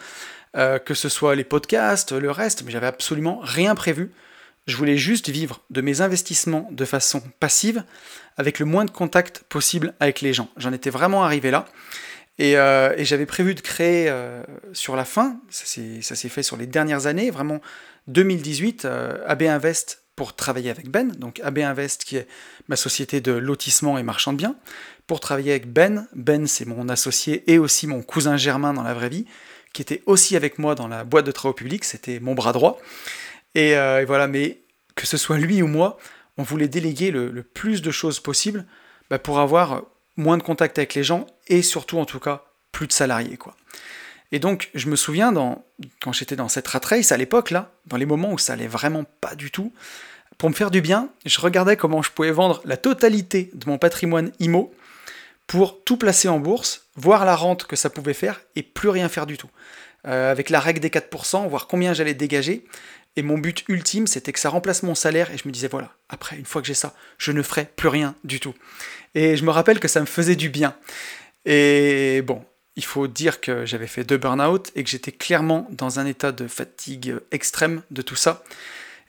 Euh, 0.55 0.79
que 0.79 0.93
ce 0.93 1.09
soit 1.09 1.35
les 1.35 1.45
podcasts, 1.45 2.13
le 2.13 2.31
reste, 2.31 2.63
mais 2.63 2.71
j'avais 2.71 2.87
absolument 2.87 3.41
rien 3.43 3.75
prévu. 3.75 4.13
Je 4.67 4.77
voulais 4.77 4.97
juste 4.97 5.29
vivre 5.29 5.61
de 5.71 5.81
mes 5.81 6.01
investissements 6.01 6.69
de 6.71 6.85
façon 6.85 7.21
passive, 7.41 7.85
avec 8.37 8.59
le 8.59 8.67
moins 8.67 8.85
de 8.85 8.91
contact 8.91 9.43
possible 9.49 9.95
avec 9.99 10.21
les 10.21 10.33
gens. 10.33 10.49
J'en 10.57 10.73
étais 10.73 10.91
vraiment 10.91 11.25
arrivé 11.25 11.51
là. 11.51 11.67
Et, 12.39 12.57
euh, 12.57 12.95
j'avais 13.05 13.27
prévu 13.27 13.55
de 13.55 13.61
créer 13.61 14.09
euh, 14.09 14.43
sur 14.73 14.97
la 14.97 15.05
fin, 15.05 15.41
ça 15.51 15.67
s'est 15.67 16.29
fait 16.29 16.43
sur 16.43 16.57
les 16.57 16.67
dernières 16.67 17.07
années, 17.07 17.31
vraiment 17.31 17.61
2018, 18.07 18.85
euh, 18.85 19.19
AB 19.27 19.43
Invest 19.43 20.03
pour 20.17 20.35
travailler 20.35 20.71
avec 20.71 20.89
Ben, 20.89 21.13
donc 21.13 21.41
AB 21.41 21.59
Invest 21.59 22.05
qui 22.05 22.17
est 22.17 22.27
ma 22.69 22.77
société 22.77 23.21
de 23.21 23.33
lotissement 23.33 23.99
et 23.99 24.03
marchand 24.03 24.33
de 24.33 24.39
biens, 24.39 24.57
pour 25.07 25.21
travailler 25.21 25.51
avec 25.51 25.71
Ben. 25.73 26.07
Ben 26.15 26.47
c'est 26.47 26.65
mon 26.65 26.89
associé 26.89 27.51
et 27.53 27.59
aussi 27.59 27.87
mon 27.87 28.03
cousin 28.03 28.37
germain 28.37 28.73
dans 28.73 28.83
la 28.83 28.95
vraie 28.95 29.09
vie, 29.09 29.27
qui 29.73 29.83
était 29.83 30.03
aussi 30.07 30.37
avec 30.37 30.59
moi 30.59 30.75
dans 30.75 30.89
la 30.89 31.05
boîte 31.05 31.27
de 31.27 31.33
travaux 31.33 31.55
publics, 31.55 31.85
c'était 31.85 32.21
mon 32.21 32.35
bras 32.35 32.53
droit. 32.53 32.81
Euh, 33.57 34.01
et, 34.01 34.05
voilà, 34.05 34.29
mais 34.29 34.61
que 34.95 35.07
ce 35.07 35.17
soit 35.17 35.39
lui 35.39 35.63
ou 35.63 35.67
moi, 35.67 35.99
on 36.39 36.43
voulait 36.43 36.69
déléguer 36.69 37.11
le, 37.11 37.43
plus 37.43 37.83
de 37.83 37.91
choses 37.91 38.21
possible 38.21 38.65
bah, 39.11 39.19
pour 39.19 39.41
avoir 39.41 39.83
moins 40.17 40.37
de 40.37 40.43
contact 40.43 40.79
avec 40.79 40.95
les 40.95 41.05
gens 41.05 41.27
et 41.49 41.63
surtout, 41.63 41.99
en 41.99 42.05
tout 42.05 42.21
cas, 42.21 42.45
plus 42.71 42.87
de 42.87 42.93
salariés. 42.93 43.37
quoi. 43.37 43.57
Et 44.31 44.39
donc, 44.39 44.71
je 44.75 44.89
me 44.89 44.97
souviens, 44.97 45.33
quand 46.01 46.13
j'étais 46.13 46.37
dans 46.37 46.49
cette 46.49 46.67
rat 46.69 46.81
race 46.83 47.13
à 47.13 47.17
l'époque, 47.19 47.51
là, 47.51 47.71
dans 47.87 47.99
les 47.99 48.07
moments 48.07 48.33
où 48.33 48.39
ça 48.39 48.55
allait 48.55 48.67
vraiment 48.67 49.05
pas 49.21 49.35
du 49.35 49.51
tout, 49.51 49.73
pour 50.39 50.49
me 50.49 50.55
faire 50.55 50.71
du 50.71 50.81
bien, 50.81 51.11
je 51.27 51.39
regardais 51.41 51.77
comment 51.77 52.03
je 52.03 52.11
pouvais 52.11 52.31
vendre 52.31 52.63
la 52.65 52.79
totalité 52.79 53.51
de 53.53 53.69
mon 53.69 53.79
patrimoine 53.79 54.33
IMO 54.41 54.75
pour 55.47 55.85
tout 55.85 55.99
placer 55.99 56.29
en 56.29 56.39
bourse, 56.39 56.87
voir 56.97 57.27
la 57.27 57.37
rente 57.37 57.65
que 57.65 57.77
ça 57.77 57.91
pouvait 57.91 58.15
faire 58.15 58.41
et 58.57 58.63
plus 58.63 58.89
rien 58.89 59.09
faire 59.11 59.27
du 59.27 59.37
tout. 59.37 59.51
Euh, 60.07 60.33
avec 60.33 60.51
la 60.51 60.59
règle 60.59 60.81
des 60.81 60.89
4%, 60.89 61.47
voir 61.49 61.67
combien 61.67 61.93
j'allais 61.93 62.15
dégager. 62.15 62.65
Et 63.17 63.23
mon 63.23 63.37
but 63.39 63.65
ultime, 63.69 64.07
c'était 64.07 64.33
que 64.33 64.41
ça 64.41 64.49
remplace 64.49 64.83
mon 64.83 64.95
salaire. 64.95 65.31
Et 65.31 65.39
je 65.39 65.47
me 65.47 65.53
disais, 65.53 65.69
voilà, 65.69 65.93
après, 66.09 66.37
une 66.37 66.47
fois 66.47 66.63
que 66.63 66.67
j'ai 66.67 66.75
ça, 66.75 66.95
je 67.19 67.33
ne 67.33 67.43
ferai 67.43 67.67
plus 67.77 67.89
rien 67.89 68.15
du 68.25 68.41
tout. 68.41 68.55
Et 69.15 69.37
je 69.37 69.45
me 69.45 69.51
rappelle 69.51 69.81
que 69.81 69.89
ça 69.89 70.01
me 70.01 70.07
faisait 70.07 70.37
du 70.37 70.49
bien. 70.49 70.75
Et 71.45 72.23
bon, 72.23 72.43
il 72.77 72.85
faut 72.85 73.07
dire 73.07 73.41
que 73.41 73.67
j'avais 73.67 73.87
fait 73.87 74.05
deux 74.05 74.17
burn-out 74.17 74.71
et 74.75 74.83
que 74.85 74.89
j'étais 74.89 75.13
clairement 75.13 75.69
dans 75.71 75.99
un 75.99 76.07
état 76.07 76.33
de 76.33 76.49
fatigue 76.49 77.17
extrême 77.31 77.83
de 77.91 78.01
tout 78.01 78.17
ça. 78.17 78.43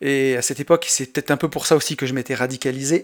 Et 0.01 0.35
à 0.35 0.41
cette 0.41 0.59
époque, 0.59 0.85
c'est 0.89 1.13
peut-être 1.13 1.31
un 1.31 1.37
peu 1.37 1.49
pour 1.49 1.65
ça 1.65 1.77
aussi 1.77 1.95
que 1.95 2.05
je 2.05 2.13
m'étais 2.13 2.35
radicalisé. 2.35 3.03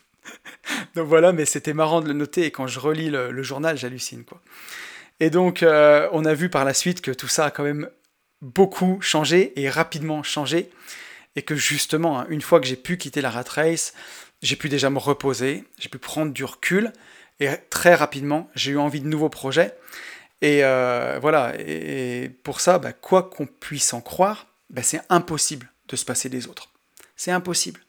donc 0.94 1.06
voilà, 1.06 1.32
mais 1.32 1.44
c'était 1.44 1.74
marrant 1.74 2.00
de 2.00 2.08
le 2.08 2.14
noter 2.14 2.46
et 2.46 2.50
quand 2.50 2.66
je 2.66 2.80
relis 2.80 3.10
le, 3.10 3.42
journal, 3.42 3.76
j'hallucine 3.76 4.24
quoi. 4.24 4.40
Et 5.20 5.30
donc, 5.30 5.62
euh, 5.62 6.08
on 6.12 6.24
a 6.26 6.34
vu 6.34 6.50
par 6.50 6.64
la 6.64 6.74
suite 6.74 7.00
que 7.00 7.10
tout 7.10 7.28
ça 7.28 7.46
a 7.46 7.50
quand 7.50 7.62
même 7.62 7.88
beaucoup 8.42 8.98
changé 9.00 9.52
et 9.60 9.68
rapidement 9.68 10.22
changé. 10.22 10.70
Et 11.36 11.42
que 11.42 11.54
justement, 11.54 12.20
hein, 12.20 12.26
une 12.30 12.40
fois 12.40 12.60
que 12.60 12.66
j'ai 12.66 12.76
pu 12.76 12.96
quitter 12.96 13.20
la 13.20 13.30
rat 13.30 13.44
race, 13.48 13.92
j'ai 14.42 14.56
pu 14.56 14.68
déjà 14.68 14.90
me 14.90 14.98
reposer, 14.98 15.64
j'ai 15.78 15.88
pu 15.88 15.98
prendre 15.98 16.32
du 16.32 16.44
recul. 16.44 16.92
Et 17.40 17.48
très 17.70 17.94
rapidement, 17.94 18.50
j'ai 18.54 18.72
eu 18.72 18.78
envie 18.78 19.00
de 19.00 19.08
nouveaux 19.08 19.28
projets. 19.28 19.74
Et 20.42 20.64
euh, 20.64 21.18
voilà, 21.20 21.54
et 21.58 22.30
pour 22.42 22.60
ça, 22.60 22.78
bah, 22.78 22.92
quoi 22.92 23.24
qu'on 23.24 23.46
puisse 23.46 23.92
en 23.94 24.00
croire, 24.00 24.46
bah, 24.70 24.82
c'est 24.82 25.00
impossible 25.08 25.70
de 25.88 25.96
se 25.96 26.04
passer 26.04 26.28
des 26.28 26.46
autres. 26.46 26.70
C'est 27.16 27.30
impossible. 27.30 27.80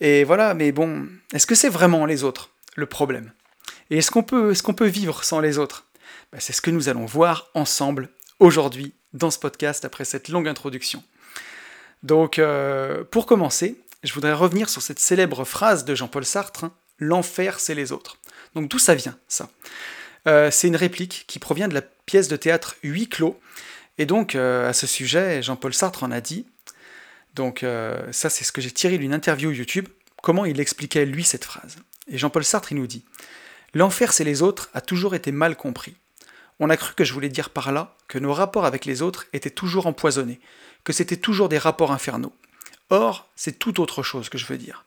Et 0.00 0.24
voilà, 0.24 0.54
mais 0.54 0.72
bon, 0.72 1.08
est-ce 1.32 1.46
que 1.46 1.54
c'est 1.54 1.68
vraiment 1.68 2.06
les 2.06 2.24
autres 2.24 2.50
le 2.74 2.86
problème? 2.86 3.32
Et 3.90 3.98
est-ce 3.98 4.10
qu'on 4.10 4.22
peut, 4.22 4.52
est 4.52 4.62
qu'on 4.62 4.74
peut 4.74 4.86
vivre 4.86 5.24
sans 5.24 5.40
les 5.40 5.58
autres? 5.58 5.86
Bah, 6.32 6.40
C'est 6.40 6.52
ce 6.52 6.60
que 6.60 6.70
nous 6.70 6.88
allons 6.88 7.06
voir 7.06 7.50
ensemble 7.54 8.08
aujourd'hui 8.38 8.94
dans 9.16 9.30
ce 9.30 9.38
podcast 9.38 9.84
après 9.84 10.04
cette 10.04 10.28
longue 10.28 10.48
introduction. 10.48 11.02
Donc, 12.02 12.38
euh, 12.38 13.02
pour 13.04 13.26
commencer, 13.26 13.80
je 14.04 14.12
voudrais 14.12 14.32
revenir 14.32 14.68
sur 14.68 14.82
cette 14.82 14.98
célèbre 14.98 15.44
phrase 15.44 15.84
de 15.84 15.94
Jean-Paul 15.94 16.24
Sartre 16.24 16.64
hein, 16.64 16.72
L'enfer, 16.98 17.60
c'est 17.60 17.74
les 17.74 17.92
autres. 17.92 18.18
Donc, 18.54 18.68
d'où 18.68 18.78
ça 18.78 18.94
vient, 18.94 19.18
ça? 19.28 19.50
Euh, 20.26 20.50
C'est 20.50 20.68
une 20.68 20.76
réplique 20.76 21.24
qui 21.26 21.38
provient 21.38 21.68
de 21.68 21.74
la 21.74 21.82
pièce 21.82 22.28
de 22.28 22.36
théâtre 22.36 22.76
Huit 22.82 23.08
clos. 23.08 23.38
Et 23.98 24.06
donc, 24.06 24.34
euh, 24.34 24.68
à 24.68 24.72
ce 24.72 24.86
sujet, 24.86 25.42
Jean-Paul 25.42 25.74
Sartre 25.74 26.04
en 26.04 26.10
a 26.10 26.20
dit 26.20 26.46
donc 27.34 27.66
ça, 28.12 28.30
c'est 28.30 28.44
ce 28.44 28.50
que 28.50 28.62
j'ai 28.62 28.70
tiré 28.70 28.96
d'une 28.96 29.12
interview 29.12 29.50
YouTube, 29.50 29.88
comment 30.22 30.46
il 30.46 30.58
expliquait 30.58 31.04
lui 31.04 31.22
cette 31.22 31.44
phrase. 31.44 31.76
Et 32.10 32.16
Jean-Paul 32.16 32.46
Sartre, 32.46 32.72
il 32.72 32.78
nous 32.78 32.86
dit 32.86 33.04
L'enfer, 33.74 34.14
c'est 34.14 34.24
les 34.24 34.40
autres, 34.40 34.70
a 34.72 34.80
toujours 34.80 35.14
été 35.14 35.32
mal 35.32 35.54
compris. 35.54 35.96
On 36.58 36.70
a 36.70 36.76
cru 36.76 36.94
que 36.94 37.04
je 37.04 37.12
voulais 37.12 37.28
dire 37.28 37.50
par 37.50 37.72
là 37.72 37.96
que 38.08 38.18
nos 38.18 38.32
rapports 38.32 38.64
avec 38.64 38.84
les 38.84 39.02
autres 39.02 39.26
étaient 39.32 39.50
toujours 39.50 39.86
empoisonnés, 39.86 40.40
que 40.84 40.92
c'était 40.92 41.16
toujours 41.16 41.48
des 41.48 41.58
rapports 41.58 41.92
infernaux. 41.92 42.32
Or, 42.90 43.28
c'est 43.36 43.58
tout 43.58 43.80
autre 43.80 44.02
chose 44.02 44.28
que 44.28 44.38
je 44.38 44.46
veux 44.46 44.58
dire. 44.58 44.84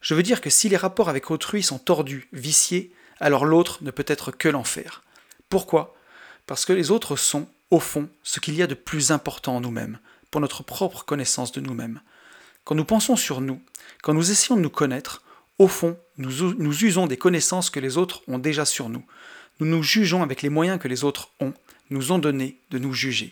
Je 0.00 0.14
veux 0.14 0.22
dire 0.22 0.40
que 0.40 0.50
si 0.50 0.68
les 0.68 0.76
rapports 0.76 1.08
avec 1.08 1.30
autrui 1.30 1.62
sont 1.62 1.78
tordus, 1.78 2.28
viciés, 2.32 2.92
alors 3.18 3.44
l'autre 3.44 3.78
ne 3.82 3.90
peut 3.90 4.04
être 4.06 4.30
que 4.30 4.48
l'enfer. 4.48 5.02
Pourquoi? 5.48 5.94
Parce 6.46 6.64
que 6.64 6.72
les 6.72 6.90
autres 6.90 7.16
sont, 7.16 7.48
au 7.70 7.80
fond, 7.80 8.08
ce 8.22 8.40
qu'il 8.40 8.54
y 8.54 8.62
a 8.62 8.66
de 8.66 8.74
plus 8.74 9.10
important 9.10 9.56
en 9.56 9.60
nous-mêmes, 9.60 9.98
pour 10.30 10.40
notre 10.40 10.62
propre 10.62 11.04
connaissance 11.04 11.52
de 11.52 11.60
nous-mêmes. 11.60 12.00
Quand 12.64 12.74
nous 12.74 12.84
pensons 12.84 13.16
sur 13.16 13.40
nous, 13.40 13.60
quand 14.02 14.14
nous 14.14 14.30
essayons 14.30 14.56
de 14.56 14.62
nous 14.62 14.70
connaître, 14.70 15.22
au 15.58 15.68
fond, 15.68 15.98
nous, 16.16 16.54
nous 16.54 16.84
usons 16.84 17.06
des 17.06 17.18
connaissances 17.18 17.68
que 17.68 17.80
les 17.80 17.98
autres 17.98 18.22
ont 18.28 18.38
déjà 18.38 18.64
sur 18.64 18.88
nous. 18.88 19.04
Nous 19.60 19.66
nous 19.66 19.82
jugeons 19.82 20.22
avec 20.22 20.40
les 20.40 20.48
moyens 20.48 20.80
que 20.80 20.88
les 20.88 21.04
autres 21.04 21.28
ont, 21.38 21.52
nous 21.90 22.12
ont 22.12 22.18
donné 22.18 22.56
de 22.70 22.78
nous 22.78 22.94
juger. 22.94 23.30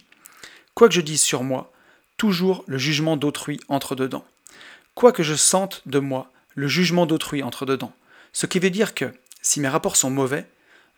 Quoi 0.74 0.88
que 0.88 0.94
je 0.94 1.00
dise 1.00 1.22
sur 1.22 1.42
moi, 1.42 1.72
toujours 2.18 2.64
le 2.66 2.76
jugement 2.76 3.16
d'autrui 3.16 3.58
entre 3.68 3.94
dedans. 3.94 4.24
Quoi 4.94 5.12
que 5.12 5.22
je 5.22 5.34
sente 5.34 5.82
de 5.86 5.98
moi, 5.98 6.30
le 6.54 6.68
jugement 6.68 7.06
d'autrui 7.06 7.42
entre 7.42 7.64
dedans. 7.64 7.92
Ce 8.34 8.44
qui 8.44 8.58
veut 8.58 8.68
dire 8.68 8.94
que, 8.94 9.14
si 9.40 9.58
mes 9.60 9.68
rapports 9.68 9.96
sont 9.96 10.10
mauvais, 10.10 10.46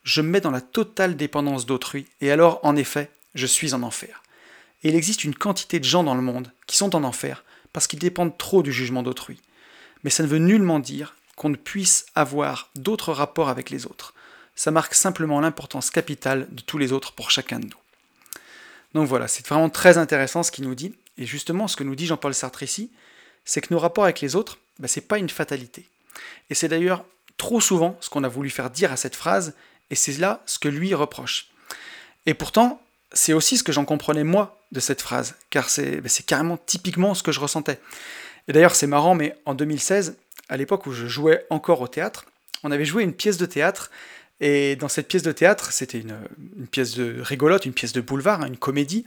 je 0.03 0.21
me 0.21 0.29
mets 0.29 0.41
dans 0.41 0.51
la 0.51 0.61
totale 0.61 1.17
dépendance 1.17 1.65
d'autrui, 1.65 2.07
et 2.21 2.33
alors, 2.33 2.59
en 2.65 2.75
effet, 2.75 3.11
je 3.37 3.47
suis 3.47 3.73
en 3.73 3.83
enfer. 3.83 4.23
Et 4.83 4.89
il 4.89 4.97
existe 4.97 5.23
une 5.23 5.35
quantité 5.35 5.79
de 5.79 5.85
gens 5.85 6.03
dans 6.03 6.15
le 6.15 6.23
monde 6.23 6.51
qui 6.67 6.77
sont 6.77 6.97
en 6.97 7.05
enfer 7.05 7.45
parce 7.73 7.87
qu'ils 7.87 7.99
dépendent 8.01 8.37
trop 8.37 8.63
du 8.65 8.73
jugement 8.73 9.05
d'autrui. 9.05 9.41
Mais 10.03 10.11
ça 10.11 10.25
ne 10.25 10.29
veut 10.29 10.39
nullement 10.39 10.81
dire 10.81 11.15
qu'on 11.37 11.51
ne 11.51 11.57
puisse 11.57 12.07
avoir 12.15 12.71
d'autres 12.75 13.13
rapports 13.13 13.49
avec 13.49 13.71
les 13.71 13.87
autres. 13.87 14.15
Ça 14.55 14.71
marque 14.71 14.95
simplement 14.95 15.41
l'importance 15.41 15.91
capitale 15.91 16.47
de 16.51 16.61
tous 16.61 16.79
les 16.79 16.93
autres 16.93 17.13
pour 17.13 17.31
chacun 17.31 17.59
de 17.61 17.67
nous. 17.67 17.79
Donc 18.95 19.07
voilà, 19.07 19.29
c'est 19.29 19.47
vraiment 19.47 19.71
très 19.71 19.99
intéressant 19.99 20.43
ce 20.43 20.51
qu'il 20.51 20.65
nous 20.65 20.75
dit. 20.75 20.95
Et 21.19 21.27
justement, 21.27 21.69
ce 21.69 21.77
que 21.77 21.85
nous 21.85 21.95
dit 21.95 22.07
Jean-Paul 22.07 22.35
Sartre 22.35 22.63
ici, 22.63 22.91
c'est 23.45 23.61
que 23.61 23.73
nos 23.73 23.79
rapports 23.79 24.05
avec 24.05 24.21
les 24.21 24.37
autres, 24.37 24.59
ben, 24.79 24.89
ce 24.89 25.01
n'est 25.01 25.07
pas 25.07 25.19
une 25.19 25.29
fatalité. 25.29 25.85
Et 26.51 26.55
c'est 26.55 26.69
d'ailleurs 26.69 27.05
trop 27.37 27.61
souvent 27.61 27.97
ce 28.01 28.11
qu'on 28.11 28.25
a 28.25 28.29
voulu 28.29 28.51
faire 28.51 28.71
dire 28.71 28.93
à 28.93 28.97
cette 28.97 29.17
phrase, 29.17 29.55
et 29.91 29.95
c'est 29.95 30.19
là 30.19 30.43
ce 30.47 30.59
que 30.59 30.69
lui 30.69 30.95
reproche. 30.95 31.49
Et 32.27 32.35
pourtant, 32.35 32.83
c'est 33.13 33.33
aussi 33.33 33.57
ce 33.57 33.65
que 33.65 33.73
j'en 33.73 33.85
comprenais 33.85 34.25
moi 34.25 34.63
de 34.73 34.81
cette 34.81 35.01
phrase, 35.01 35.35
car 35.51 35.69
c'est 35.69 36.03
carrément 36.27 36.59
typiquement 36.59 37.15
ce 37.15 37.23
que 37.23 37.33
je 37.33 37.41
ressentais. 37.41 37.81
Et 38.47 38.53
d'ailleurs, 38.53 38.75
c'est 38.75 38.87
marrant, 38.87 39.15
mais 39.15 39.35
en 39.47 39.55
2016, 39.55 40.17
à 40.49 40.57
l'époque 40.57 40.87
où 40.87 40.93
je 40.93 41.07
jouais 41.07 41.47
encore 41.51 41.81
au 41.81 41.89
théâtre, 41.89 42.27
on 42.63 42.71
avait 42.71 42.85
joué 42.85 43.03
une 43.03 43.15
pièce 43.15 43.37
de 43.37 43.47
théâtre, 43.47 43.91
et 44.41 44.77
dans 44.77 44.89
cette 44.89 45.09
pièce 45.09 45.23
de 45.23 45.33
théâtre, 45.33 45.73
c'était 45.73 45.99
une, 45.99 46.17
pièce 46.71 46.97
de 46.97 47.21
rigolote, 47.21 47.67
une 47.67 47.73
pièce 47.73 47.93
de 47.93 48.01
boulevard, 48.01 48.43
hein, 48.43 48.47
une 48.47 48.57
comédie, 48.57 49.05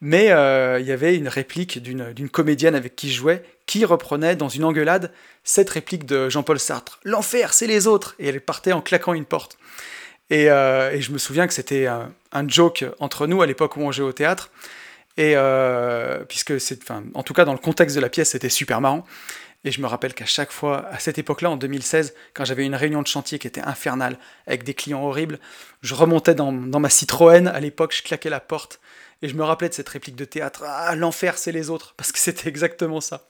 mais 0.00 0.32
euh, 0.32 0.80
il 0.80 0.86
y 0.86 0.92
avait 0.92 1.14
une 1.14 1.28
réplique 1.28 1.80
d'une 1.82 2.28
comédienne 2.28 2.74
avec 2.74 2.96
qui 2.96 3.10
je 3.10 3.18
jouais, 3.18 3.44
qui 3.66 3.84
reprenait 3.84 4.34
dans 4.34 4.48
une 4.48 4.64
engueulade 4.64 5.12
cette 5.44 5.70
réplique 5.70 6.06
de 6.06 6.28
Jean-Paul 6.28 6.58
Sartre. 6.58 6.98
L'enfer, 7.04 7.54
c'est 7.54 7.66
les 7.66 7.86
autres 7.86 8.16
Et 8.18 8.28
elle 8.28 8.40
partait 8.40 8.72
en 8.72 8.80
claquant 8.80 9.14
une 9.14 9.24
porte. 9.24 9.58
Euh, 10.32 10.90
et, 10.90 11.00
je 11.02 11.12
me 11.12 11.18
souviens 11.18 11.46
que 11.46 11.52
c'était 11.52 11.86
un, 11.86 12.48
joke 12.48 12.84
entre 12.98 13.26
nous 13.26 13.42
à 13.42 13.46
l'époque 13.46 13.76
où 13.76 13.80
on 13.80 13.92
jouait 13.92 14.06
au 14.06 14.12
théâtre. 14.12 14.50
Et 15.18 15.34
euh, 15.36 16.24
puisque 16.24 16.54
en 17.14 17.22
tout 17.22 17.34
cas 17.34 17.44
dans 17.44 17.52
le 17.52 17.58
contexte 17.58 17.94
de 17.94 18.00
la 18.00 18.08
pièce, 18.08 18.30
c'était 18.30 18.48
super 18.48 18.80
marrant. 18.80 19.04
Et 19.64 19.70
je 19.70 19.80
me 19.80 19.86
rappelle 19.86 20.12
qu'à 20.14 20.26
chaque 20.26 20.50
fois, 20.50 20.88
à 20.88 20.98
cette 20.98 21.18
époque-là, 21.18 21.50
en 21.50 21.56
2016, 21.56 22.14
quand 22.34 22.44
j'avais 22.44 22.64
une 22.64 22.74
réunion 22.74 23.00
de 23.00 23.06
chantier 23.06 23.38
qui 23.38 23.46
était 23.46 23.60
infernale, 23.60 24.18
avec 24.46 24.64
des 24.64 24.74
clients 24.74 25.04
horribles, 25.04 25.38
je 25.82 25.94
remontais 25.94 26.34
dans, 26.34 26.50
ma 26.52 26.88
Citroën, 26.88 27.46
à 27.46 27.60
l'époque, 27.60 27.94
je 27.96 28.02
claquais 28.02 28.30
la 28.30 28.40
porte, 28.40 28.80
et 29.22 29.28
je 29.28 29.34
me 29.36 29.44
rappelais 29.44 29.68
de 29.68 29.74
cette 29.74 29.88
réplique 29.88 30.16
de 30.16 30.24
théâtre, 30.24 30.64
Ah, 30.66 30.96
l'enfer, 30.96 31.38
c'est 31.38 31.52
les 31.52 31.70
autres, 31.70 31.94
parce 31.96 32.10
que 32.10 32.18
c'était 32.18 32.48
exactement 32.48 33.00
ça. 33.00 33.28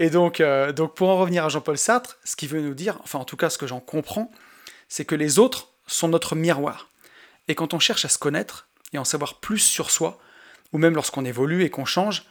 Et 0.00 0.10
donc, 0.10 0.40
euh, 0.40 0.72
donc, 0.72 0.94
pour 0.94 1.08
en 1.08 1.18
revenir 1.18 1.44
à 1.44 1.48
Jean-Paul 1.48 1.78
Sartre, 1.78 2.18
ce 2.24 2.34
qu'il 2.34 2.48
veut 2.48 2.60
nous 2.60 2.74
dire, 2.74 2.98
enfin 3.04 3.20
en 3.20 3.24
tout 3.24 3.36
cas 3.36 3.48
ce 3.48 3.58
que 3.58 3.66
j'en 3.66 3.80
comprends, 3.80 4.32
c'est 4.88 5.04
que 5.04 5.14
les 5.14 5.38
autres 5.38 5.68
sont 5.86 6.08
notre 6.08 6.34
miroir. 6.34 6.90
Et 7.46 7.54
quand 7.54 7.74
on 7.74 7.78
cherche 7.78 8.04
à 8.04 8.08
se 8.08 8.18
connaître 8.18 8.66
et 8.92 8.98
en 8.98 9.04
savoir 9.04 9.38
plus 9.38 9.60
sur 9.60 9.90
soi, 9.90 10.18
ou 10.72 10.78
même 10.78 10.94
lorsqu'on 10.94 11.24
évolue 11.24 11.62
et 11.62 11.70
qu'on 11.70 11.84
change, 11.84 12.24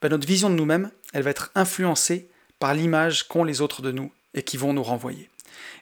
ben 0.00 0.08
notre 0.08 0.26
vision 0.26 0.48
de 0.48 0.54
nous-mêmes, 0.54 0.90
elle 1.12 1.22
va 1.22 1.30
être 1.30 1.50
influencée 1.54 2.30
par 2.60 2.74
l'image 2.74 3.26
qu'ont 3.26 3.42
les 3.42 3.60
autres 3.60 3.82
de 3.82 3.90
nous 3.90 4.12
et 4.34 4.44
qui 4.44 4.56
vont 4.56 4.72
nous 4.72 4.84
renvoyer. 4.84 5.28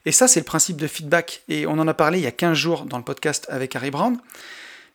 Et 0.06 0.12
ça, 0.12 0.26
c'est 0.26 0.40
le 0.40 0.44
principe 0.44 0.78
de 0.78 0.86
feedback. 0.86 1.42
Et 1.48 1.66
on 1.66 1.72
en 1.72 1.86
a 1.86 1.92
parlé 1.92 2.18
il 2.18 2.24
y 2.24 2.26
a 2.26 2.32
15 2.32 2.56
jours 2.56 2.84
dans 2.86 2.96
le 2.96 3.04
podcast 3.04 3.46
avec 3.50 3.76
Harry 3.76 3.90
Brown. 3.90 4.18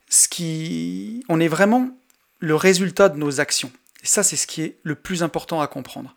Ce 0.09 0.27
qui... 0.27 1.23
On 1.29 1.39
est 1.39 1.47
vraiment 1.47 1.89
le 2.39 2.55
résultat 2.55 3.09
de 3.09 3.17
nos 3.17 3.39
actions. 3.39 3.71
Et 4.03 4.07
ça, 4.07 4.23
c'est 4.23 4.35
ce 4.35 4.47
qui 4.47 4.63
est 4.63 4.77
le 4.81 4.95
plus 4.95 5.21
important 5.21 5.61
à 5.61 5.67
comprendre. 5.67 6.15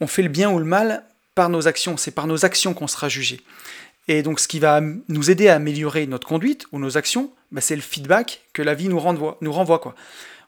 On 0.00 0.06
fait 0.06 0.22
le 0.22 0.28
bien 0.28 0.50
ou 0.50 0.58
le 0.58 0.66
mal 0.66 1.04
par 1.34 1.48
nos 1.48 1.66
actions. 1.68 1.96
C'est 1.96 2.10
par 2.10 2.26
nos 2.26 2.44
actions 2.44 2.74
qu'on 2.74 2.86
sera 2.86 3.08
jugé. 3.08 3.40
Et 4.08 4.22
donc 4.22 4.38
ce 4.40 4.46
qui 4.46 4.58
va 4.58 4.80
nous 4.80 5.30
aider 5.30 5.48
à 5.48 5.54
améliorer 5.56 6.06
notre 6.06 6.28
conduite 6.28 6.66
ou 6.72 6.78
nos 6.78 6.96
actions, 6.96 7.32
bah, 7.50 7.60
c'est 7.60 7.76
le 7.76 7.82
feedback 7.82 8.42
que 8.52 8.62
la 8.62 8.74
vie 8.74 8.88
nous 8.88 9.00
renvoie. 9.00 9.94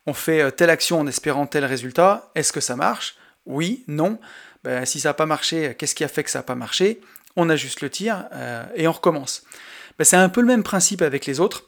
On 0.06 0.14
fait 0.14 0.40
euh, 0.40 0.50
telle 0.50 0.70
action 0.70 1.00
en 1.00 1.06
espérant 1.06 1.46
tel 1.46 1.64
résultat, 1.64 2.30
est-ce 2.34 2.52
que 2.52 2.60
ça 2.60 2.76
marche? 2.76 3.16
Oui, 3.48 3.82
non. 3.88 4.20
Ben, 4.62 4.84
si 4.84 5.00
ça 5.00 5.08
n'a 5.08 5.14
pas 5.14 5.26
marché, 5.26 5.74
qu'est-ce 5.76 5.94
qui 5.94 6.04
a 6.04 6.08
fait 6.08 6.22
que 6.22 6.30
ça 6.30 6.40
n'a 6.40 6.42
pas 6.44 6.54
marché? 6.54 7.00
On 7.34 7.48
ajuste 7.48 7.80
le 7.80 7.90
tir 7.90 8.26
euh, 8.32 8.64
et 8.76 8.86
on 8.86 8.92
recommence. 8.92 9.42
Ben, 9.98 10.04
c'est 10.04 10.16
un 10.16 10.28
peu 10.28 10.40
le 10.40 10.46
même 10.46 10.62
principe 10.62 11.02
avec 11.02 11.26
les 11.26 11.40
autres. 11.40 11.64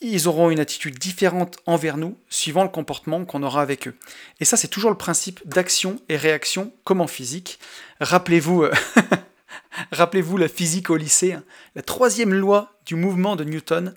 Ils 0.00 0.26
auront 0.26 0.50
une 0.50 0.58
attitude 0.58 0.98
différente 0.98 1.58
envers 1.66 1.96
nous 1.96 2.18
suivant 2.28 2.64
le 2.64 2.68
comportement 2.68 3.24
qu'on 3.24 3.44
aura 3.44 3.62
avec 3.62 3.86
eux. 3.86 3.94
Et 4.40 4.44
ça, 4.44 4.56
c'est 4.56 4.68
toujours 4.68 4.90
le 4.90 4.96
principe 4.96 5.40
d'action 5.46 6.00
et 6.08 6.16
réaction 6.16 6.72
comme 6.82 7.00
en 7.00 7.06
physique. 7.06 7.60
Rappelez-vous... 8.00 8.64
Euh, 8.64 8.72
Rappelez-vous 9.92 10.36
la 10.36 10.48
physique 10.48 10.90
au 10.90 10.96
lycée, 10.96 11.32
hein. 11.32 11.44
la 11.74 11.82
troisième 11.82 12.34
loi 12.34 12.72
du 12.86 12.94
mouvement 12.94 13.36
de 13.36 13.44
Newton, 13.44 13.94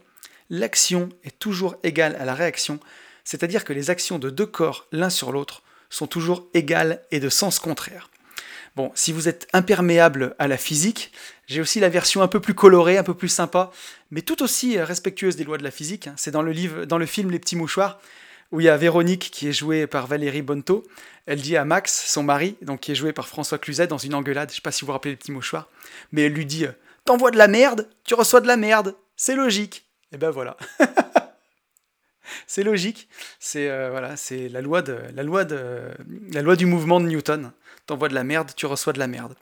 l'action 0.49 1.09
est 1.23 1.37
toujours 1.37 1.75
égale 1.83 2.15
à 2.17 2.25
la 2.25 2.33
réaction, 2.33 2.79
c'est-à-dire 3.23 3.63
que 3.65 3.73
les 3.73 3.89
actions 3.89 4.19
de 4.19 4.29
deux 4.29 4.45
corps 4.45 4.87
l'un 4.91 5.09
sur 5.09 5.31
l'autre 5.31 5.63
sont 5.89 6.07
toujours 6.07 6.47
égales 6.53 7.01
et 7.11 7.19
de 7.19 7.29
sens 7.29 7.59
contraire. 7.59 8.09
Bon, 8.75 8.91
si 8.93 9.13
vous 9.13 9.29
êtes 9.29 9.47
imperméable 9.53 10.35
à 10.37 10.47
la 10.47 10.57
physique, 10.57 11.13
j'ai 11.47 11.61
aussi 11.61 11.79
la 11.79 11.87
version 11.87 12.21
un 12.21 12.27
peu 12.27 12.41
plus 12.41 12.53
colorée, 12.53 12.97
un 12.97 13.03
peu 13.03 13.13
plus 13.13 13.29
sympa, 13.29 13.71
mais 14.11 14.21
tout 14.21 14.43
aussi 14.43 14.77
respectueuse 14.79 15.37
des 15.37 15.45
lois 15.45 15.57
de 15.57 15.63
la 15.63 15.71
physique. 15.71 16.09
C'est 16.17 16.31
dans 16.31 16.41
le, 16.41 16.51
livre, 16.51 16.85
dans 16.85 16.97
le 16.97 17.05
film 17.05 17.31
Les 17.31 17.39
Petits 17.39 17.55
Mouchoirs, 17.55 17.99
où 18.51 18.59
il 18.59 18.65
y 18.65 18.69
a 18.69 18.75
Véronique 18.75 19.31
qui 19.31 19.47
est 19.47 19.53
jouée 19.53 19.87
par 19.87 20.07
Valérie 20.07 20.41
Bonto. 20.41 20.85
Elle 21.25 21.41
dit 21.41 21.55
à 21.55 21.63
Max, 21.63 22.05
son 22.07 22.23
mari, 22.23 22.57
donc 22.61 22.81
qui 22.81 22.91
est 22.91 22.95
joué 22.95 23.13
par 23.13 23.27
François 23.27 23.57
Cluzet 23.57 23.87
dans 23.87 23.97
une 23.97 24.13
engueulade, 24.13 24.49
je 24.49 24.55
sais 24.55 24.61
pas 24.61 24.71
si 24.71 24.81
vous 24.81 24.87
vous 24.87 24.93
rappelez 24.93 25.11
Les 25.11 25.17
Petits 25.17 25.31
Mouchoirs, 25.31 25.69
mais 26.11 26.23
elle 26.23 26.33
lui 26.33 26.45
dit 26.45 26.65
T'envoies 27.05 27.31
de 27.31 27.37
la 27.37 27.47
merde, 27.47 27.87
tu 28.03 28.13
reçois 28.13 28.41
de 28.41 28.47
la 28.47 28.57
merde, 28.57 28.95
c'est 29.15 29.35
logique. 29.35 29.85
Et 30.11 30.17
ben 30.17 30.31
voilà. 30.31 30.57
c'est 32.47 32.63
logique. 32.63 33.07
C'est 33.39 33.69
euh, 33.69 33.89
voilà, 33.89 34.17
c'est 34.17 34.49
la 34.49 34.61
loi 34.61 34.81
de 34.81 34.97
la 35.13 35.23
loi 35.23 35.45
de 35.45 35.81
la 36.31 36.41
loi 36.41 36.55
du 36.55 36.65
mouvement 36.65 36.99
de 36.99 37.07
Newton. 37.07 37.51
T'envoies 37.85 38.09
de 38.09 38.15
la 38.15 38.23
merde, 38.23 38.51
tu 38.55 38.65
reçois 38.65 38.93
de 38.93 38.99
la 38.99 39.07
merde. 39.07 39.35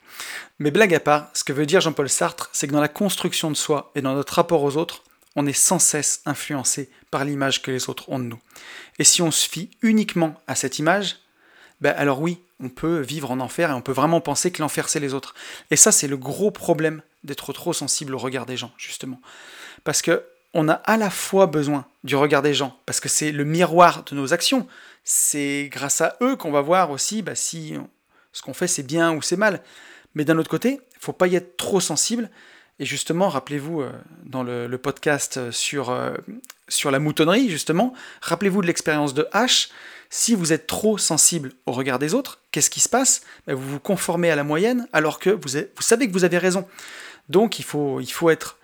Mais 0.59 0.69
blague 0.69 0.93
à 0.93 0.99
part, 0.99 1.29
ce 1.33 1.45
que 1.45 1.53
veut 1.53 1.65
dire 1.65 1.79
Jean-Paul 1.79 2.09
Sartre, 2.09 2.49
c'est 2.51 2.67
que 2.67 2.73
dans 2.73 2.81
la 2.81 2.89
construction 2.89 3.49
de 3.49 3.55
soi 3.55 3.91
et 3.95 4.01
dans 4.01 4.13
notre 4.13 4.33
rapport 4.33 4.63
aux 4.63 4.75
autres, 4.75 5.03
on 5.35 5.47
est 5.47 5.53
sans 5.53 5.79
cesse 5.79 6.21
influencé 6.25 6.89
par 7.09 7.23
l'image 7.23 7.61
que 7.61 7.71
les 7.71 7.89
autres 7.89 8.09
ont 8.09 8.19
de 8.19 8.25
nous. 8.25 8.39
Et 8.99 9.03
si 9.03 9.21
on 9.21 9.31
se 9.31 9.47
fie 9.47 9.71
uniquement 9.81 10.35
à 10.47 10.55
cette 10.55 10.77
image, 10.77 11.17
ben 11.79 11.93
alors 11.97 12.21
oui, 12.21 12.39
on 12.59 12.69
peut 12.69 12.99
vivre 12.99 13.31
en 13.31 13.39
enfer 13.39 13.69
et 13.69 13.73
on 13.73 13.81
peut 13.81 13.93
vraiment 13.93 14.21
penser 14.21 14.51
que 14.51 14.61
l'enfer 14.61 14.89
c'est 14.89 14.99
les 14.99 15.13
autres. 15.13 15.33
Et 15.71 15.75
ça 15.75 15.91
c'est 15.91 16.07
le 16.07 16.17
gros 16.17 16.51
problème 16.51 17.01
d'être 17.23 17.53
trop 17.53 17.73
sensible 17.73 18.13
au 18.15 18.17
regard 18.17 18.45
des 18.45 18.57
gens, 18.57 18.73
justement. 18.77 19.21
Parce 19.83 20.01
que 20.01 20.23
on 20.53 20.69
a 20.69 20.73
à 20.73 20.97
la 20.97 21.09
fois 21.09 21.47
besoin 21.47 21.85
du 22.03 22.15
regard 22.15 22.41
des 22.41 22.53
gens, 22.53 22.77
parce 22.85 22.99
que 22.99 23.09
c'est 23.09 23.31
le 23.31 23.43
miroir 23.43 24.03
de 24.03 24.15
nos 24.15 24.33
actions. 24.33 24.67
C'est 25.03 25.69
grâce 25.71 26.01
à 26.01 26.17
eux 26.21 26.35
qu'on 26.35 26.51
va 26.51 26.61
voir 26.61 26.91
aussi 26.91 27.21
bah, 27.21 27.35
si 27.35 27.75
ce 28.31 28.41
qu'on 28.41 28.53
fait 28.53 28.67
c'est 28.67 28.83
bien 28.83 29.13
ou 29.13 29.21
c'est 29.21 29.37
mal. 29.37 29.61
Mais 30.15 30.25
d'un 30.25 30.37
autre 30.37 30.49
côté, 30.49 30.79
il 30.95 30.99
faut 30.99 31.13
pas 31.13 31.27
y 31.27 31.35
être 31.35 31.57
trop 31.57 31.79
sensible. 31.79 32.29
Et 32.79 32.85
justement, 32.85 33.29
rappelez-vous 33.29 33.81
euh, 33.81 33.91
dans 34.25 34.43
le, 34.43 34.77
podcast 34.77 35.51
sur, 35.51 35.89
euh, 35.89 36.13
sur 36.67 36.91
la 36.91 36.99
moutonnerie, 36.99 37.49
justement, 37.49 37.93
rappelez-vous 38.21 38.61
de 38.61 38.67
l'expérience 38.67 39.13
de 39.13 39.27
H. 39.33 39.69
Si 40.09 40.35
vous 40.35 40.53
êtes 40.53 40.67
trop 40.67 40.97
sensible 40.97 41.51
au 41.65 41.71
regard 41.71 41.99
des 41.99 42.13
autres, 42.13 42.39
qu'est-ce 42.51 42.69
qui 42.69 42.79
se 42.79 42.89
passe? 42.89 43.21
Bah, 43.47 43.53
Vous 43.53 43.67
vous 43.67 43.79
conformez 43.79 44.29
à 44.29 44.35
la 44.35 44.43
moyenne 44.43 44.87
alors 44.93 45.19
que 45.19 45.29
vous, 45.29 45.49
vous 45.75 45.81
savez 45.81 46.07
que 46.07 46.13
vous 46.13 46.23
avez 46.23 46.37
raison. 46.37 46.67
Donc 47.29 47.59
il 47.59 47.65
faut, 47.65 47.99
il 47.99 48.11
faut 48.11 48.29
être 48.29 48.57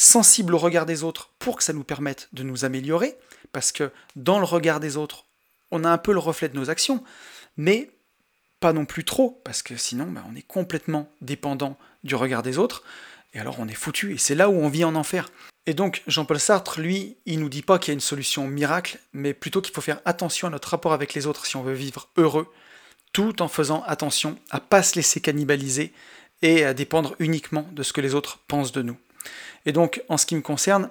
sensible 0.00 0.54
au 0.54 0.58
regard 0.58 0.86
des 0.86 1.02
autres 1.02 1.30
pour 1.38 1.56
que 1.56 1.62
ça 1.62 1.74
nous 1.74 1.84
permette 1.84 2.28
de 2.32 2.42
nous 2.42 2.64
améliorer, 2.64 3.16
parce 3.52 3.70
que 3.70 3.90
dans 4.16 4.38
le 4.38 4.46
regard 4.46 4.80
des 4.80 4.96
autres, 4.96 5.26
on 5.70 5.84
a 5.84 5.90
un 5.90 5.98
peu 5.98 6.12
le 6.12 6.18
reflet 6.18 6.48
de 6.48 6.56
nos 6.56 6.70
actions, 6.70 7.04
mais 7.58 7.90
pas 8.60 8.72
non 8.72 8.86
plus 8.86 9.04
trop, 9.04 9.40
parce 9.44 9.62
que 9.62 9.76
sinon 9.76 10.06
bah, 10.06 10.24
on 10.30 10.34
est 10.34 10.46
complètement 10.46 11.10
dépendant 11.20 11.76
du 12.02 12.14
regard 12.14 12.42
des 12.42 12.56
autres, 12.56 12.82
et 13.34 13.40
alors 13.40 13.60
on 13.60 13.68
est 13.68 13.74
foutu, 13.74 14.14
et 14.14 14.18
c'est 14.18 14.34
là 14.34 14.48
où 14.48 14.54
on 14.54 14.70
vit 14.70 14.84
en 14.84 14.94
enfer. 14.94 15.28
Et 15.66 15.74
donc 15.74 16.02
Jean-Paul 16.06 16.40
Sartre, 16.40 16.80
lui, 16.80 17.18
il 17.26 17.38
nous 17.38 17.50
dit 17.50 17.62
pas 17.62 17.78
qu'il 17.78 17.88
y 17.88 17.92
a 17.92 17.94
une 17.94 18.00
solution 18.00 18.46
miracle, 18.46 18.98
mais 19.12 19.34
plutôt 19.34 19.60
qu'il 19.60 19.74
faut 19.74 19.82
faire 19.82 20.00
attention 20.06 20.48
à 20.48 20.50
notre 20.50 20.70
rapport 20.70 20.94
avec 20.94 21.12
les 21.12 21.26
autres 21.26 21.44
si 21.44 21.56
on 21.56 21.62
veut 21.62 21.74
vivre 21.74 22.08
heureux, 22.16 22.50
tout 23.12 23.42
en 23.42 23.48
faisant 23.48 23.82
attention 23.86 24.38
à 24.50 24.60
pas 24.60 24.82
se 24.82 24.96
laisser 24.96 25.20
cannibaliser 25.20 25.92
et 26.40 26.64
à 26.64 26.72
dépendre 26.72 27.14
uniquement 27.18 27.68
de 27.72 27.82
ce 27.82 27.92
que 27.92 28.00
les 28.00 28.14
autres 28.14 28.38
pensent 28.48 28.72
de 28.72 28.80
nous. 28.80 28.96
Et 29.66 29.72
donc, 29.72 30.02
en 30.08 30.16
ce 30.16 30.26
qui 30.26 30.36
me 30.36 30.40
concerne, 30.40 30.90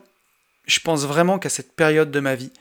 je 0.65 0.79
pense 0.79 1.05
vraiment 1.05 1.39
qu'à 1.39 1.49
cette 1.49 1.75
période 1.75 2.11
de 2.11 2.19
ma 2.19 2.35
vie, 2.35 2.51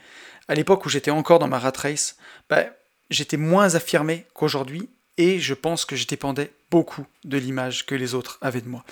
à 0.48 0.54
l'époque 0.54 0.86
où 0.86 0.88
j'étais 0.88 1.10
encore 1.10 1.38
dans 1.38 1.48
ma 1.48 1.58
rat 1.58 1.72
race, 1.76 2.16
bah, 2.48 2.64
j'étais 3.10 3.36
moins 3.36 3.74
affirmé 3.74 4.26
qu'aujourd'hui 4.34 4.88
et 5.18 5.40
je 5.40 5.54
pense 5.54 5.84
que 5.84 5.96
je 5.96 6.06
dépendais 6.06 6.50
beaucoup 6.70 7.06
de 7.24 7.36
l'image 7.36 7.84
que 7.86 7.94
les 7.94 8.14
autres 8.14 8.38
avaient 8.40 8.60
de 8.60 8.68
moi. 8.68 8.84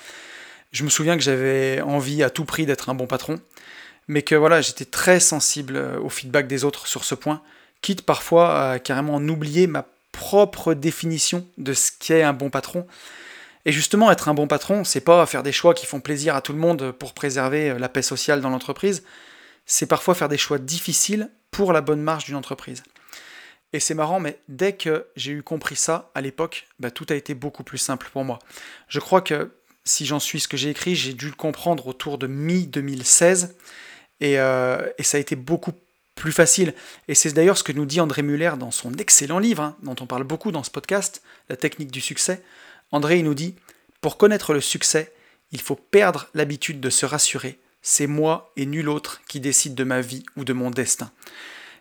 Je 0.73 0.85
me 0.85 0.91
souviens 0.91 1.17
que 1.17 1.23
j'avais 1.23 1.81
envie 1.81 2.23
à 2.23 2.31
tout 2.31 2.45
prix 2.45 2.67
d'être 2.67 2.91
un 2.91 2.95
bon 2.95 3.07
patron, 3.07 3.41
mais 4.09 4.23
que 4.23 4.35
voilà, 4.35 4.61
j'étais 4.61 4.85
très 4.85 5.21
sensible 5.21 5.79
au 6.03 6.09
feedback 6.09 6.47
des 6.47 6.65
autres 6.65 6.87
sur 6.87 7.05
ce 7.05 7.15
point, 7.15 7.43
quitte 7.81 8.03
parfois 8.03 8.73
à 8.73 8.79
carrément 8.79 9.17
oublier 9.17 9.67
ma 9.67 9.87
propre 10.13 10.75
définition 10.75 11.47
de 11.59 11.73
ce 11.73 11.91
qu'est 11.99 12.23
un 12.23 12.33
bon 12.33 12.51
patron, 12.51 12.87
et 13.67 13.73
justement, 13.73 14.13
être 14.13 14.29
un 14.29 14.35
bon 14.35 14.47
patron, 14.47 14.85
c'est 14.85 15.01
pas 15.01 15.27
faire 15.27 15.43
des 15.43 15.51
choix 15.51 15.75
qui 15.75 15.87
font 15.87 16.01
plaisir 16.01 16.37
à 16.37 16.41
tout 16.41 16.53
le 16.53 16.59
monde 16.59 16.93
pour 16.93 17.15
préserver 17.15 17.71
euh, 17.71 17.79
la 17.79 17.89
paix 17.89 18.01
sociale 18.01 18.41
dans 18.41 18.49
l'entreprise, 18.49 19.03
c'est 19.67 19.87
parfois 19.87 20.15
faire 20.15 20.29
des 20.29 20.39
choix 20.39 20.59
difficiles 20.59 21.31
pour 21.51 21.73
la 21.73 21.81
bonne 21.81 22.01
marche 22.01 22.27
d'une 22.27 22.37
entreprise. 22.37 22.85
Et 23.73 23.81
c'est 23.81 23.95
marrant, 23.95 24.21
mais 24.21 24.39
dès 24.49 24.75
que 24.75 25.09
j'ai 25.17 25.33
eu 25.33 25.43
compris 25.43 25.75
ça 25.75 26.13
à 26.15 26.21
l'époque, 26.21 26.69
bah, 26.79 26.93
tout 26.93 27.07
a 27.11 27.17
été 27.17 27.35
beaucoup 27.35 27.65
plus 27.65 27.79
simple 27.79 28.09
pour 28.13 28.25
moi. 28.25 28.39
Je 28.87 29.01
crois 29.01 29.21
que 29.21 29.51
si 29.85 30.07
j'en 30.07 30.21
suis 30.21 30.39
ce 30.39 30.47
que 30.47 30.57
j'ai 30.57 30.71
écrit, 30.71 30.95
j'ai 30.95 31.13
dû 31.13 31.27
le 31.27 31.35
comprendre 31.35 31.89
autour 31.89 32.19
de 32.19 32.29
mi-2016, 32.29 33.51
et, 34.21 34.39
euh, 34.39 34.89
et, 34.97 35.03
ça 35.03 35.19
a 35.19 35.21
été 35.21 35.37
beaucoup 35.37 35.73
plus 36.15 36.33
facile. 36.33 36.73
Et 37.09 37.15
c'est 37.15 37.33
d'ailleurs 37.33 37.59
ce 37.59 37.65
que 37.65 37.73
nous 37.73 37.85
dit 37.85 38.01
André 38.01 38.23
Muller 38.23 38.53
dans 38.59 38.71
son 38.71 38.95
excellent 38.95 39.41
livre, 39.41 39.63
hein, 39.63 39.77
dont 39.83 39.97
on 40.01 40.07
parle 40.07 40.25
beaucoup 40.25 40.53
dans 40.53 40.63
ce 40.63 40.71
podcast, 40.71 41.23
La 41.51 41.57
technique 41.57 41.91
du 41.91 42.01
succès. 42.01 42.43
André 42.93 43.23
nous 43.23 43.35
dit 43.35 43.55
Pour 44.01 44.17
connaître 44.17 44.53
le 44.53 44.61
succès, 44.61 45.13
il 45.53 45.61
faut 45.61 45.77
perdre 45.77 46.29
l'habitude 46.35 46.81
de 46.81 46.91
se 46.91 47.07
rassurer. 47.07 47.59
C'est 47.83 48.07
moi 48.07 48.53
et 48.57 48.67
nul 48.67 48.89
autre 48.89 49.23
qui 49.29 49.41
décide 49.41 49.75
de 49.75 49.85
ma 49.85 50.01
vie 50.01 50.25
ou 50.37 50.45
de 50.45 50.53
mon 50.53 50.71
destin. 50.71 51.11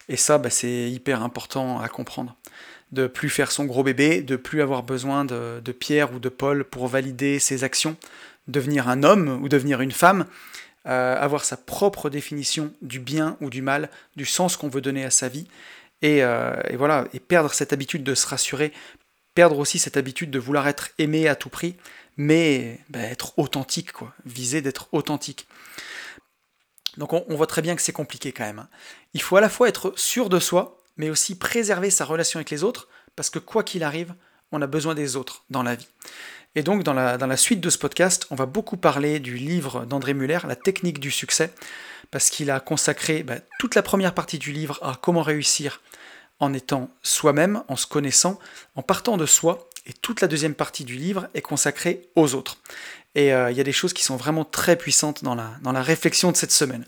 Et 0.07 0.17
ça, 0.17 0.37
bah, 0.37 0.49
c'est 0.49 0.89
hyper 0.91 1.23
important 1.23 1.79
à 1.79 1.89
comprendre. 1.89 2.35
De 2.91 3.07
plus 3.07 3.29
faire 3.29 3.51
son 3.51 3.65
gros 3.65 3.83
bébé, 3.83 4.21
de 4.21 4.35
plus 4.35 4.61
avoir 4.61 4.83
besoin 4.83 5.25
de, 5.25 5.71
Pierre 5.71 6.13
ou 6.13 6.19
de 6.19 6.29
Paul 6.29 6.63
pour 6.63 6.87
valider 6.87 7.39
ses 7.39 7.63
actions, 7.63 7.97
devenir 8.47 8.87
un 8.87 9.01
homme 9.01 9.39
ou 9.41 9.49
devenir 9.49 9.81
une 9.81 9.91
femme, 9.91 10.25
euh, 10.85 11.19
avoir 11.19 11.43
sa 11.43 11.57
propre 11.57 12.11
définition 12.11 12.71
du 12.83 12.99
bien 12.99 13.37
ou 13.41 13.49
du 13.49 13.63
mal, 13.63 13.89
du 14.15 14.25
sens 14.25 14.55
qu'on 14.55 14.69
veut 14.69 14.81
donner 14.81 15.03
à 15.03 15.09
sa 15.09 15.29
vie, 15.29 15.47
et, 16.03 16.23
euh, 16.23 16.53
voilà, 16.75 17.07
et 17.13 17.19
perdre 17.19 17.51
cette 17.51 17.73
habitude 17.73 18.03
de 18.03 18.13
se 18.13 18.27
rassurer 18.27 18.71
perdre 19.36 19.59
aussi 19.59 19.77
cette 19.77 19.97
habitude 19.97 20.31
de 20.31 20.39
vouloir 20.39 20.67
être 20.67 20.89
aimé 20.97 21.27
à 21.27 21.36
tout 21.36 21.49
prix, 21.49 21.75
mais 22.17 22.79
bah, 22.89 23.01
être 23.01 23.38
authentique, 23.38 23.91
quoi, 23.91 24.13
viser 24.25 24.61
d'être 24.61 24.88
authentique. 24.93 25.47
Donc 26.97 27.11
on, 27.11 27.36
voit 27.36 27.47
très 27.47 27.61
bien 27.61 27.75
que 27.75 27.81
c'est 27.81 27.91
compliqué 27.91 28.31
quand 28.31 28.45
même. 28.45 28.59
Hein. 28.59 28.69
Il 29.13 29.21
faut 29.21 29.36
à 29.36 29.41
la 29.41 29.49
fois 29.49 29.67
être 29.67 29.93
sûr 29.97 30.29
de 30.29 30.39
soi, 30.39 30.81
mais 30.95 31.09
aussi 31.09 31.38
préserver 31.38 31.89
sa 31.89 32.05
relation 32.05 32.38
avec 32.38 32.49
les 32.49 32.63
autres, 32.63 32.88
parce 33.17 33.29
que 33.29 33.39
quoi 33.39 33.63
qu'il 33.63 33.83
arrive, 33.83 34.15
on 34.53 34.61
a 34.61 34.67
besoin 34.67 34.95
des 34.95 35.17
autres 35.17 35.43
dans 35.49 35.63
la 35.63 35.75
vie. 35.75 35.88
Et 36.55 36.63
donc 36.63 36.83
dans 36.83 36.93
la, 36.93 37.38
suite 37.38 37.59
de 37.59 37.69
ce 37.69 37.77
podcast, 37.77 38.27
on 38.31 38.36
va 38.36 38.45
beaucoup 38.45 38.77
parler 38.77 39.19
du 39.19 39.36
livre 39.36 39.86
d'André 39.86 40.13
Muller, 40.13 40.39
La 40.47 40.55
technique 40.55 41.01
du 41.01 41.11
succès, 41.11 41.53
parce 42.11 42.29
qu'il 42.29 42.49
a 42.49 42.61
consacré 42.61 43.23
bah, 43.23 43.36
toute 43.59 43.75
la 43.75 43.83
première 43.83 44.13
partie 44.13 44.39
du 44.39 44.53
livre 44.53 44.79
à 44.81 44.97
comment 45.01 45.21
réussir 45.21 45.81
en 46.39 46.53
étant 46.53 46.89
soi-même, 47.01 47.63
en 47.67 47.75
se 47.75 47.88
connaissant, 47.88 48.39
en 48.75 48.81
partant 48.81 49.17
de 49.17 49.25
soi, 49.25 49.69
et 49.86 49.93
toute 49.93 50.21
la 50.21 50.27
deuxième 50.27 50.55
partie 50.55 50.83
du 50.83 50.95
livre 50.95 51.27
est 51.33 51.41
consacrée 51.41 52.09
aux 52.15 52.33
autres. 52.33 52.57
Et 53.13 53.33
euh, 53.33 53.51
il 53.51 53.57
y 53.57 53.61
a 53.61 53.63
des 53.63 53.71
choses 53.71 53.93
qui 53.93 54.03
sont 54.03 54.17
vraiment 54.17 54.43
très 54.43 54.75
puissantes 54.75 55.23
dans 55.23 55.36
la, 55.36 55.81
réflexion 55.81 56.31
de 56.31 56.38
cette 56.38 56.51
semaine. 56.51 56.86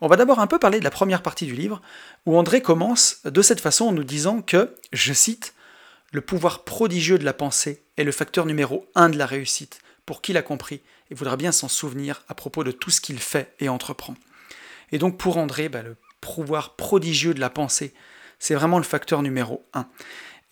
On 0.00 0.08
va 0.08 0.16
d'abord 0.16 0.40
un 0.40 0.46
peu 0.46 0.58
parler 0.58 0.78
de 0.78 0.84
la 0.84 0.90
première 0.90 1.22
partie 1.22 1.46
du 1.46 1.54
livre, 1.54 1.80
où 2.26 2.36
André 2.36 2.60
commence 2.60 3.20
de 3.24 3.42
cette 3.42 3.60
façon 3.60 3.86
en 3.86 3.92
nous 3.92 4.04
disant 4.04 4.42
que, 4.42 4.74
je 4.92 5.12
cite, 5.12 5.54
le 6.10 6.20
pouvoir 6.20 6.64
prodigieux 6.64 7.18
de 7.18 7.24
la 7.24 7.32
pensée 7.32 7.82
est 7.96 8.04
le 8.04 8.12
facteur 8.12 8.44
numéro 8.44 8.86
un 8.94 9.08
de 9.08 9.16
la 9.16 9.26
réussite, 9.26 9.80
pour 10.04 10.20
qui 10.20 10.32
l'a 10.32 10.42
compris 10.42 10.82
et 11.10 11.14
voudra 11.14 11.36
bien 11.36 11.52
s'en 11.52 11.68
souvenir 11.68 12.22
à 12.28 12.34
propos 12.34 12.64
de 12.64 12.72
tout 12.72 12.90
ce 12.90 13.00
qu'il 13.00 13.18
fait 13.18 13.54
et 13.60 13.68
entreprend. 13.68 14.14
Et 14.90 14.98
donc 14.98 15.16
pour 15.16 15.38
André, 15.38 15.68
bah, 15.68 15.82
le 15.82 15.96
pouvoir 16.20 16.76
prodigieux 16.76 17.34
de 17.34 17.40
la 17.40 17.50
pensée, 17.50 17.94
c'est 18.42 18.56
vraiment 18.56 18.78
le 18.78 18.84
facteur 18.84 19.22
numéro 19.22 19.64
un. 19.72 19.86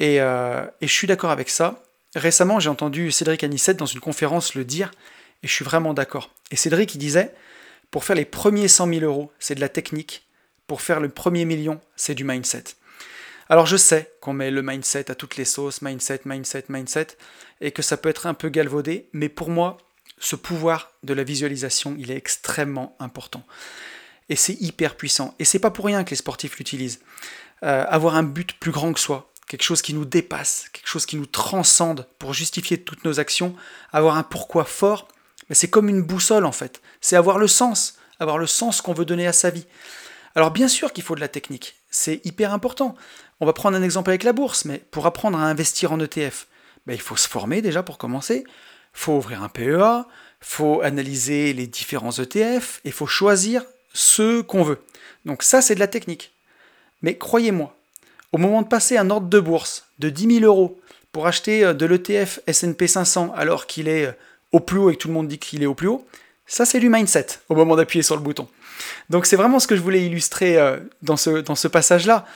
Euh, 0.01 0.65
et, 0.81 0.87
je 0.87 0.93
suis 0.93 1.09
d'accord 1.09 1.33
avec 1.33 1.51
ça. 1.51 1.83
Récemment, 2.15 2.61
j'ai 2.61 2.71
entendu 2.71 3.11
Cédric 3.11 3.43
Anissette 3.43 3.77
dans 3.79 3.85
une 3.85 3.99
conférence 3.99 4.55
le 4.55 4.65
dire, 4.65 4.93
et 5.43 5.49
je 5.49 5.53
suis 5.53 5.65
vraiment 5.65 5.93
d'accord. 5.93 6.31
Et 6.53 6.57
Cédric, 6.57 6.97
disait, 6.99 7.35
pour 7.91 8.05
faire 8.05 8.15
les 8.15 8.25
premiers 8.25 8.69
100 8.69 8.95
000 8.95 9.01
euros, 9.01 9.33
c'est 9.41 9.57
de 9.57 9.61
la 9.61 9.69
technique. 9.69 10.25
Pour 10.69 10.83
faire 10.83 11.01
le 11.01 11.09
premier 11.09 11.45
million, 11.45 11.81
c'est 11.97 12.15
du 12.15 12.23
mindset. 12.23 12.63
Alors 13.49 13.67
je 13.67 13.77
sais 13.77 14.13
qu'on 14.21 14.35
met 14.35 14.53
le 14.53 14.63
mindset 14.63 15.11
à 15.11 15.17
toutes 15.17 15.37
les 15.37 15.45
sauces, 15.45 15.83
mindset, 15.83 16.21
mindset, 16.25 16.67
mindset, 16.69 17.09
et 17.61 17.73
que 17.73 17.83
ça 17.83 17.97
peut 17.97 18.09
être 18.09 18.27
un 18.29 18.35
peu 18.35 18.51
galvaudé, 18.51 19.09
mais 19.13 19.29
pour 19.29 19.51
moi, 19.51 19.79
ce 20.21 20.37
pouvoir 20.37 20.93
de 21.03 21.13
la 21.13 21.25
visualisation, 21.25 21.97
il 21.99 22.13
est 22.13 22.17
extrêmement 22.17 22.95
important. 23.01 23.43
Et 24.29 24.37
c'est 24.37 24.55
hyper 24.61 24.95
puissant. 24.95 25.35
Et 25.41 25.45
c'est 25.45 25.59
pas 25.59 25.73
pour 25.73 25.87
rien 25.87 26.05
que 26.05 26.11
les 26.11 26.17
sportifs 26.17 26.57
l'utilisent. 26.59 27.01
Euh, 27.63 27.85
avoir 27.89 28.15
un 28.15 28.23
but 28.23 28.59
plus 28.59 28.71
grand 28.71 28.93
que 28.93 29.01
soi, 29.01 29.31
quelque 29.47 29.65
chose 29.65 29.83
qui 29.83 29.93
nous 29.93 30.07
dépasse, 30.07 30.67
quelque 30.73 30.87
chose 30.87 31.05
qui 31.05 31.17
nous 31.17 31.27
transcende 31.27 32.07
pour 32.19 32.33
justifier 32.33 32.83
toutes 32.83 33.05
nos 33.05 33.21
actions, 33.21 33.55
avoir 33.93 34.17
un 34.17 34.23
pourquoi 34.23 34.65
fort, 34.65 35.09
mais 35.49 35.55
c'est 35.55 35.69
comme 35.69 35.91
une 35.91 36.03
boussole 36.03 36.47
en 36.47 36.53
fait. 36.53 36.81
C'est 37.03 37.17
avoir 37.17 37.39
le 37.39 37.49
sens, 37.49 37.99
avoir 38.19 38.39
le 38.39 38.47
sens 38.47 38.81
qu'on 38.81 38.95
veut 38.95 39.05
donner 39.05 39.27
à 39.27 39.35
sa 39.35 39.51
vie. 39.51 39.67
Alors 40.35 40.53
bien 40.53 40.69
sûr 40.69 40.93
qu'il 40.93 41.05
faut 41.05 41.15
de 41.15 41.21
la 41.21 41.29
technique, 41.29 41.77
c'est 41.91 42.25
hyper 42.25 42.55
important. 42.55 42.95
On 43.41 43.47
va 43.47 43.53
prendre 43.53 43.77
un 43.77 43.83
exemple 43.83 44.11
avec 44.11 44.23
la 44.23 44.33
bourse, 44.33 44.65
mais 44.65 44.79
pour 44.91 45.07
apprendre 45.07 45.39
à 45.39 45.43
investir 45.43 45.93
en 45.93 46.01
ETF, 46.01 46.47
ben, 46.87 46.95
il 46.95 47.01
faut 47.01 47.17
se 47.17 47.29
former 47.29 47.61
déjà 47.61 47.83
pour 47.83 47.99
commencer, 47.99 48.45
faut 48.93 49.17
ouvrir 49.17 49.43
un 49.43 49.49
PEA, 49.49 50.07
faut 50.41 50.81
analyser 50.81 51.53
les 51.53 51.67
différents 51.67 52.13
ETF, 52.13 52.81
et 52.85 52.91
faut 52.91 53.07
choisir 53.07 53.65
ceux 53.93 54.43
qu'on 54.43 54.63
veut. 54.63 54.83
Donc 55.25 55.43
ça, 55.43 55.61
c'est 55.61 55.75
de 55.75 55.81
la 55.81 55.89
technique. 55.89 56.33
Mais 57.03 57.17
croyez-moi, 57.17 57.75
au 58.33 58.39
moment 58.39 58.63
de 58.63 58.69
passer 58.69 58.97
un 58.97 59.11
ordre 59.11 59.29
de 59.29 59.41
bourse 59.41 59.87
de 59.99 60.11
10 60.11 60.41
000 60.41 60.45
euros 60.45 60.81
pour 61.13 61.27
acheter 61.27 61.65
euh, 61.65 61.75
de 61.75 61.87
l'ETF 61.87 62.41
SP 62.47 62.87
500 62.87 63.33
alors 63.37 63.67
qu'il 63.67 63.89
est 63.89 64.07
euh, 64.07 64.13
au 64.53 64.61
plus 64.61 64.79
haut 64.79 64.91
et 64.91 64.95
que 64.95 65.01
tout 65.01 65.09
le 65.09 65.15
monde 65.15 65.29
dit 65.29 65.39
qu'il 65.39 65.63
est 65.63 65.67
au 65.67 65.75
plus 65.75 65.89
haut, 65.89 66.07
ça 66.47 66.65
c'est 66.65 66.81
du 66.81 66.89
mindset 66.89 67.27
au 67.49 67.55
moment 67.55 67.77
d'appuyer 67.77 68.03
sur 68.03 68.17
le 68.17 68.23
bouton. 68.23 68.49
Donc 69.09 69.27
c'est 69.27 69.37
vraiment 69.37 69.59
ce 69.59 69.67
que 69.67 69.77
je 69.77 69.81
voulais 69.81 70.05
illustrer 70.05 70.59
euh, 70.59 70.79
dans 71.03 71.17
ce, 71.17 71.69
passage-là. 71.69 72.27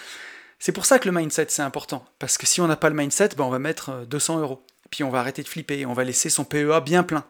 C'est 0.58 0.72
pour 0.72 0.86
ça 0.86 0.98
que 0.98 1.08
le 1.08 1.14
mindset 1.14 1.46
c'est 1.48 1.62
important. 1.62 2.04
Parce 2.18 2.38
que 2.38 2.46
si 2.46 2.60
on 2.60 2.66
n'a 2.66 2.76
pas 2.76 2.88
le 2.88 2.94
mindset, 2.94 3.30
ben, 3.36 3.44
on 3.44 3.50
va 3.50 3.58
mettre 3.58 4.04
200 4.06 4.40
euros. 4.40 4.62
Puis 4.90 5.02
on 5.02 5.10
va 5.10 5.20
arrêter 5.20 5.42
de 5.42 5.48
flipper, 5.48 5.86
on 5.86 5.92
va 5.92 6.04
laisser 6.04 6.30
son 6.30 6.44
PEA 6.44 6.80
bien 6.84 7.02
plein. 7.02 7.24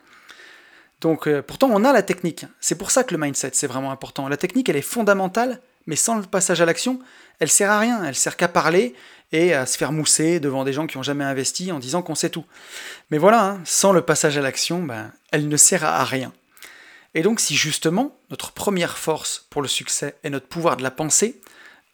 Donc 1.01 1.28
pourtant 1.43 1.68
on 1.70 1.85
a 1.85 1.93
la 1.93 2.03
technique. 2.03 2.47
C'est 2.61 2.76
pour 2.76 2.91
ça 2.91 3.05
que 3.05 3.14
le 3.14 3.20
mindset 3.20 3.51
c'est 3.55 3.66
vraiment 3.66 3.91
important. 3.91 4.28
La 4.28 4.37
technique 4.37 4.68
elle 4.68 4.76
est 4.76 4.82
fondamentale, 4.82 5.61
mais 5.87 5.97
sans 5.97 6.16
le 6.16 6.22
passage 6.22 6.61
à 6.61 6.64
l'action, 6.64 7.01
elle 7.41 7.51
sert 7.51 7.70
à 7.70 7.78
rien. 7.78 8.05
Elle 8.05 8.14
sert 8.14 8.37
qu'à 8.37 8.49
parler 8.49 8.95
et 9.32 9.55
à 9.55 9.66
se 9.66 9.76
faire 9.76 9.93
mousser 9.93 10.41
devant 10.41 10.64
des 10.64 10.72
gens 10.72 10.87
qui 10.87 10.97
n'ont 10.97 11.03
jamais 11.03 11.24
investi 11.24 11.72
en 11.72 11.78
disant 11.78 12.03
qu'on 12.03 12.14
sait 12.14 12.30
tout. 12.30 12.45
Mais 13.11 13.18
voilà, 13.18 13.45
hein, 13.45 13.61
sans 13.64 13.93
le 13.93 14.03
passage 14.03 14.39
à 14.39 14.43
l'action, 14.43 14.82
ben, 14.82 15.12
elle 15.32 15.49
ne 15.49 15.57
sert 15.57 15.85
à 15.85 16.05
rien. 16.05 16.32
Et 17.14 17.22
donc 17.22 17.41
si 17.41 17.55
justement 17.55 18.16
notre 18.30 18.53
première 18.53 18.99
force 18.99 19.47
pour 19.51 19.62
le 19.62 19.68
succès 19.68 20.16
est 20.24 20.30
notre 20.30 20.49
pouvoir 20.49 20.76
de 20.76 20.82
la 20.82 20.91
pensée, 20.91 21.41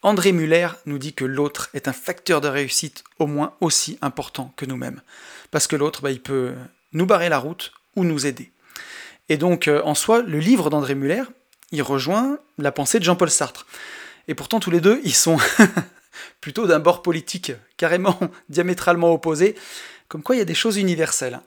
André 0.03 0.31
Muller 0.31 0.69
nous 0.87 0.97
dit 0.97 1.13
que 1.13 1.25
l'autre 1.25 1.69
est 1.73 1.87
un 1.87 1.93
facteur 1.93 2.41
de 2.41 2.47
réussite 2.47 3.03
au 3.19 3.27
moins 3.27 3.53
aussi 3.61 3.99
important 4.01 4.51
que 4.55 4.65
nous-mêmes. 4.65 5.01
Parce 5.51 5.67
que 5.67 5.75
l'autre, 5.75 6.01
ben, 6.01 6.09
il 6.09 6.21
peut 6.21 6.53
nous 6.93 7.05
barrer 7.05 7.29
la 7.29 7.37
route 7.37 7.71
ou 7.95 8.03
nous 8.03 8.25
aider. 8.25 8.51
Et 9.29 9.37
donc 9.37 9.67
euh, 9.67 9.81
en 9.83 9.95
soi, 9.95 10.21
le 10.21 10.39
livre 10.39 10.69
d'André 10.69 10.95
Muller, 10.95 11.23
il 11.71 11.81
rejoint 11.81 12.37
la 12.57 12.71
pensée 12.71 12.99
de 12.99 13.03
Jean-Paul 13.03 13.29
Sartre. 13.29 13.65
Et 14.27 14.35
pourtant 14.35 14.59
tous 14.59 14.71
les 14.71 14.81
deux, 14.81 15.01
ils 15.03 15.13
sont 15.13 15.37
plutôt 16.41 16.67
d'un 16.67 16.79
bord 16.79 17.01
politique 17.01 17.53
carrément 17.77 18.19
diamétralement 18.49 19.11
opposé, 19.11 19.55
comme 20.07 20.23
quoi 20.23 20.35
il 20.35 20.39
y 20.39 20.43
a 20.43 20.45
des 20.45 20.53
choses 20.53 20.77
universelles. 20.77 21.39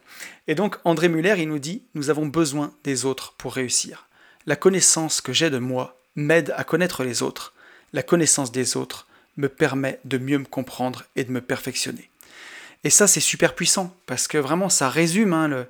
Et 0.48 0.54
donc 0.54 0.76
André 0.84 1.08
Muller, 1.08 1.34
il 1.38 1.48
nous 1.48 1.58
dit, 1.58 1.82
nous 1.94 2.10
avons 2.10 2.26
besoin 2.26 2.72
des 2.84 3.04
autres 3.04 3.34
pour 3.36 3.54
réussir. 3.54 4.06
La 4.46 4.56
connaissance 4.56 5.20
que 5.20 5.32
j'ai 5.32 5.50
de 5.50 5.58
moi 5.58 5.98
m'aide 6.16 6.54
à 6.56 6.64
connaître 6.64 7.04
les 7.04 7.22
autres. 7.22 7.52
La 7.92 8.02
connaissance 8.02 8.52
des 8.52 8.76
autres 8.76 9.06
me 9.36 9.48
permet 9.48 10.00
de 10.04 10.18
mieux 10.18 10.38
me 10.38 10.44
comprendre 10.44 11.04
et 11.16 11.24
de 11.24 11.32
me 11.32 11.40
perfectionner. 11.40 12.08
Et 12.84 12.90
ça, 12.90 13.06
c'est 13.06 13.20
super 13.20 13.54
puissant, 13.54 13.96
parce 14.06 14.28
que 14.28 14.38
vraiment, 14.38 14.68
ça 14.68 14.90
résume 14.90 15.32
hein, 15.32 15.66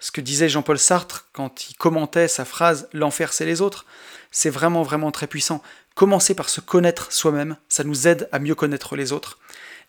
ce 0.00 0.12
que 0.12 0.20
disait 0.20 0.48
Jean-Paul 0.48 0.78
Sartre 0.78 1.26
quand 1.32 1.70
il 1.70 1.76
commentait 1.76 2.28
sa 2.28 2.44
phrase 2.44 2.88
L'enfer, 2.92 3.32
c'est 3.32 3.46
les 3.46 3.60
autres. 3.60 3.84
C'est 4.30 4.50
vraiment, 4.50 4.82
vraiment 4.82 5.10
très 5.10 5.26
puissant. 5.26 5.62
Commencer 5.94 6.34
par 6.34 6.48
se 6.48 6.60
connaître 6.60 7.12
soi-même, 7.12 7.56
ça 7.68 7.82
nous 7.82 8.06
aide 8.06 8.28
à 8.30 8.38
mieux 8.38 8.54
connaître 8.54 8.94
les 8.94 9.12
autres. 9.12 9.38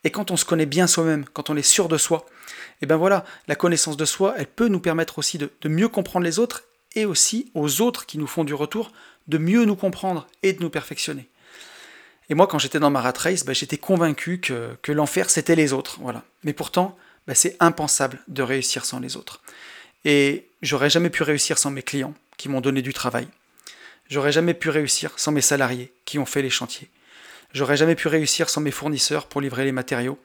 Et 0.04 0.12
quand 0.12 0.32
on 0.32 0.38
se 0.38 0.46
connaît 0.46 0.66
bien 0.66 0.88
soi-même, 0.88 1.26
quand 1.34 1.50
on 1.50 1.58
est 1.58 1.62
sûr 1.62 1.88
de 1.90 1.98
soi, 1.98 2.26
et 2.82 2.86
eh 2.86 2.86
ben 2.86 2.96
voilà, 2.96 3.26
la 3.50 3.56
connaissance 3.56 3.98
de 3.98 4.06
soi, 4.06 4.34
elle 4.38 4.48
peut 4.48 4.70
nous 4.70 4.80
permettre 4.80 5.20
aussi 5.20 5.38
de, 5.38 5.50
mieux 5.66 5.90
comprendre 5.90 6.24
les 6.24 6.40
autres 6.40 6.64
et 6.96 7.06
aussi 7.06 7.52
aux 7.54 7.82
autres 7.82 8.06
qui 8.06 8.18
nous 8.18 8.26
font 8.26 8.46
du 8.46 8.54
retour 8.54 8.94
de 9.28 9.38
mieux 9.38 9.66
nous 9.66 9.76
comprendre 9.76 10.28
et 10.44 10.54
de 10.54 10.62
nous 10.62 10.70
perfectionner. 10.70 11.28
Et 12.30 12.36
moi, 12.36 12.48
quand 12.48 12.58
j'étais 12.58 12.80
dans 12.80 12.90
ma 12.90 13.02
rat 13.02 13.14
race, 13.18 13.44
ben, 13.44 13.54
j'étais 13.54 13.78
convaincu 13.78 14.40
que, 14.40 14.92
l'enfer, 14.92 15.30
c'était 15.30 15.56
les 15.56 15.74
autres. 15.74 15.98
Voilà. 16.00 16.24
Mais 16.44 16.54
pourtant, 16.54 16.98
ben, 17.28 17.36
c'est 17.36 17.58
impensable 17.60 18.20
de 18.28 18.42
réussir 18.42 18.86
sans 18.86 19.00
les 19.00 19.18
autres. 19.18 19.42
Et 20.06 20.48
j'aurais 20.62 20.90
jamais 20.90 21.10
pu 21.10 21.24
réussir 21.24 21.58
sans 21.58 21.72
mes 21.72 21.84
clients 21.84 22.14
qui 22.38 22.50
m'ont 22.50 22.62
donné 22.62 22.82
du 22.82 22.94
travail. 22.94 23.28
J'aurais 24.10 24.32
jamais 24.32 24.54
pu 24.54 24.70
réussir 24.70 25.12
sans 25.18 25.32
mes 25.32 25.42
salariés 25.42 25.94
qui 26.06 26.18
ont 26.20 26.26
fait 26.26 26.42
les 26.42 26.50
chantiers. 26.50 26.90
J'aurais 27.54 27.78
jamais 27.78 27.96
pu 27.96 28.08
réussir 28.08 28.50
sans 28.50 28.62
mes 28.62 28.72
fournisseurs 28.72 29.28
pour 29.28 29.42
livrer 29.42 29.66
les 29.66 29.72
matériaux. 29.72 30.20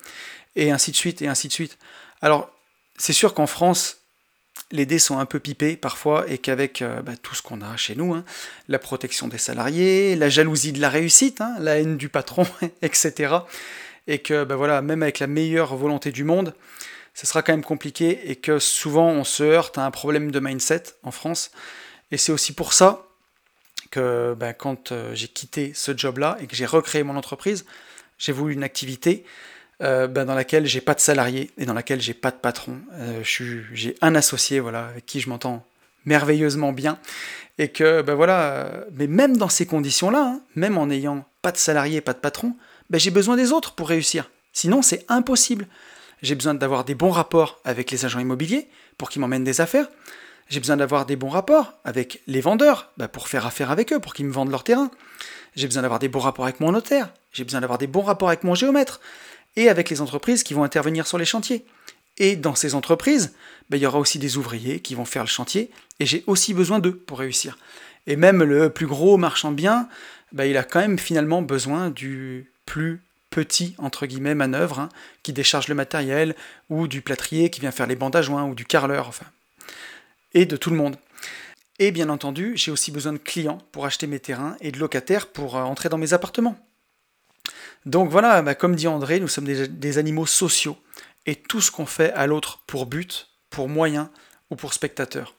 Et 0.57 0.71
ainsi 0.71 0.91
de 0.91 0.97
suite, 0.97 1.23
et 1.23 1.29
ainsi 1.29 1.49
de 1.49 1.53
suite. 1.53 1.79
Alors, 2.23 2.51
c'est 2.97 3.13
sûr 3.13 3.35
qu'en 3.35 3.47
France, 3.47 3.99
les 4.71 4.87
dés 4.87 4.99
sont 4.99 5.19
un 5.19 5.27
peu 5.27 5.41
pipés 5.41 5.77
parfois, 5.77 6.25
et 6.29 6.39
qu'avec 6.39 6.81
euh, 6.83 7.03
bah, 7.03 7.17
tout 7.21 7.35
ce 7.35 7.43
qu'on 7.43 7.61
a 7.61 7.77
chez 7.77 7.95
nous, 7.95 8.15
hein, 8.15 8.25
la 8.69 8.79
protection 8.79 9.29
des 9.29 9.39
salariés, 9.39 10.17
la 10.17 10.29
jalousie 10.29 10.73
de 10.73 10.81
la 10.81 10.91
réussite, 10.91 11.41
hein, 11.41 11.55
la 11.61 11.79
haine 11.79 11.97
du 11.97 12.09
patron, 12.09 12.47
etc., 12.83 13.35
et 14.07 14.19
que 14.19 14.45
bah, 14.45 14.57
voilà, 14.57 14.83
même 14.83 15.03
avec 15.03 15.19
la 15.19 15.27
meilleure 15.27 15.77
volonté 15.77 16.13
du 16.13 16.25
monde, 16.25 16.55
ce 17.15 17.27
sera 17.27 17.43
quand 17.43 17.53
même 17.53 17.65
compliqué, 17.65 18.31
et 18.31 18.37
que 18.37 18.59
souvent 18.59 19.09
on 19.09 19.25
se 19.25 19.43
heurte 19.43 19.79
à 19.79 19.87
un 19.87 19.91
problème 19.91 20.31
de 20.31 20.41
mindset 20.41 20.83
en 21.05 21.13
France. 21.13 21.51
Et 22.11 22.17
c'est 22.17 22.33
aussi 22.33 22.53
pour 22.53 22.73
ça 22.73 23.07
que 23.91 24.35
ben, 24.37 24.53
quand 24.53 24.93
euh, 24.93 25.15
j'ai 25.15 25.29
quitté 25.29 25.73
ce 25.75 25.97
job-là 25.97 26.37
et 26.41 26.47
que 26.47 26.57
j'ai 26.57 26.67
recréé 26.67 27.05
mon 27.05 27.17
entreprise, 27.17 27.65
j'ai 28.19 28.33
voulu 28.33 28.55
une 28.55 28.65
activité 28.65 29.25
euh, 29.83 30.09
ben, 30.09 30.25
dans 30.25 30.35
laquelle 30.35 30.67
j'ai 30.67 30.81
pas 30.81 30.95
de 30.95 31.01
salarié 31.01 31.51
et 31.59 31.67
dans 31.67 31.75
laquelle 31.75 32.01
j'ai 32.01 32.15
pas 32.15 32.33
de 32.33 32.37
patron. 32.37 32.79
Euh, 32.95 33.23
j'ai 33.23 33.95
un 34.01 34.15
associé 34.17 34.59
voilà, 34.59 34.89
avec 34.89 35.07
qui 35.07 35.21
je 35.21 35.29
m'entends 35.29 35.65
merveilleusement 36.05 36.73
bien. 36.73 36.99
Et 37.59 37.69
que, 37.69 38.03
ben 38.03 38.15
voilà, 38.15 38.85
mais 38.95 39.07
même 39.07 39.37
dans 39.37 39.49
ces 39.49 39.65
conditions-là, 39.65 40.35
hein, 40.35 40.41
même 40.57 40.77
en 40.77 40.87
n'ayant 40.87 41.25
pas 41.41 41.53
de 41.53 41.57
salarié, 41.57 42.01
pas 42.01 42.13
de 42.13 42.19
patron, 42.19 42.57
ben 42.91 42.99
j'ai 42.99 43.13
besoin 43.13 43.37
des 43.37 43.53
autres 43.53 43.75
pour 43.75 43.89
réussir. 43.89 44.29
Sinon, 44.53 44.83
c'est 44.83 45.05
impossible. 45.09 45.69
J'ai 46.25 46.35
besoin 46.35 46.55
d'avoir 46.55 46.87
des 46.87 46.95
bons 46.95 47.11
rapports 47.11 47.61
avec 47.67 47.91
les 47.91 48.07
agents 48.07 48.19
immobiliers 48.19 48.67
pour 48.97 49.11
qu'ils 49.11 49.21
m'emmènent 49.21 49.45
des 49.45 49.61
affaires. 49.61 49.89
J'ai 50.49 50.59
besoin 50.59 50.79
d'avoir 50.79 51.05
des 51.05 51.17
bons 51.17 51.29
rapports 51.29 51.75
avec 51.85 52.23
les 52.27 52.41
vendeurs 52.41 52.91
bah, 52.97 53.09
pour 53.09 53.29
faire 53.29 53.45
affaire 53.45 53.71
avec 53.71 53.93
eux, 53.93 54.01
pour 54.01 54.15
qu'ils 54.15 54.25
me 54.25 54.33
vendent 54.33 54.51
leur 54.51 54.65
terrain. 54.65 54.91
J'ai 55.55 55.67
besoin 55.67 55.83
d'avoir 55.83 56.01
des 56.01 56.09
bons 56.09 56.21
rapports 56.21 56.47
avec 56.47 56.61
mon 56.61 56.73
notaire. 56.73 57.13
J'ai 57.31 57.45
besoin 57.45 57.61
d'avoir 57.61 57.79
des 57.79 57.87
bons 57.87 58.01
rapports 58.01 58.29
avec 58.29 58.43
mon 58.43 58.55
géomètre. 58.55 59.03
Et 59.57 59.69
avec 59.69 59.91
les 59.91 60.01
entreprises 60.01 60.45
qui 60.45 60.55
vont 60.55 60.65
intervenir 60.65 61.07
sur 61.07 61.19
les 61.19 61.27
chantiers. 61.27 61.67
Et 62.17 62.37
dans 62.37 62.55
ces 62.55 62.75
entreprises, 62.75 63.35
bah, 63.69 63.77
il 63.77 63.83
y 63.83 63.87
aura 63.87 63.99
aussi 63.99 64.19
des 64.19 64.39
ouvriers 64.39 64.81
qui 64.81 64.95
vont 64.95 65.05
faire 65.05 65.25
le 65.25 65.29
chantier. 65.29 65.71
Et 66.01 66.07
j'ai 66.07 66.25
aussi 66.27 66.55
besoin 66.55 66.79
d'eux 66.79 66.97
pour 66.97 67.19
réussir. 67.19 67.59
Et 68.07 68.17
même 68.17 68.43
le 68.43 68.71
plus 68.71 68.87
gros 68.87 69.19
marchand 69.19 69.51
de 69.51 69.57
biens, 69.57 69.91
bah, 70.33 70.47
il 70.47 70.57
a 70.57 70.65
quand 70.65 70.81
même 70.81 70.99
finalement 70.99 71.43
besoin 71.43 71.91
du 71.91 72.51
plus 72.65 73.03
petit 73.35 73.75
entre 73.79 74.07
guillemets 74.07 74.37
manœuvre 74.37 74.79
hein, 74.79 74.89
qui 75.25 75.33
décharge 75.33 75.67
le 75.67 75.75
matériel 75.75 76.37
ou 76.71 76.87
du 76.87 77.03
plâtrier 77.03 77.51
qui 77.51 77.61
vient 77.61 77.73
faire 77.73 77.89
les 77.89 77.99
joints 78.23 78.45
ou 78.45 78.55
du 78.55 78.65
carreleur 78.65 79.09
enfin 79.09 79.27
et 80.35 80.47
de 80.47 80.57
tout 80.57 80.71
le 80.71 80.77
monde. 80.77 80.97
Et 81.81 81.91
bien 81.91 82.11
entendu, 82.11 82.53
j'ai 82.55 82.71
aussi 82.71 82.93
besoin 82.93 83.13
de 83.13 83.19
clients 83.19 83.59
pour 83.73 83.87
acheter 83.87 84.07
mes 84.07 84.21
terrains 84.21 84.57
et 84.61 84.71
de 84.71 84.79
locataires 84.79 85.27
pour 85.27 85.57
euh, 85.57 85.63
entrer 85.63 85.89
dans 85.89 85.99
mes 85.99 86.13
appartements. 86.13 86.57
Donc 87.87 88.09
voilà, 88.09 88.41
bah, 88.41 88.55
comme 88.55 88.77
dit 88.77 88.87
André, 88.87 89.19
nous 89.19 89.27
sommes 89.27 89.47
des, 89.47 89.99
animaux 89.99 90.27
sociaux 90.27 90.79
et 91.27 91.35
tout 91.35 91.61
ce 91.61 91.73
qu'on 91.73 91.87
fait 91.87 92.13
à 92.13 92.29
l'autre 92.29 92.63
pour 92.69 92.87
but, 92.87 93.31
pour 93.51 93.69
moyen 93.69 94.11
ou 94.51 94.57
pour 94.57 94.75
spectateur. 94.75 95.35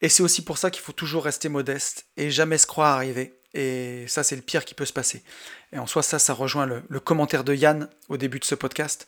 Et 0.00 0.08
c'est 0.08 0.22
aussi 0.22 0.42
pour 0.42 0.56
ça 0.56 0.70
qu'il 0.70 0.82
faut 0.82 0.92
toujours 0.92 1.24
rester 1.24 1.50
modeste 1.50 2.06
et 2.16 2.30
jamais 2.30 2.58
se 2.58 2.66
croire 2.66 2.96
arriver. 2.96 3.34
Et 3.54 4.04
ça, 4.08 4.22
c'est 4.22 4.36
le 4.36 4.42
pire 4.42 4.64
qui 4.64 4.74
peut 4.74 4.84
se 4.84 4.92
passer. 4.92 5.22
Et 5.72 5.78
en 5.78 5.86
soi, 5.86 6.02
ça, 6.02 6.18
ça 6.18 6.32
rejoint 6.32 6.66
le, 6.66 7.00
commentaire 7.00 7.44
de 7.44 7.54
Yann 7.54 7.88
au 8.08 8.16
début 8.16 8.38
de 8.38 8.44
ce 8.44 8.54
podcast. 8.54 9.06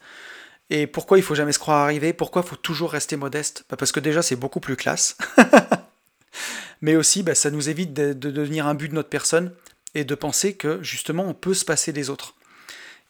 Et 0.70 0.86
pourquoi 0.86 1.18
il 1.18 1.22
faut 1.22 1.34
jamais 1.34 1.52
se 1.52 1.58
croire 1.58 1.82
arrivé? 1.82 2.12
Pourquoi 2.12 2.42
il 2.44 2.48
faut 2.48 2.56
toujours 2.56 2.92
rester 2.92 3.16
modeste? 3.16 3.64
Bah, 3.70 3.76
Parce 3.76 3.92
que 3.92 4.00
déjà, 4.00 4.22
c'est 4.22 4.36
beaucoup 4.36 4.60
plus 4.60 4.76
classe. 4.76 5.16
Mais 6.82 6.96
aussi, 6.96 7.22
bah, 7.22 7.34
ça 7.34 7.50
nous 7.50 7.68
évite 7.68 7.92
de, 7.92 8.12
devenir 8.12 8.66
un 8.66 8.74
but 8.74 8.88
de 8.88 8.94
notre 8.94 9.08
personne 9.08 9.52
et 9.94 10.04
de 10.04 10.14
penser 10.14 10.54
que 10.54 10.82
justement, 10.82 11.24
on 11.26 11.34
peut 11.34 11.54
se 11.54 11.64
passer 11.64 11.92
des 11.92 12.10
autres. 12.10 12.34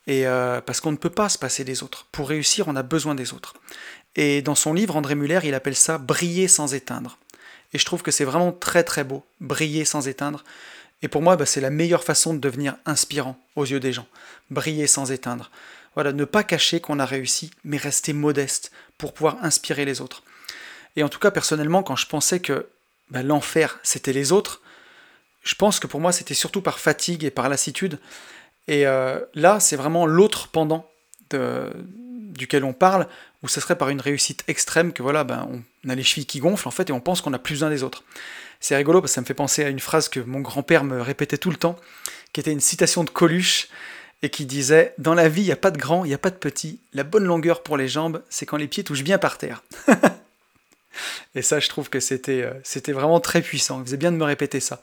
Et 0.07 0.27
euh, 0.27 0.61
parce 0.63 0.81
qu'on 0.81 0.93
ne 0.93 0.97
peut 0.97 1.11
pas 1.11 1.29
se 1.29 1.37
passer 1.37 1.65
des 1.65 1.83
autres. 1.83 2.07
Pour 2.13 2.29
réussir, 2.29 2.67
on 2.69 2.77
a 2.77 2.83
besoin 2.83 3.15
des 3.15 3.35
autres. 3.35 3.55
Et 4.17 4.41
dans 4.41 4.55
son 4.55 4.73
livre, 4.73 4.97
André 4.97 5.15
Muller, 5.15 5.41
il 5.45 5.55
appelle 5.55 5.77
ça 5.77 5.99
briller 5.99 6.49
sans 6.49 6.75
éteindre. 6.75 7.19
Et 7.75 7.79
je 7.79 7.85
trouve 7.85 8.03
que 8.03 8.11
c'est 8.11 8.25
vraiment 8.25 8.53
très 8.53 8.85
très 8.85 9.05
beau, 9.05 9.25
briller 9.41 9.85
sans 9.85 10.09
éteindre. 10.09 10.45
Et 11.03 11.09
pour 11.09 11.23
moi, 11.23 11.37
bah, 11.37 11.47
c'est 11.47 11.61
la 11.61 11.71
meilleure 11.71 12.05
façon 12.05 12.35
de 12.35 12.39
devenir 12.39 12.77
inspirant 12.87 13.39
aux 13.57 13.65
yeux 13.65 13.81
des 13.81 13.93
gens. 13.93 14.07
Briller 14.51 14.87
sans 14.87 15.13
éteindre. 15.13 15.51
Voilà, 15.95 16.13
ne 16.13 16.25
pas 16.25 16.45
cacher 16.45 16.81
qu'on 16.81 16.99
a 16.99 17.05
réussi, 17.05 17.51
mais 17.65 17.77
rester 17.77 18.13
modeste 18.13 18.73
pour 18.99 19.15
pouvoir 19.15 19.39
inspirer 19.43 19.85
les 19.85 20.01
autres. 20.01 20.23
Et 20.97 21.03
en 21.03 21.09
tout 21.09 21.19
cas, 21.19 21.31
personnellement, 21.31 21.83
quand 21.83 21.97
je 21.97 22.07
pensais 22.07 22.41
que 22.41 22.67
bah, 23.11 23.23
l'enfer, 23.23 23.79
c'était 23.83 24.13
les 24.13 24.33
autres, 24.33 24.61
je 25.43 25.55
pense 25.55 25.81
que 25.81 25.87
pour 25.87 26.01
moi, 26.01 26.13
c'était 26.13 26.35
surtout 26.35 26.61
par 26.61 26.79
fatigue 26.79 27.25
et 27.25 27.31
par 27.31 27.49
lassitude. 27.49 27.99
Et 28.67 28.87
euh, 28.87 29.21
là, 29.35 29.61
c'est 29.61 29.77
vraiment 29.77 30.07
l'autre 30.07 30.49
pendant 30.49 30.91
duquel 31.31 32.65
on 32.65 32.73
parle, 32.73 33.07
où 33.43 33.49
ce 33.49 33.61
serait 33.61 33.77
par 33.77 33.89
une 33.91 34.01
réussite 34.01 34.45
extrême 34.49 34.93
que 34.93 35.03
voilà, 35.03 35.25
ben, 35.25 35.49
on 35.85 35.89
a 35.89 35.95
les 35.95 36.03
chevilles 36.03 36.27
qui 36.27 36.41
gonflent 36.41 36.69
en 36.69 36.71
fait, 36.71 36.91
et 36.91 36.93
on 36.93 37.01
pense 37.01 37.21
qu'on 37.21 37.33
a 37.33 37.39
plus 37.39 37.55
besoin 37.55 37.71
des 37.71 37.83
autres. 37.83 38.05
C'est 38.61 38.77
rigolo 38.77 39.01
parce 39.01 39.13
que 39.13 39.15
ça 39.15 39.21
me 39.21 39.27
fait 39.27 39.35
penser 39.35 39.65
à 39.65 39.69
une 39.69 39.81
phrase 39.81 40.09
que 40.09 40.21
mon 40.21 40.41
grand-père 40.41 40.85
me 40.85 41.01
répétait 41.01 41.39
tout 41.39 41.51
le 41.51 41.57
temps, 41.57 41.77
qui 42.33 42.41
était 42.41 42.53
une 42.53 42.61
citation 42.61 43.05
de 43.05 43.11
Coluche, 43.11 43.69
et 44.23 44.31
qui 44.31 44.47
disait 44.47 44.95
Dans 44.99 45.15
la 45.15 45.29
vie, 45.29 45.43
il 45.43 45.47
n'y 45.47 45.53
a 45.53 45.57
pas 45.57 45.71
de 45.71 45.79
grand, 45.79 46.05
il 46.05 46.09
n'y 46.09 46.15
a 46.15 46.19
pas 46.19 46.31
de 46.31 46.37
petit. 46.37 46.81
La 46.93 47.05
bonne 47.05 47.25
longueur 47.25 47.63
pour 47.63 47.77
les 47.77 47.89
jambes, 47.89 48.23
c'est 48.29 48.47
quand 48.47 48.57
les 48.57 48.69
pieds 48.69 48.85
touchent 48.85 49.05
bien 49.05 49.19
par 49.19 49.39
terre. 49.39 49.63
et 51.35 51.43
ça, 51.43 51.61
je 51.61 51.69
trouve 51.69 51.89
que 51.89 52.01
c'était, 52.01 52.43
euh, 52.43 52.53
c'était 52.65 52.93
vraiment 52.93 53.21
très 53.21 53.43
puissant. 53.43 53.81
Vous 53.81 53.91
avez 53.91 53.97
bien 53.97 54.13
de 54.13 54.17
me 54.17 54.25
répéter 54.25 54.61
ça. 54.61 54.83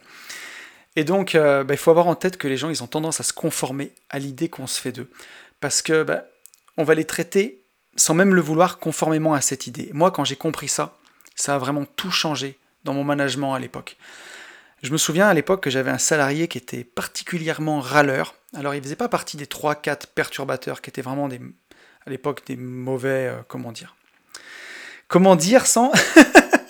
Et 0.95 1.03
donc, 1.03 1.36
euh, 1.36 1.63
bah, 1.63 1.73
il 1.73 1.78
faut 1.78 1.91
avoir 1.91 2.07
en 2.07 2.15
tête 2.15 2.38
que 2.38 2.47
les 2.47 2.57
gens, 2.57 2.69
ils 2.69 2.84
ont 2.84 2.88
tendance 2.88 3.19
à 3.19 3.23
se 3.23 3.34
conformer 3.34 3.91
à 4.09 4.19
l'idée 4.19 4.47
qu'on 4.47 4.67
se 4.67 4.80
fait 4.80 4.93
d'eux. 4.93 5.09
Parce 5.59 5.82
que 5.82 6.03
bah, 6.03 6.26
on 6.78 6.84
va 6.84 6.95
les 6.95 7.05
traiter 7.05 7.61
sans 7.97 8.13
même 8.13 8.34
le 8.34 8.41
vouloir 8.41 8.80
conformément 8.80 9.34
à 9.34 9.41
cette 9.41 9.67
idée. 9.67 9.89
Moi, 9.93 10.11
quand 10.11 10.26
j'ai 10.26 10.36
compris 10.36 10.67
ça, 10.67 10.97
ça 11.36 11.55
a 11.55 11.57
vraiment 11.57 11.86
tout 11.86 12.11
changé 12.11 12.57
dans 12.86 12.93
mon 12.93 13.03
management 13.03 13.53
à 13.53 13.59
l'époque. 13.59 13.97
Je 14.81 14.91
me 14.91 14.97
souviens 14.97 15.27
à 15.27 15.33
l'époque 15.33 15.63
que 15.63 15.69
j'avais 15.69 15.91
un 15.91 15.97
salarié 15.97 16.47
qui 16.47 16.57
était 16.57 16.83
particulièrement 16.83 17.81
râleur. 17.81 18.36
Alors 18.53 18.75
il 18.75 18.81
faisait 18.81 18.95
pas 18.95 19.09
partie 19.09 19.36
des 19.36 19.47
3-4 19.47 20.05
perturbateurs 20.13 20.81
qui 20.81 20.91
étaient 20.91 21.01
vraiment 21.01 21.27
des, 21.27 21.41
à 22.05 22.09
l'époque 22.09 22.45
des 22.45 22.55
mauvais, 22.55 23.27
euh, 23.27 23.41
comment 23.47 23.71
dire? 23.71 23.95
Comment 25.07 25.36
dire 25.36 25.65
sans... 25.65 25.91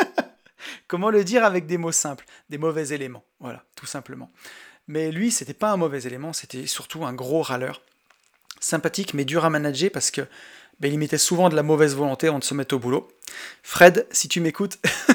comment 0.88 1.10
le 1.10 1.24
dire 1.24 1.44
avec 1.44 1.68
des 1.68 1.78
mots 1.78 1.92
simples? 1.92 2.26
Des 2.50 2.58
mauvais 2.58 2.88
éléments, 2.90 3.24
voilà, 3.40 3.64
tout 3.76 3.86
simplement. 3.86 4.32
Mais 4.88 5.12
lui, 5.12 5.32
c'était 5.32 5.54
pas 5.54 5.72
un 5.72 5.78
mauvais 5.78 6.04
élément, 6.04 6.32
c'était 6.32 6.68
surtout 6.68 7.06
un 7.06 7.14
gros 7.14 7.42
râleur. 7.42 7.82
Sympathique 8.62 9.14
mais 9.14 9.26
dur 9.26 9.44
à 9.44 9.50
manager 9.50 9.92
parce 9.92 10.10
que 10.10 10.22
ben, 10.80 10.92
il 10.92 11.00
mettait 11.00 11.18
souvent 11.18 11.50
de 11.50 11.56
la 11.56 11.64
mauvaise 11.64 11.96
volonté 11.96 12.28
avant 12.28 12.40
de 12.40 12.44
se 12.44 12.54
mettre 12.54 12.76
au 12.76 12.80
boulot. 12.80 13.08
Fred, 13.64 14.08
si 14.12 14.28
tu 14.28 14.42
m'écoutes, 14.42 14.80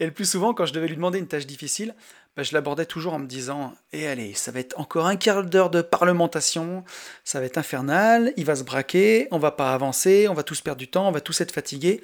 et 0.00 0.06
le 0.06 0.12
plus 0.12 0.30
souvent, 0.30 0.54
quand 0.54 0.66
je 0.66 0.72
devais 0.72 0.86
lui 0.86 0.96
demander 0.96 1.18
une 1.18 1.26
tâche 1.26 1.46
difficile, 1.46 1.94
ben, 2.36 2.44
je 2.44 2.54
l'abordais 2.54 2.86
toujours 2.86 3.14
en 3.14 3.18
me 3.18 3.26
disant 3.26 3.74
Et 3.92 4.02
eh, 4.02 4.06
allez, 4.06 4.34
ça 4.34 4.52
va 4.52 4.60
être 4.60 4.78
encore 4.78 5.06
un 5.06 5.16
quart 5.16 5.42
d'heure 5.42 5.70
de 5.70 5.82
parlementation, 5.82 6.84
ça 7.24 7.40
va 7.40 7.46
être 7.46 7.58
infernal, 7.58 8.32
il 8.36 8.44
va 8.44 8.54
se 8.54 8.62
braquer, 8.62 9.26
on 9.32 9.38
va 9.38 9.50
pas 9.50 9.74
avancer, 9.74 10.28
on 10.28 10.34
va 10.34 10.44
tous 10.44 10.60
perdre 10.60 10.78
du 10.78 10.86
temps, 10.86 11.08
on 11.08 11.12
va 11.12 11.20
tous 11.20 11.40
être 11.40 11.50
fatigués, 11.50 12.00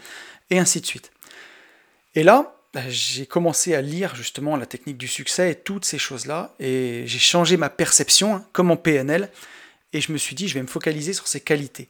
et 0.51 0.59
ainsi 0.59 0.81
de 0.81 0.87
suite. 0.87 1.13
Et 2.17 2.25
là, 2.25 2.57
ben, 2.73 2.85
j'ai 2.89 3.27
commencé 3.27 3.77
à 3.77 3.81
lire 3.81 4.17
justement 4.17 4.57
la 4.57 4.67
technique 4.67 4.99
du 4.99 5.07
succès 5.07 5.53
et 5.53 5.55
toutes 5.55 5.85
ces 5.85 5.99
choses-là, 5.99 6.57
et 6.59 7.05
j'ai 7.07 7.21
changé 7.21 7.57
ma 7.57 7.71
perception, 7.71 8.35
hein, 8.35 8.45
comme 8.53 8.73
en 8.73 8.77
PNL, 8.77 9.31
et 9.93 10.01
je 10.01 10.11
me 10.11 10.19
suis 10.19 10.35
dit, 10.35 10.49
je 10.49 10.55
vais 10.55 10.63
me 10.63 10.67
focaliser 10.67 11.13
sur 11.13 11.29
ses 11.29 11.41
qualités. 11.41 11.89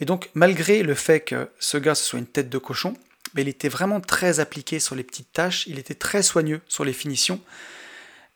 Et 0.00 0.06
donc, 0.06 0.30
malgré 0.32 0.82
le 0.82 0.94
fait 0.94 1.20
que 1.20 1.50
ce 1.58 1.76
gars 1.76 1.94
soit 1.94 2.18
une 2.18 2.26
tête 2.26 2.48
de 2.48 2.56
cochon, 2.56 2.94
mais 3.34 3.42
il 3.42 3.48
était 3.48 3.68
vraiment 3.68 4.00
très 4.00 4.40
appliqué 4.40 4.80
sur 4.80 4.94
les 4.94 5.02
petites 5.02 5.32
tâches, 5.32 5.66
il 5.66 5.78
était 5.78 5.94
très 5.94 6.22
soigneux 6.22 6.60
sur 6.68 6.84
les 6.84 6.92
finitions. 6.92 7.40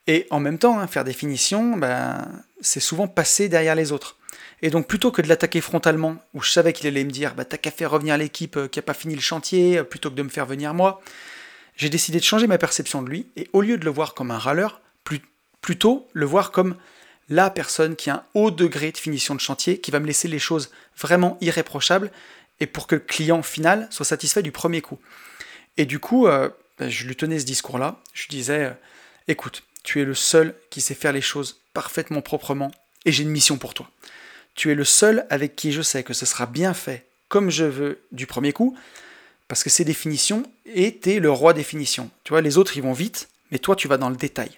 Et 0.07 0.26
en 0.30 0.40
même 0.40 0.59
temps, 0.59 0.78
hein, 0.78 0.86
faire 0.86 1.05
des 1.05 1.12
finitions, 1.12 1.76
ben, 1.76 2.26
c'est 2.61 2.80
souvent 2.80 3.09
passer 3.09 3.49
derrière 3.49 3.74
les 3.74 3.92
autres. 3.92 4.16
Et 4.62 4.70
donc, 4.70 4.88
plutôt 4.88 5.12
que 5.12 5.22
de 5.22 5.28
l'attaquer 5.28 5.61
frontalement, 5.61 6.16
où 6.34 6.42
je 6.42 6.51
savais 6.51 6.72
qu'il 6.72 6.86
allait 6.86 7.05
me 7.05 7.11
dire 7.11 7.34
bah, 7.34 7.44
T'as 7.44 7.59
qu'à 7.59 7.70
faire 7.70 7.90
revenir 7.90 8.16
l'équipe 8.16 8.57
euh, 8.57 8.68
qui 8.68 8.78
n'a 8.78 8.82
pas 8.82 8.94
fini 8.94 9.14
le 9.14 9.20
chantier, 9.20 9.78
euh, 9.78 9.84
plutôt 9.84 10.11
que 10.11 10.16
de 10.16 10.22
me 10.22 10.28
faire 10.28 10.46
venir 10.46 10.74
moi, 10.74 11.01
j'ai 11.76 11.90
décidé 11.90 12.18
de 12.18 12.24
changer 12.24 12.46
ma 12.46 12.59
perception 12.59 13.03
de 13.03 13.09
lui, 13.09 13.26
et 13.36 13.49
au 13.53 13.61
lieu 13.61 13.78
de 13.78 13.84
le 13.84 13.90
voir 13.90 14.14
comme 14.14 14.30
un 14.30 14.38
râleur, 14.38 14.80
plutôt 15.61 16.09
le 16.12 16.24
voir 16.24 16.51
comme 16.51 16.76
la 17.28 17.51
personne 17.51 17.94
qui 17.94 18.11
a 18.11 18.14
un 18.14 18.22
haut 18.34 18.51
degré 18.51 18.90
de 18.90 18.96
finition 18.96 19.34
de 19.34 19.40
chantier, 19.40 19.78
qui 19.78 19.90
va 19.90 20.01
me 20.01 20.07
laisser 20.07 20.28
les 20.28 20.38
choses 20.38 20.70
vraiment 20.96 21.36
irréprochables, 21.40 22.11
et 22.61 22.66
pour 22.66 22.86
que 22.86 22.96
le 22.96 23.00
client 23.00 23.42
final 23.42 23.88
soit 23.90 24.04
satisfait 24.04 24.42
du 24.42 24.52
premier 24.52 24.80
coup. 24.80 24.98
Et 25.76 25.86
du 25.86 25.98
coup, 25.98 26.26
euh, 26.26 26.48
ben, 26.78 26.88
je 26.88 27.06
lui 27.06 27.16
tenais 27.16 27.38
ce 27.38 27.44
discours-là, 27.44 28.00
je 28.12 28.28
disais, 28.28 28.64
euh, 28.64 28.72
écoute, 29.28 29.62
tu 29.84 30.00
es 30.00 30.04
le 30.04 30.14
seul 30.14 30.54
qui 30.70 30.80
sait 30.80 30.94
faire 30.94 31.12
les 31.12 31.20
choses 31.20 31.61
parfaitement 31.72 32.20
proprement, 32.20 32.70
et 33.04 33.12
j'ai 33.12 33.22
une 33.22 33.30
mission 33.30 33.59
pour 33.59 33.74
toi. 33.74 33.88
Tu 34.54 34.70
es 34.70 34.74
le 34.74 34.84
seul 34.84 35.26
avec 35.30 35.54
qui 35.54 35.72
je 35.72 35.82
sais 35.82 36.02
que 36.02 36.14
ce 36.14 36.26
sera 36.26 36.46
bien 36.46 36.74
fait 36.74 37.06
comme 37.28 37.50
je 37.50 37.64
veux 37.64 38.00
du 38.11 38.26
premier 38.26 38.52
coup, 38.52 38.76
parce 39.46 39.62
que 39.62 39.70
c'est 39.70 39.84
définitions, 39.84 40.42
et 40.66 40.98
le 41.04 41.30
roi 41.30 41.52
des 41.52 41.62
finitions. 41.62 42.11
Tu 42.24 42.30
vois, 42.30 42.40
les 42.40 42.59
autres, 42.59 42.76
ils 42.76 42.82
vont 42.82 42.92
vite, 42.92 43.28
mais 43.50 43.59
toi, 43.59 43.76
tu 43.76 43.86
vas 43.86 43.98
dans 43.98 44.11
le 44.11 44.16
détail. 44.16 44.50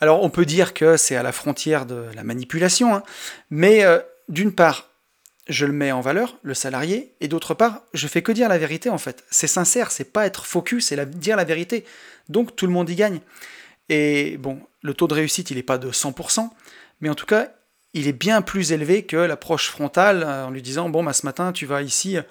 Alors 0.00 0.22
on 0.22 0.30
peut 0.30 0.44
dire 0.44 0.74
que 0.74 0.96
c'est 0.96 1.16
à 1.16 1.22
la 1.22 1.32
frontière 1.32 1.86
de 1.86 2.06
la 2.14 2.24
manipulation, 2.24 2.94
hein, 2.94 3.02
mais 3.50 3.84
euh, 3.84 4.00
d'une 4.28 4.52
part, 4.52 4.90
je 5.48 5.66
le 5.66 5.72
mets 5.72 5.92
en 5.92 6.00
valeur, 6.00 6.38
le 6.42 6.54
salarié, 6.54 7.12
et 7.20 7.28
d'autre 7.28 7.54
part, 7.54 7.82
je 7.92 8.08
fais 8.08 8.22
que 8.22 8.32
dire 8.32 8.48
la 8.48 8.58
vérité 8.58 8.88
en 8.88 8.98
fait. 8.98 9.24
C'est 9.30 9.46
sincère, 9.46 9.90
c'est 9.90 10.12
pas 10.12 10.26
être 10.26 10.46
focus, 10.46 10.86
c'est 10.86 11.18
dire 11.18 11.36
la 11.36 11.44
vérité. 11.44 11.84
Donc 12.28 12.56
tout 12.56 12.66
le 12.66 12.72
monde 12.72 12.88
y 12.88 12.94
gagne. 12.94 13.20
Et 13.90 14.38
bon, 14.38 14.60
le 14.82 14.94
taux 14.94 15.06
de 15.06 15.14
réussite, 15.14 15.50
il 15.50 15.56
n'est 15.56 15.62
pas 15.62 15.76
de 15.76 15.90
100%, 15.90 16.48
mais 17.00 17.10
en 17.10 17.14
tout 17.14 17.26
cas, 17.26 17.48
il 17.92 18.08
est 18.08 18.12
bien 18.12 18.40
plus 18.40 18.72
élevé 18.72 19.04
que 19.04 19.16
l'approche 19.16 19.68
frontale 19.70 20.22
euh, 20.22 20.46
en 20.46 20.50
lui 20.50 20.62
disant 20.62 20.88
Bon, 20.88 21.04
bah, 21.04 21.12
ce 21.12 21.26
matin, 21.26 21.52
tu 21.52 21.66
vas 21.66 21.82
ici 21.82 22.16
euh, 22.16 22.22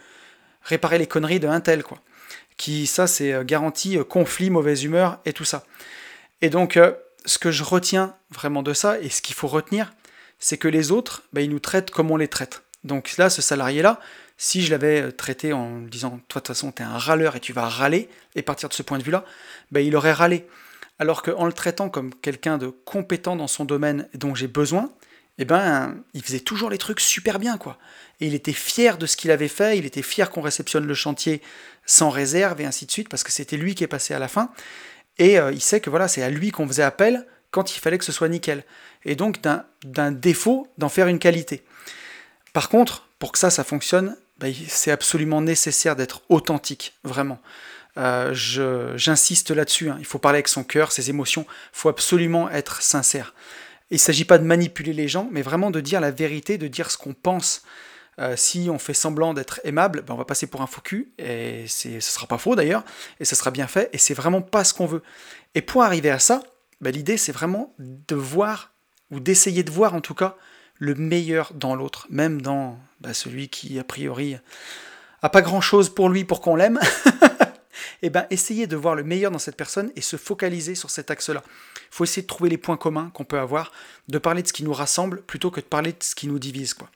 réparer 0.64 0.98
les 0.98 1.08
conneries 1.08 1.40
de 1.40 1.48
un 1.48 1.62
tel, 1.62 1.84
quoi. 1.84 2.00
Qui, 2.58 2.88
ça, 2.88 3.08
c'est 3.08 3.44
garanti 3.46 3.98
conflit, 4.08 4.52
mauvaise 4.52 4.84
humeur 4.84 5.20
et 5.26 5.34
tout 5.34 5.44
ça. 5.44 5.66
Et 6.42 6.50
donc, 6.52 6.80
ce 7.26 7.40
que 7.40 7.50
je 7.50 7.64
retiens 7.64 8.16
vraiment 8.30 8.62
de 8.62 8.74
ça, 8.74 9.00
et 9.00 9.10
ce 9.10 9.24
qu'il 9.24 9.34
faut 9.34 9.48
retenir, 9.48 9.92
c'est 10.38 10.58
que 10.58 10.68
les 10.68 10.92
autres, 10.92 11.24
bah, 11.34 11.42
ils 11.42 11.50
nous 11.50 11.60
traitent 11.60 11.90
comme 11.90 12.12
on 12.12 12.18
les 12.18 12.28
traite. 12.28 12.62
Donc 12.84 13.18
là, 13.18 13.30
ce 13.30 13.42
salarié-là, 13.42 14.00
si 14.38 14.64
je 14.64 14.72
l'avais 14.72 15.02
euh, 15.02 15.12
traité 15.12 15.54
en 15.54 15.80
lui 15.80 15.90
disant, 15.90 16.20
toi 16.28 16.42
de 16.42 16.46
toute 16.46 16.48
façon, 16.48 16.72
tu 16.72 16.82
es 16.82 16.86
un 16.86 16.98
râleur 16.98 17.36
et 17.36 17.40
tu 17.40 17.54
vas 17.54 17.68
râler, 17.68 18.10
et 18.36 18.42
partir 18.42 18.70
de 18.70 18.74
ce 18.74 18.84
point 18.84 18.98
de 18.98 19.04
vue-là, 19.04 19.26
bah, 19.72 19.82
il 19.82 19.96
aurait 19.96 20.14
râlé. 20.14 20.48
Alors 21.00 21.24
qu'en 21.24 21.46
le 21.46 21.54
traitant 21.54 21.90
comme 21.90 22.14
quelqu'un 22.14 22.58
de 22.58 22.68
compétent 22.68 23.36
dans 23.36 23.48
son 23.48 23.66
domaine 23.66 24.08
dont 24.14 24.36
j'ai 24.36 24.48
besoin, 24.48 24.92
eh 25.40 25.46
ben, 25.46 25.96
il 26.14 26.24
faisait 26.24 26.40
toujours 26.40 26.70
les 26.70 26.78
trucs 26.78 27.00
super 27.00 27.40
bien, 27.40 27.58
quoi. 27.58 27.80
Et 28.20 28.28
il 28.28 28.36
était 28.36 28.54
fier 28.54 28.98
de 28.98 29.06
ce 29.08 29.18
qu'il 29.18 29.32
avait 29.32 29.48
fait, 29.48 29.78
il 29.78 29.86
était 29.86 30.04
fier 30.04 30.30
qu'on 30.30 30.42
réceptionne 30.42 30.86
le 30.86 30.94
chantier 30.94 31.42
sans 31.86 32.10
réserve 32.12 32.62
et 32.62 32.66
ainsi 32.66 32.86
de 32.86 32.92
suite, 32.92 33.10
parce 33.10 33.24
que 33.24 33.32
c'était 33.32 33.58
lui 33.58 33.74
qui 33.74 33.84
est 33.84 33.88
passé 33.88 34.14
à 34.14 34.20
la 34.20 34.28
fin. 34.28 34.52
Et 35.18 35.40
euh, 35.40 35.52
il 35.52 35.62
sait 35.62 35.80
que 35.80 35.90
voilà, 35.90 36.08
c'est 36.08 36.22
à 36.22 36.30
lui 36.30 36.52
qu'on 36.52 36.68
faisait 36.68 36.84
appel 36.84 37.26
quand 37.52 37.76
il 37.76 37.80
fallait 37.80 37.98
que 37.98 38.06
ce 38.06 38.12
soit 38.12 38.30
nickel. 38.30 38.64
Et 39.06 39.16
donc 39.16 39.40
d'un 39.42 40.12
défaut 40.12 40.68
d'en 40.78 40.90
faire 40.90 41.08
une 41.08 41.20
qualité. 41.20 41.64
Par 42.54 42.70
contre, 42.70 43.08
pour 43.20 43.32
que 43.32 43.40
ça, 43.40 43.50
ça 43.50 43.64
fonctionne, 43.64 44.16
bah, 44.38 44.48
c'est 44.68 44.92
absolument 44.92 45.42
nécessaire 45.42 45.96
d'être 45.96 46.22
authentique, 46.30 46.94
vraiment. 47.04 47.40
Euh, 47.98 48.34
j'insiste 48.96 49.52
là-dessus, 49.52 49.90
hein. 49.90 49.98
il 50.00 50.06
faut 50.06 50.20
parler 50.20 50.38
avec 50.38 50.48
son 50.48 50.64
cœur, 50.64 50.92
ses 50.92 51.10
émotions, 51.10 51.46
il 51.48 51.78
faut 51.78 51.90
absolument 51.90 52.50
être 52.50 52.82
sincère. 52.82 53.34
Il 53.92 53.96
ne 53.96 54.00
s'agit 54.00 54.26
pas 54.26 54.38
de 54.38 54.44
manipuler 54.44 54.94
les 54.94 55.08
gens, 55.08 55.30
mais 55.32 55.42
vraiment 55.42 55.70
de 55.70 55.80
dire 55.80 56.02
la 56.02 56.10
vérité, 56.10 56.58
de 56.58 56.68
dire 56.68 56.90
ce 56.90 56.98
qu'on 56.98 57.14
pense. 57.14 57.64
Euh, 58.20 58.36
si 58.36 58.68
on 58.72 58.78
fait 58.78 58.94
semblant 58.94 59.34
d'être 59.34 59.60
aimable, 59.64 60.04
ben 60.04 60.14
on 60.14 60.18
va 60.18 60.26
passer 60.26 60.46
pour 60.46 60.62
un 60.62 60.68
faux 60.68 60.82
cul, 60.82 61.12
et 61.18 61.66
ce 61.68 62.00
sera 62.00 62.28
pas 62.28 62.38
faux 62.38 62.56
d'ailleurs, 62.56 62.84
et 63.20 63.26
ce 63.26 63.36
sera 63.36 63.50
bien 63.50 63.68
fait, 63.68 63.90
et 63.94 63.98
c'est 63.98 64.14
vraiment 64.14 64.42
pas 64.42 64.64
ce 64.64 64.74
qu'on 64.74 64.86
veut. 64.86 65.02
Et 65.56 65.62
pour 65.62 65.84
arriver 65.84 66.12
à 66.12 66.20
ça, 66.20 66.44
ben 66.82 66.92
l'idée 66.92 67.18
c'est 67.18 67.32
vraiment 67.32 67.74
de 67.80 68.16
voir, 68.16 68.72
ou 69.10 69.20
d'essayer 69.20 69.64
de 69.64 69.72
voir 69.72 69.96
en 69.96 70.02
tout 70.02 70.14
cas, 70.14 70.38
le 70.76 70.96
meilleur 70.96 71.54
dans 71.54 71.76
l'autre, 71.76 72.08
même 72.10 72.42
dans 72.42 72.78
ben, 73.02 73.14
celui 73.14 73.50
qui 73.50 73.80
a 73.80 73.84
priori 73.84 74.38
a 75.22 75.30
pas 75.30 75.42
grand 75.42 75.62
chose 75.62 75.90
pour 75.90 76.10
lui 76.10 76.26
pour 76.26 76.42
qu'on 76.42 76.56
l'aime. 76.56 76.80
et 78.02 78.10
ben 78.10 78.28
essayer 78.30 78.68
de 78.68 78.76
voir 78.76 78.96
le 78.96 79.04
meilleur 79.04 79.32
dans 79.32 79.40
cette 79.40 79.56
personne 79.56 79.92
et 79.96 80.02
se 80.02 80.18
focaliser 80.18 80.76
sur 80.76 80.90
cet 80.90 81.10
axe-là. 81.10 81.42
Il 81.46 81.96
faut 81.96 82.04
essayer 82.04 82.22
de 82.22 82.28
trouver 82.28 82.50
les 82.50 82.58
points 82.58 82.78
communs 82.78 83.10
qu'on 83.14 83.24
peut 83.24 83.40
avoir, 83.40 83.72
de 84.10 84.18
parler 84.18 84.42
de 84.42 84.48
ce 84.48 84.54
qui 84.54 84.64
nous 84.64 84.74
rassemble 84.74 85.22
plutôt 85.22 85.52
que 85.52 85.62
de 85.62 85.66
parler 85.66 85.94
de 85.94 86.04
ce 86.04 86.14
qui 86.14 86.28
nous 86.28 86.40
divise. 86.40 86.74
Quoi. 86.74 86.90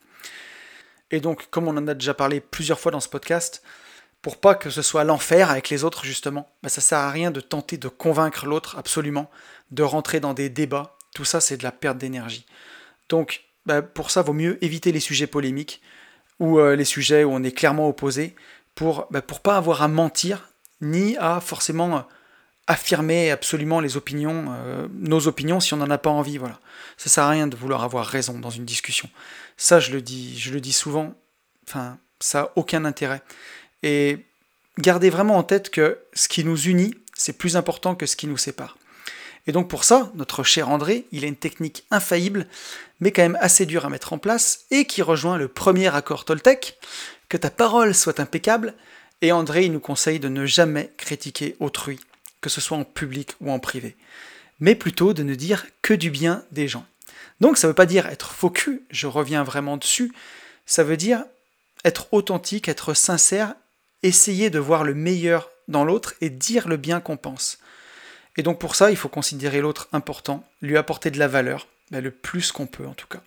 Et 1.11 1.21
donc, 1.21 1.47
comme 1.49 1.67
on 1.67 1.77
en 1.77 1.87
a 1.87 1.93
déjà 1.93 2.13
parlé 2.13 2.41
plusieurs 2.41 2.79
fois 2.79 2.91
dans 2.91 2.99
ce 2.99 3.07
podcast, 3.07 3.63
pour 4.21 4.37
pas 4.37 4.55
que 4.55 4.69
ce 4.69 4.81
soit 4.81 5.05
l'enfer 5.05 5.49
avec 5.49 5.69
les 5.69 5.85
autres, 5.85 6.03
justement, 6.03 6.51
bah, 6.61 6.69
ça 6.69 6.81
sert 6.81 6.97
à 6.97 7.11
rien 7.11 7.31
de 7.31 7.39
tenter 7.39 7.77
de 7.77 7.87
convaincre 7.87 8.45
l'autre 8.45 8.77
absolument, 8.77 9.31
de 9.71 9.83
rentrer 9.83 10.19
dans 10.19 10.33
des 10.33 10.49
débats. 10.49 10.97
Tout 11.15 11.23
ça, 11.23 11.39
c'est 11.39 11.55
de 11.55 11.63
la 11.63 11.71
perte 11.71 11.97
d'énergie. 11.97 12.45
Donc, 13.07 13.46
bah, 13.67 13.81
pour 13.81 14.11
ça, 14.11 14.21
vaut 14.21 14.33
mieux 14.33 14.63
éviter 14.63 14.91
les 14.91 14.99
sujets 14.99 15.27
polémiques 15.27 15.81
ou 16.39 16.59
euh, 16.59 16.75
les 16.75 16.85
sujets 16.85 17.23
où 17.23 17.31
on 17.31 17.43
est 17.43 17.51
clairement 17.51 17.87
opposé 17.87 18.35
pour 18.75 19.07
bah, 19.11 19.21
pour 19.21 19.41
pas 19.41 19.57
avoir 19.57 19.81
à 19.81 19.87
mentir 19.87 20.49
ni 20.81 21.17
à 21.17 21.41
forcément 21.41 22.05
affirmer 22.67 23.31
absolument 23.31 23.79
les 23.79 23.97
opinions, 23.97 24.45
euh, 24.49 24.87
nos 24.93 25.27
opinions 25.27 25.59
si 25.59 25.73
on 25.73 25.77
n'en 25.77 25.89
a 25.89 25.97
pas 25.97 26.09
envie. 26.09 26.37
Voilà. 26.37 26.59
Ça 26.97 27.09
sert 27.09 27.23
à 27.23 27.29
rien 27.29 27.47
de 27.47 27.55
vouloir 27.55 27.83
avoir 27.83 28.05
raison 28.05 28.39
dans 28.39 28.49
une 28.49 28.65
discussion. 28.65 29.09
Ça, 29.55 29.79
je 29.79 29.91
le 29.91 30.01
dis, 30.01 30.37
je 30.39 30.53
le 30.53 30.61
dis 30.61 30.73
souvent. 30.73 31.13
Ça 31.65 31.97
n'a 32.33 32.51
aucun 32.55 32.85
intérêt. 32.85 33.21
Et 33.83 34.25
gardez 34.77 35.09
vraiment 35.09 35.37
en 35.37 35.43
tête 35.43 35.69
que 35.69 35.99
ce 36.13 36.27
qui 36.27 36.43
nous 36.43 36.67
unit, 36.67 36.95
c'est 37.13 37.37
plus 37.37 37.57
important 37.57 37.95
que 37.95 38.05
ce 38.05 38.15
qui 38.15 38.27
nous 38.27 38.37
sépare. 38.37 38.77
Et 39.47 39.53
donc 39.53 39.69
pour 39.69 39.85
ça, 39.85 40.11
notre 40.15 40.43
cher 40.43 40.69
André, 40.69 41.05
il 41.11 41.23
a 41.23 41.27
une 41.27 41.37
technique 41.37 41.85
infaillible, 41.89 42.47
mais 42.99 43.11
quand 43.11 43.21
même 43.21 43.37
assez 43.39 43.65
dure 43.65 43.85
à 43.85 43.89
mettre 43.89 44.13
en 44.13 44.17
place, 44.17 44.65
et 44.71 44.85
qui 44.85 45.01
rejoint 45.01 45.37
le 45.37 45.47
premier 45.47 45.93
accord 45.95 46.25
Toltec, 46.25 46.77
que 47.29 47.37
ta 47.37 47.49
parole 47.49 47.95
soit 47.95 48.19
impeccable, 48.19 48.73
et 49.21 49.31
André, 49.31 49.65
il 49.65 49.71
nous 49.71 49.79
conseille 49.79 50.19
de 50.19 50.27
ne 50.27 50.45
jamais 50.45 50.91
critiquer 50.97 51.55
autrui, 51.59 51.99
que 52.41 52.49
ce 52.49 52.61
soit 52.61 52.77
en 52.77 52.83
public 52.83 53.31
ou 53.41 53.49
en 53.49 53.59
privé, 53.59 53.95
mais 54.59 54.75
plutôt 54.75 55.13
de 55.13 55.23
ne 55.23 55.33
dire 55.33 55.65
que 55.81 55.93
du 55.93 56.11
bien 56.11 56.43
des 56.51 56.67
gens. 56.67 56.85
Donc 57.39 57.57
ça 57.57 57.67
ne 57.67 57.71
veut 57.71 57.75
pas 57.75 57.85
dire 57.85 58.05
être 58.07 58.31
faux 58.31 58.53
je 58.89 59.07
reviens 59.07 59.43
vraiment 59.43 59.77
dessus, 59.77 60.13
ça 60.65 60.83
veut 60.83 60.97
dire 60.97 61.23
être 61.85 62.07
authentique, 62.11 62.67
être 62.67 62.93
sincère, 62.93 63.55
essayer 64.03 64.49
de 64.49 64.59
voir 64.59 64.83
le 64.83 64.93
meilleur 64.93 65.49
dans 65.67 65.85
l'autre 65.85 66.15
et 66.21 66.29
dire 66.29 66.67
le 66.67 66.77
bien 66.77 66.99
qu'on 66.99 67.17
pense. 67.17 67.59
Et 68.37 68.43
donc 68.43 68.59
pour 68.59 68.75
ça, 68.75 68.91
il 68.91 68.97
faut 68.97 69.09
considérer 69.09 69.61
l'autre 69.61 69.89
important, 69.91 70.43
lui 70.61 70.77
apporter 70.77 71.11
de 71.11 71.19
la 71.19 71.27
valeur, 71.27 71.67
ben, 71.91 72.03
le 72.03 72.11
plus 72.11 72.51
qu'on 72.51 72.67
peut 72.67 72.87
en 72.87 72.93
tout 72.93 73.07
cas. 73.07 73.21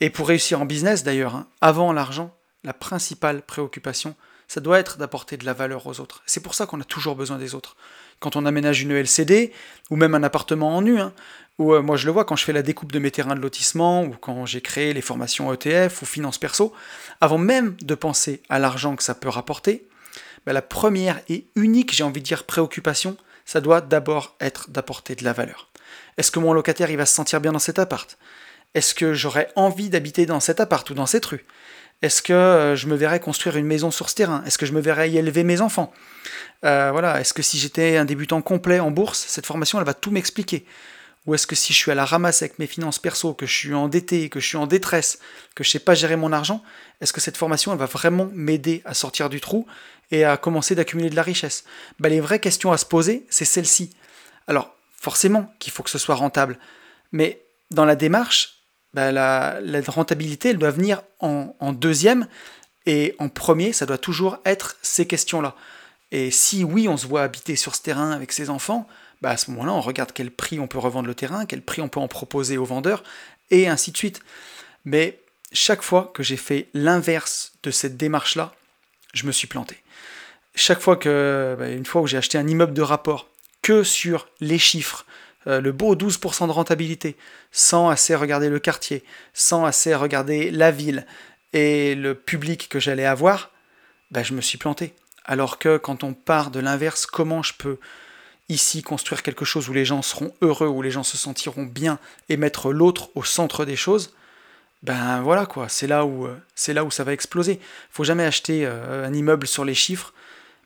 Et 0.00 0.10
pour 0.10 0.28
réussir 0.28 0.60
en 0.60 0.66
business 0.66 1.02
d'ailleurs, 1.02 1.34
hein, 1.34 1.46
avant 1.60 1.92
l'argent, 1.92 2.34
la 2.62 2.72
principale 2.72 3.42
préoccupation, 3.42 4.14
ça 4.46 4.60
doit 4.60 4.78
être 4.78 4.98
d'apporter 4.98 5.36
de 5.36 5.44
la 5.44 5.52
valeur 5.52 5.86
aux 5.86 6.00
autres. 6.00 6.22
C'est 6.26 6.42
pour 6.42 6.54
ça 6.54 6.66
qu'on 6.66 6.80
a 6.80 6.84
toujours 6.84 7.16
besoin 7.16 7.38
des 7.38 7.54
autres. 7.54 7.76
Quand 8.20 8.36
on 8.36 8.46
aménage 8.46 8.82
une 8.82 8.92
LCD, 8.92 9.52
ou 9.90 9.96
même 9.96 10.14
un 10.14 10.22
appartement 10.22 10.76
en 10.76 10.82
nu, 10.82 11.00
hein, 11.00 11.12
ou 11.58 11.74
euh, 11.74 11.82
moi 11.82 11.96
je 11.96 12.06
le 12.06 12.12
vois 12.12 12.24
quand 12.24 12.36
je 12.36 12.44
fais 12.44 12.52
la 12.52 12.62
découpe 12.62 12.92
de 12.92 12.98
mes 12.98 13.10
terrains 13.10 13.34
de 13.34 13.40
lotissement, 13.40 14.04
ou 14.04 14.14
quand 14.20 14.46
j'ai 14.46 14.60
créé 14.60 14.92
les 14.92 15.02
formations 15.02 15.52
ETF 15.52 16.02
ou 16.02 16.06
finance 16.06 16.38
perso, 16.38 16.72
avant 17.20 17.38
même 17.38 17.76
de 17.82 17.94
penser 17.94 18.42
à 18.48 18.58
l'argent 18.58 18.96
que 18.96 19.02
ça 19.02 19.14
peut 19.14 19.28
rapporter, 19.28 19.86
ben, 20.46 20.52
la 20.52 20.62
première 20.62 21.20
et 21.28 21.46
unique, 21.56 21.94
j'ai 21.94 22.04
envie 22.04 22.20
de 22.20 22.26
dire, 22.26 22.44
préoccupation, 22.44 23.16
ça 23.48 23.62
doit 23.62 23.80
d'abord 23.80 24.36
être 24.40 24.68
d'apporter 24.68 25.14
de 25.14 25.24
la 25.24 25.32
valeur. 25.32 25.70
Est-ce 26.18 26.30
que 26.30 26.38
mon 26.38 26.52
locataire 26.52 26.90
il 26.90 26.98
va 26.98 27.06
se 27.06 27.14
sentir 27.14 27.40
bien 27.40 27.52
dans 27.52 27.58
cet 27.58 27.78
appart? 27.78 28.18
Est-ce 28.74 28.94
que 28.94 29.14
j'aurais 29.14 29.48
envie 29.56 29.88
d'habiter 29.88 30.26
dans 30.26 30.38
cet 30.38 30.60
appart 30.60 30.88
ou 30.90 30.92
dans 30.92 31.06
cette 31.06 31.24
rue? 31.24 31.46
Est-ce 32.02 32.20
que 32.20 32.34
euh, 32.34 32.76
je 32.76 32.86
me 32.88 32.94
verrais 32.94 33.20
construire 33.20 33.56
une 33.56 33.64
maison 33.64 33.90
sur 33.90 34.10
ce 34.10 34.16
terrain? 34.16 34.42
Est-ce 34.44 34.58
que 34.58 34.66
je 34.66 34.74
me 34.74 34.82
verrais 34.82 35.08
y 35.08 35.16
élever 35.16 35.44
mes 35.44 35.62
enfants? 35.62 35.94
Euh, 36.66 36.90
Voilà. 36.92 37.22
Est-ce 37.22 37.32
que 37.32 37.40
si 37.40 37.58
j'étais 37.58 37.96
un 37.96 38.04
débutant 38.04 38.42
complet 38.42 38.80
en 38.80 38.90
bourse, 38.90 39.24
cette 39.26 39.46
formation 39.46 39.78
elle 39.78 39.86
va 39.86 39.94
tout 39.94 40.10
m'expliquer? 40.10 40.66
Ou 41.28 41.34
est-ce 41.34 41.46
que 41.46 41.54
si 41.54 41.74
je 41.74 41.78
suis 41.78 41.90
à 41.90 41.94
la 41.94 42.06
ramasse 42.06 42.40
avec 42.40 42.58
mes 42.58 42.66
finances 42.66 42.98
perso, 42.98 43.34
que 43.34 43.44
je 43.44 43.52
suis 43.52 43.74
endetté, 43.74 44.30
que 44.30 44.40
je 44.40 44.46
suis 44.46 44.56
en 44.56 44.66
détresse, 44.66 45.18
que 45.54 45.62
je 45.62 45.68
ne 45.68 45.72
sais 45.72 45.78
pas 45.78 45.94
gérer 45.94 46.16
mon 46.16 46.32
argent, 46.32 46.62
est-ce 47.02 47.12
que 47.12 47.20
cette 47.20 47.36
formation 47.36 47.76
va 47.76 47.84
vraiment 47.84 48.30
m'aider 48.32 48.80
à 48.86 48.94
sortir 48.94 49.28
du 49.28 49.38
trou 49.38 49.66
et 50.10 50.24
à 50.24 50.38
commencer 50.38 50.74
d'accumuler 50.74 51.10
de 51.10 51.16
la 51.16 51.22
richesse? 51.22 51.64
Ben, 52.00 52.08
Les 52.08 52.20
vraies 52.20 52.38
questions 52.38 52.72
à 52.72 52.78
se 52.78 52.86
poser, 52.86 53.26
c'est 53.28 53.44
celle-ci. 53.44 53.90
Alors, 54.46 54.74
forcément 54.98 55.52
qu'il 55.58 55.70
faut 55.70 55.82
que 55.82 55.90
ce 55.90 55.98
soit 55.98 56.14
rentable, 56.14 56.58
mais 57.12 57.42
dans 57.70 57.84
la 57.84 57.94
démarche, 57.94 58.62
ben, 58.94 59.12
la, 59.12 59.60
rentabilité, 59.88 60.48
elle 60.48 60.58
doit 60.58 60.70
venir 60.70 61.02
en, 61.20 61.54
en 61.60 61.74
deuxième, 61.74 62.26
et 62.86 63.14
en 63.18 63.28
premier, 63.28 63.74
ça 63.74 63.84
doit 63.84 63.98
toujours 63.98 64.38
être 64.46 64.76
ces 64.80 65.06
questions-là. 65.06 65.54
Et 66.10 66.30
si 66.30 66.64
oui, 66.64 66.88
on 66.88 66.96
se 66.96 67.06
voit 67.06 67.22
habiter 67.22 67.54
sur 67.54 67.74
ce 67.74 67.82
terrain 67.82 68.12
avec 68.12 68.32
ses 68.32 68.48
enfants, 68.48 68.88
bah 69.22 69.30
à 69.30 69.36
ce 69.36 69.50
moment-là, 69.50 69.72
on 69.72 69.80
regarde 69.80 70.12
quel 70.12 70.30
prix 70.30 70.60
on 70.60 70.66
peut 70.66 70.78
revendre 70.78 71.08
le 71.08 71.14
terrain, 71.14 71.46
quel 71.46 71.62
prix 71.62 71.82
on 71.82 71.88
peut 71.88 72.00
en 72.00 72.08
proposer 72.08 72.56
aux 72.58 72.64
vendeurs, 72.64 73.02
et 73.50 73.68
ainsi 73.68 73.92
de 73.92 73.96
suite. 73.96 74.20
Mais 74.84 75.20
chaque 75.52 75.82
fois 75.82 76.10
que 76.14 76.22
j'ai 76.22 76.36
fait 76.36 76.68
l'inverse 76.74 77.52
de 77.62 77.70
cette 77.70 77.96
démarche-là, 77.96 78.52
je 79.14 79.26
me 79.26 79.32
suis 79.32 79.46
planté. 79.46 79.82
Chaque 80.54 80.80
fois 80.80 80.96
que, 80.96 81.56
bah, 81.58 81.68
une 81.68 81.86
fois 81.86 82.02
où 82.02 82.06
j'ai 82.06 82.16
acheté 82.16 82.38
un 82.38 82.46
immeuble 82.46 82.74
de 82.74 82.82
rapport, 82.82 83.28
que 83.62 83.82
sur 83.82 84.28
les 84.40 84.58
chiffres, 84.58 85.06
euh, 85.46 85.60
le 85.60 85.72
beau 85.72 85.94
12% 85.94 86.46
de 86.46 86.52
rentabilité, 86.52 87.16
sans 87.52 87.88
assez 87.88 88.14
regarder 88.14 88.48
le 88.48 88.58
quartier, 88.58 89.04
sans 89.34 89.64
assez 89.64 89.94
regarder 89.94 90.50
la 90.50 90.70
ville 90.70 91.06
et 91.52 91.94
le 91.94 92.14
public 92.14 92.68
que 92.68 92.80
j'allais 92.80 93.06
avoir, 93.06 93.50
bah, 94.10 94.22
je 94.22 94.34
me 94.34 94.40
suis 94.40 94.58
planté. 94.58 94.94
Alors 95.24 95.58
que 95.58 95.76
quand 95.76 96.04
on 96.04 96.14
part 96.14 96.50
de 96.50 96.60
l'inverse, 96.60 97.06
comment 97.06 97.42
je 97.42 97.52
peux 97.54 97.78
ici 98.48 98.82
construire 98.82 99.22
quelque 99.22 99.44
chose 99.44 99.68
où 99.68 99.72
les 99.72 99.84
gens 99.84 100.02
seront 100.02 100.34
heureux, 100.40 100.68
où 100.68 100.82
les 100.82 100.90
gens 100.90 101.02
se 101.02 101.16
sentiront 101.16 101.64
bien 101.64 101.98
et 102.28 102.36
mettre 102.36 102.72
l'autre 102.72 103.10
au 103.14 103.24
centre 103.24 103.64
des 103.64 103.76
choses, 103.76 104.14
ben 104.82 105.20
voilà 105.22 105.46
quoi, 105.46 105.68
c'est 105.68 105.86
là 105.86 106.04
où 106.04 106.26
euh, 106.26 106.36
c'est 106.54 106.72
là 106.72 106.84
où 106.84 106.90
ça 106.90 107.04
va 107.04 107.12
exploser. 107.12 107.60
Faut 107.90 108.04
jamais 108.04 108.24
acheter 108.24 108.64
euh, 108.64 109.06
un 109.06 109.12
immeuble 109.12 109.46
sur 109.46 109.64
les 109.64 109.74
chiffres, 109.74 110.14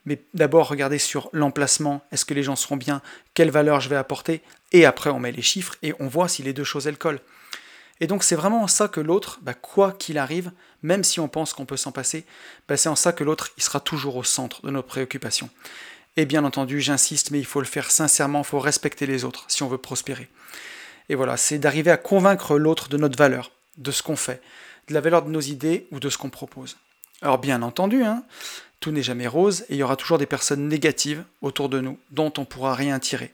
mais 0.04 0.22
d'abord 0.34 0.68
regarder 0.68 0.98
sur 0.98 1.30
l'emplacement, 1.32 2.04
est-ce 2.12 2.24
que 2.24 2.34
les 2.34 2.42
gens 2.42 2.56
seront 2.56 2.76
bien, 2.76 3.00
quelle 3.34 3.50
valeur 3.50 3.80
je 3.80 3.88
vais 3.88 3.96
apporter, 3.96 4.42
et 4.72 4.84
après 4.84 5.10
on 5.10 5.18
met 5.18 5.32
les 5.32 5.42
chiffres 5.42 5.76
et 5.82 5.94
on 5.98 6.08
voit 6.08 6.28
si 6.28 6.42
les 6.42 6.52
deux 6.52 6.64
choses 6.64 6.86
elles 6.86 6.98
collent. 6.98 7.20
Et 8.00 8.06
donc 8.06 8.24
c'est 8.24 8.34
vraiment 8.34 8.62
en 8.62 8.66
ça 8.66 8.88
que 8.88 9.00
l'autre, 9.00 9.38
ben, 9.42 9.54
quoi 9.54 9.92
qu'il 9.92 10.18
arrive, 10.18 10.50
même 10.82 11.04
si 11.04 11.20
on 11.20 11.28
pense 11.28 11.54
qu'on 11.54 11.66
peut 11.66 11.76
s'en 11.76 11.92
passer, 11.92 12.26
ben, 12.68 12.76
c'est 12.76 12.88
en 12.88 12.96
ça 12.96 13.12
que 13.12 13.24
l'autre 13.24 13.50
il 13.56 13.62
sera 13.62 13.80
toujours 13.80 14.16
au 14.16 14.24
centre 14.24 14.60
de 14.62 14.70
nos 14.70 14.82
préoccupations. 14.82 15.48
Et 16.16 16.26
bien 16.26 16.44
entendu, 16.44 16.80
j'insiste, 16.80 17.30
mais 17.30 17.38
il 17.38 17.46
faut 17.46 17.60
le 17.60 17.66
faire 17.66 17.90
sincèrement, 17.90 18.40
il 18.40 18.46
faut 18.46 18.58
respecter 18.58 19.06
les 19.06 19.24
autres 19.24 19.44
si 19.48 19.62
on 19.62 19.68
veut 19.68 19.78
prospérer. 19.78 20.28
Et 21.08 21.14
voilà, 21.14 21.36
c'est 21.36 21.58
d'arriver 21.58 21.90
à 21.90 21.96
convaincre 21.96 22.58
l'autre 22.58 22.88
de 22.88 22.96
notre 22.96 23.16
valeur, 23.16 23.50
de 23.78 23.90
ce 23.90 24.02
qu'on 24.02 24.16
fait, 24.16 24.42
de 24.88 24.94
la 24.94 25.00
valeur 25.00 25.22
de 25.22 25.30
nos 25.30 25.40
idées 25.40 25.86
ou 25.90 26.00
de 26.00 26.10
ce 26.10 26.18
qu'on 26.18 26.30
propose. 26.30 26.76
Alors 27.22 27.38
bien 27.38 27.62
entendu, 27.62 28.02
hein, 28.02 28.24
tout 28.80 28.90
n'est 28.90 29.02
jamais 29.02 29.26
rose 29.26 29.62
et 29.68 29.74
il 29.74 29.76
y 29.76 29.82
aura 29.82 29.96
toujours 29.96 30.18
des 30.18 30.26
personnes 30.26 30.68
négatives 30.68 31.24
autour 31.40 31.68
de 31.68 31.80
nous 31.80 31.98
dont 32.10 32.32
on 32.36 32.42
ne 32.42 32.46
pourra 32.46 32.74
rien 32.74 32.98
tirer. 32.98 33.32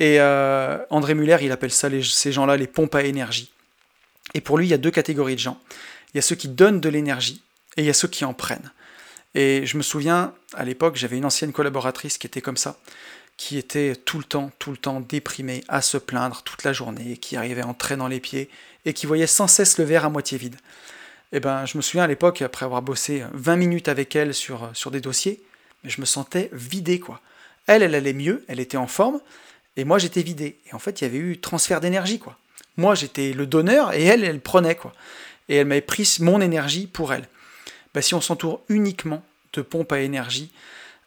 Et 0.00 0.20
euh, 0.20 0.78
André 0.90 1.14
Muller, 1.14 1.38
il 1.42 1.52
appelle 1.52 1.72
ça 1.72 1.88
ces 2.02 2.32
gens-là 2.32 2.56
les 2.56 2.68
pompes 2.68 2.94
à 2.94 3.02
énergie. 3.02 3.52
Et 4.34 4.40
pour 4.40 4.56
lui, 4.56 4.66
il 4.66 4.70
y 4.70 4.74
a 4.74 4.78
deux 4.78 4.90
catégories 4.90 5.34
de 5.34 5.40
gens. 5.40 5.60
Il 6.14 6.16
y 6.16 6.20
a 6.20 6.22
ceux 6.22 6.36
qui 6.36 6.48
donnent 6.48 6.80
de 6.80 6.88
l'énergie 6.88 7.42
et 7.76 7.82
il 7.82 7.86
y 7.86 7.90
a 7.90 7.94
ceux 7.94 8.08
qui 8.08 8.24
en 8.24 8.34
prennent. 8.34 8.70
Et 9.34 9.66
je 9.66 9.76
me 9.76 9.82
souviens, 9.82 10.34
à 10.54 10.64
l'époque, 10.64 10.96
j'avais 10.96 11.18
une 11.18 11.24
ancienne 11.24 11.52
collaboratrice 11.52 12.18
qui 12.18 12.26
était 12.26 12.40
comme 12.40 12.56
ça, 12.56 12.78
qui 13.36 13.56
était 13.58 13.94
tout 13.94 14.18
le 14.18 14.24
temps, 14.24 14.50
tout 14.58 14.70
le 14.70 14.76
temps 14.76 15.00
déprimée, 15.00 15.62
à 15.68 15.80
se 15.80 15.96
plaindre 15.96 16.42
toute 16.42 16.64
la 16.64 16.72
journée, 16.72 17.16
qui 17.16 17.36
arrivait 17.36 17.62
en 17.62 17.74
traînant 17.74 18.08
les 18.08 18.20
pieds, 18.20 18.48
et 18.84 18.92
qui 18.92 19.06
voyait 19.06 19.26
sans 19.26 19.46
cesse 19.46 19.78
le 19.78 19.84
verre 19.84 20.04
à 20.04 20.08
moitié 20.08 20.38
vide. 20.38 20.56
Et 21.30 21.36
eh 21.36 21.40
ben, 21.40 21.66
je 21.66 21.76
me 21.76 21.82
souviens 21.82 22.04
à 22.04 22.06
l'époque, 22.06 22.40
après 22.40 22.64
avoir 22.64 22.80
bossé 22.80 23.22
20 23.34 23.56
minutes 23.56 23.88
avec 23.88 24.16
elle 24.16 24.32
sur, 24.32 24.70
sur 24.72 24.90
des 24.90 25.02
dossiers, 25.02 25.42
mais 25.84 25.90
je 25.90 26.00
me 26.00 26.06
sentais 26.06 26.48
vidé, 26.52 27.00
quoi. 27.00 27.20
Elle, 27.66 27.82
elle 27.82 27.94
allait 27.94 28.14
mieux, 28.14 28.44
elle 28.48 28.60
était 28.60 28.78
en 28.78 28.86
forme, 28.86 29.20
et 29.76 29.84
moi 29.84 29.98
j'étais 29.98 30.22
vidé. 30.22 30.58
Et 30.66 30.74
en 30.74 30.78
fait, 30.78 31.00
il 31.00 31.04
y 31.04 31.06
avait 31.06 31.18
eu 31.18 31.38
transfert 31.38 31.80
d'énergie, 31.80 32.18
quoi. 32.18 32.38
Moi 32.78 32.94
j'étais 32.94 33.34
le 33.34 33.46
donneur, 33.46 33.92
et 33.92 34.04
elle, 34.04 34.24
elle 34.24 34.40
prenait, 34.40 34.74
quoi. 34.74 34.94
Et 35.50 35.56
elle 35.56 35.66
m'avait 35.66 35.82
pris 35.82 36.16
mon 36.20 36.40
énergie 36.40 36.86
pour 36.86 37.12
elle. 37.12 37.28
Bah, 37.94 38.02
si 38.02 38.14
on 38.14 38.20
s'entoure 38.20 38.62
uniquement 38.68 39.22
de 39.52 39.62
pompes 39.62 39.92
à 39.92 40.00
énergie, 40.00 40.50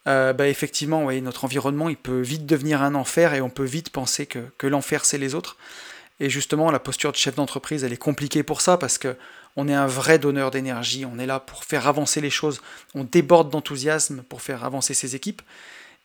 euh, 0.08 0.34
bah, 0.34 0.48
effectivement, 0.48 1.12
notre 1.12 1.46
environnement 1.46 1.90
il 1.90 1.98
peut 1.98 2.22
vite 2.22 2.46
devenir 2.46 2.82
un 2.82 2.96
enfer 2.96 3.34
et 3.34 3.42
on 3.42 3.50
peut 3.50 3.66
vite 3.66 3.90
penser 3.92 4.26
que, 4.26 4.68
l'enfer 4.68 5.06
c'est 5.06 5.18
les 5.18 5.36
autres. 5.36 5.58
Et 6.20 6.30
justement, 6.30 6.70
la 6.70 6.80
posture 6.80 7.12
de 7.12 7.18
chef 7.18 7.36
d'entreprise, 7.36 7.84
elle 7.84 7.94
est 7.94 7.98
compliquée 7.98 8.44
pour 8.44 8.62
ça 8.62 8.78
parce 8.78 8.98
que 8.98 9.16
on 9.58 9.68
est 9.68 9.74
un 9.74 9.88
vrai 9.88 10.18
donneur 10.18 10.50
d'énergie, 10.50 11.06
on 11.06 11.20
est 11.20 11.26
là 11.26 11.40
pour 11.40 11.66
faire 11.66 11.88
avancer 11.88 12.22
les 12.22 12.30
choses, 12.30 12.62
on 12.96 13.04
déborde 13.04 13.50
d'enthousiasme 13.50 14.24
pour 14.24 14.42
faire 14.42 14.64
avancer 14.64 14.94
ses 14.94 15.16
équipes. 15.16 15.42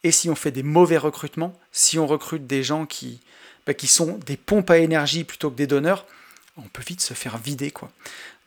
Et 0.03 0.11
si 0.11 0.29
on 0.29 0.35
fait 0.35 0.51
des 0.51 0.63
mauvais 0.63 0.99
recrutements, 0.99 1.59
si 1.71 1.99
on 1.99 2.07
recrute 2.07 2.47
des 2.47 2.63
gens 2.63 2.87
qui, 2.87 3.21
bah, 3.67 3.75
qui 3.75 3.87
sont 3.87 4.19
des 4.27 4.37
pompes 4.37 4.71
à 4.71 4.79
énergie 4.79 5.25
plutôt 5.25 5.51
que 5.51 5.57
des 5.57 5.67
donneurs, 5.67 6.07
on 6.57 6.63
peut 6.63 6.83
vite 6.87 7.01
se 7.01 7.15
faire 7.15 7.39
vider. 7.39 7.71
quoi. 7.71 7.91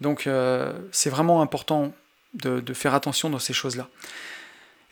Donc 0.01 0.27
euh, 0.27 0.73
c'est 0.91 1.09
vraiment 1.09 1.41
important 1.41 1.93
de, 2.33 2.73
faire 2.73 2.93
attention 2.93 3.29
dans 3.29 3.39
ces 3.39 3.53
choses-là. 3.53 3.89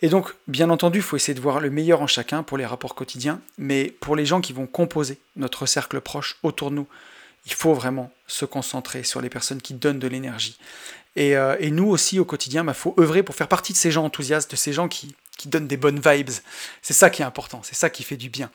Et 0.02 0.10
donc, 0.10 0.34
bien 0.48 0.70
entendu, 0.70 1.00
il 1.00 1.04
faut 1.04 1.16
essayer 1.16 1.34
de 1.34 1.42
voir 1.42 1.60
le 1.60 1.70
meilleur 1.70 2.02
en 2.02 2.08
chacun 2.08 2.44
pour 2.44 2.58
les 2.58 2.66
rapports 2.66 2.94
quotidiens, 2.94 3.42
mais 3.58 3.96
pour 4.00 4.16
les 4.16 4.26
gens 4.26 4.42
qui 4.42 4.54
vont 4.54 4.68
composer 4.68 5.18
notre 5.36 5.66
cercle 5.66 6.02
proche 6.02 6.38
autour 6.44 6.70
de 6.70 6.76
nous, 6.76 6.88
il 7.46 7.54
faut 7.54 7.74
vraiment 7.74 8.12
se 8.28 8.46
concentrer 8.46 9.04
sur 9.04 9.22
les 9.22 9.30
personnes 9.30 9.62
qui 9.62 9.74
donnent 9.74 10.00
de 10.00 10.08
l'énergie. 10.08 10.60
Et, 11.16 11.36
euh, 11.36 11.56
nous 11.72 11.88
aussi, 11.88 12.20
au 12.20 12.26
quotidien, 12.26 12.62
il 12.62 12.68
bah, 12.68 12.74
faut 12.74 12.94
œuvrer 13.00 13.24
pour 13.24 13.34
faire 13.34 13.48
partie 13.48 13.74
de 13.74 13.78
ces 13.78 13.90
gens 13.90 14.06
enthousiastes, 14.06 14.52
de 14.52 14.56
ces 14.56 14.74
gens 14.74 14.88
qui 14.88 15.16
donnent 15.46 15.68
des 15.68 15.78
bonnes 15.78 16.00
vibes. 16.00 16.30
C'est 16.84 16.94
ça 16.94 17.10
qui 17.10 17.24
est 17.24 17.26
important, 17.26 17.62
c'est 17.64 17.76
ça 17.76 17.90
qui 17.90 18.04
fait 18.04 18.18
du 18.18 18.30
bien. 18.30 18.52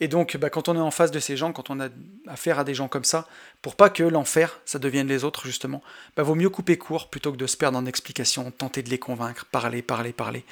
Et 0.00 0.08
donc, 0.08 0.36
bah, 0.38 0.48
quand 0.48 0.68
on 0.68 0.76
est 0.76 0.80
en 0.80 0.90
face 0.90 1.10
de 1.10 1.20
ces 1.20 1.36
gens, 1.36 1.52
quand 1.52 1.68
on 1.68 1.78
a 1.78 1.88
affaire 2.26 2.58
à 2.58 2.64
des 2.64 2.74
gens 2.74 2.88
comme 2.88 3.04
ça, 3.04 3.28
pour 3.60 3.76
pas 3.76 3.90
que 3.90 4.02
l'enfer, 4.02 4.60
ça 4.64 4.78
devienne 4.78 5.06
les 5.06 5.24
autres, 5.24 5.46
justement, 5.46 5.82
bah, 6.16 6.22
vaut 6.22 6.34
mieux 6.34 6.48
couper 6.48 6.78
court 6.78 7.10
plutôt 7.10 7.32
que 7.32 7.36
de 7.36 7.46
se 7.46 7.58
perdre 7.58 7.76
en 7.78 7.84
explications, 7.84 8.50
tenter 8.50 8.82
de 8.82 8.88
les 8.88 8.98
convaincre, 8.98 9.44
parler, 9.52 9.82
parler, 9.82 10.12
parler. 10.12 10.44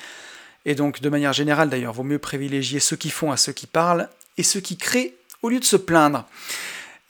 Et 0.67 0.75
donc, 0.75 1.01
de 1.01 1.09
manière 1.09 1.33
générale 1.33 1.71
d'ailleurs, 1.71 1.95
vaut 1.95 2.03
mieux 2.03 2.19
privilégier 2.19 2.79
ceux 2.79 2.97
qui 2.97 3.09
font 3.09 3.33
à 3.33 3.39
ceux 3.39 3.53
qui 3.53 3.67
parlent 3.67 4.11
et 4.37 4.43
ceux 4.43 4.61
qui 4.61 4.77
créent 4.77 5.15
au 5.41 5.49
lieu 5.49 5.61
de 5.61 5.65
se 5.65 5.77
plaindre. 5.77 6.27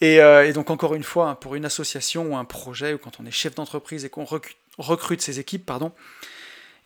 Et, 0.01 0.21
euh, 0.21 0.53
donc, 0.53 0.71
encore 0.71 0.95
une 0.95 1.03
fois, 1.03 1.41
pour 1.41 1.57
une 1.57 1.65
association 1.65 2.33
ou 2.33 2.37
un 2.37 2.45
projet, 2.45 2.95
ou 2.95 2.99
quand 2.99 3.19
on 3.19 3.27
est 3.27 3.33
chef 3.33 3.57
d'entreprise 3.57 4.05
et 4.05 4.11
qu'on 4.11 4.27
recrute 4.79 5.23
ses 5.23 5.41
équipes, 5.41 5.67
pardon, 5.67 5.91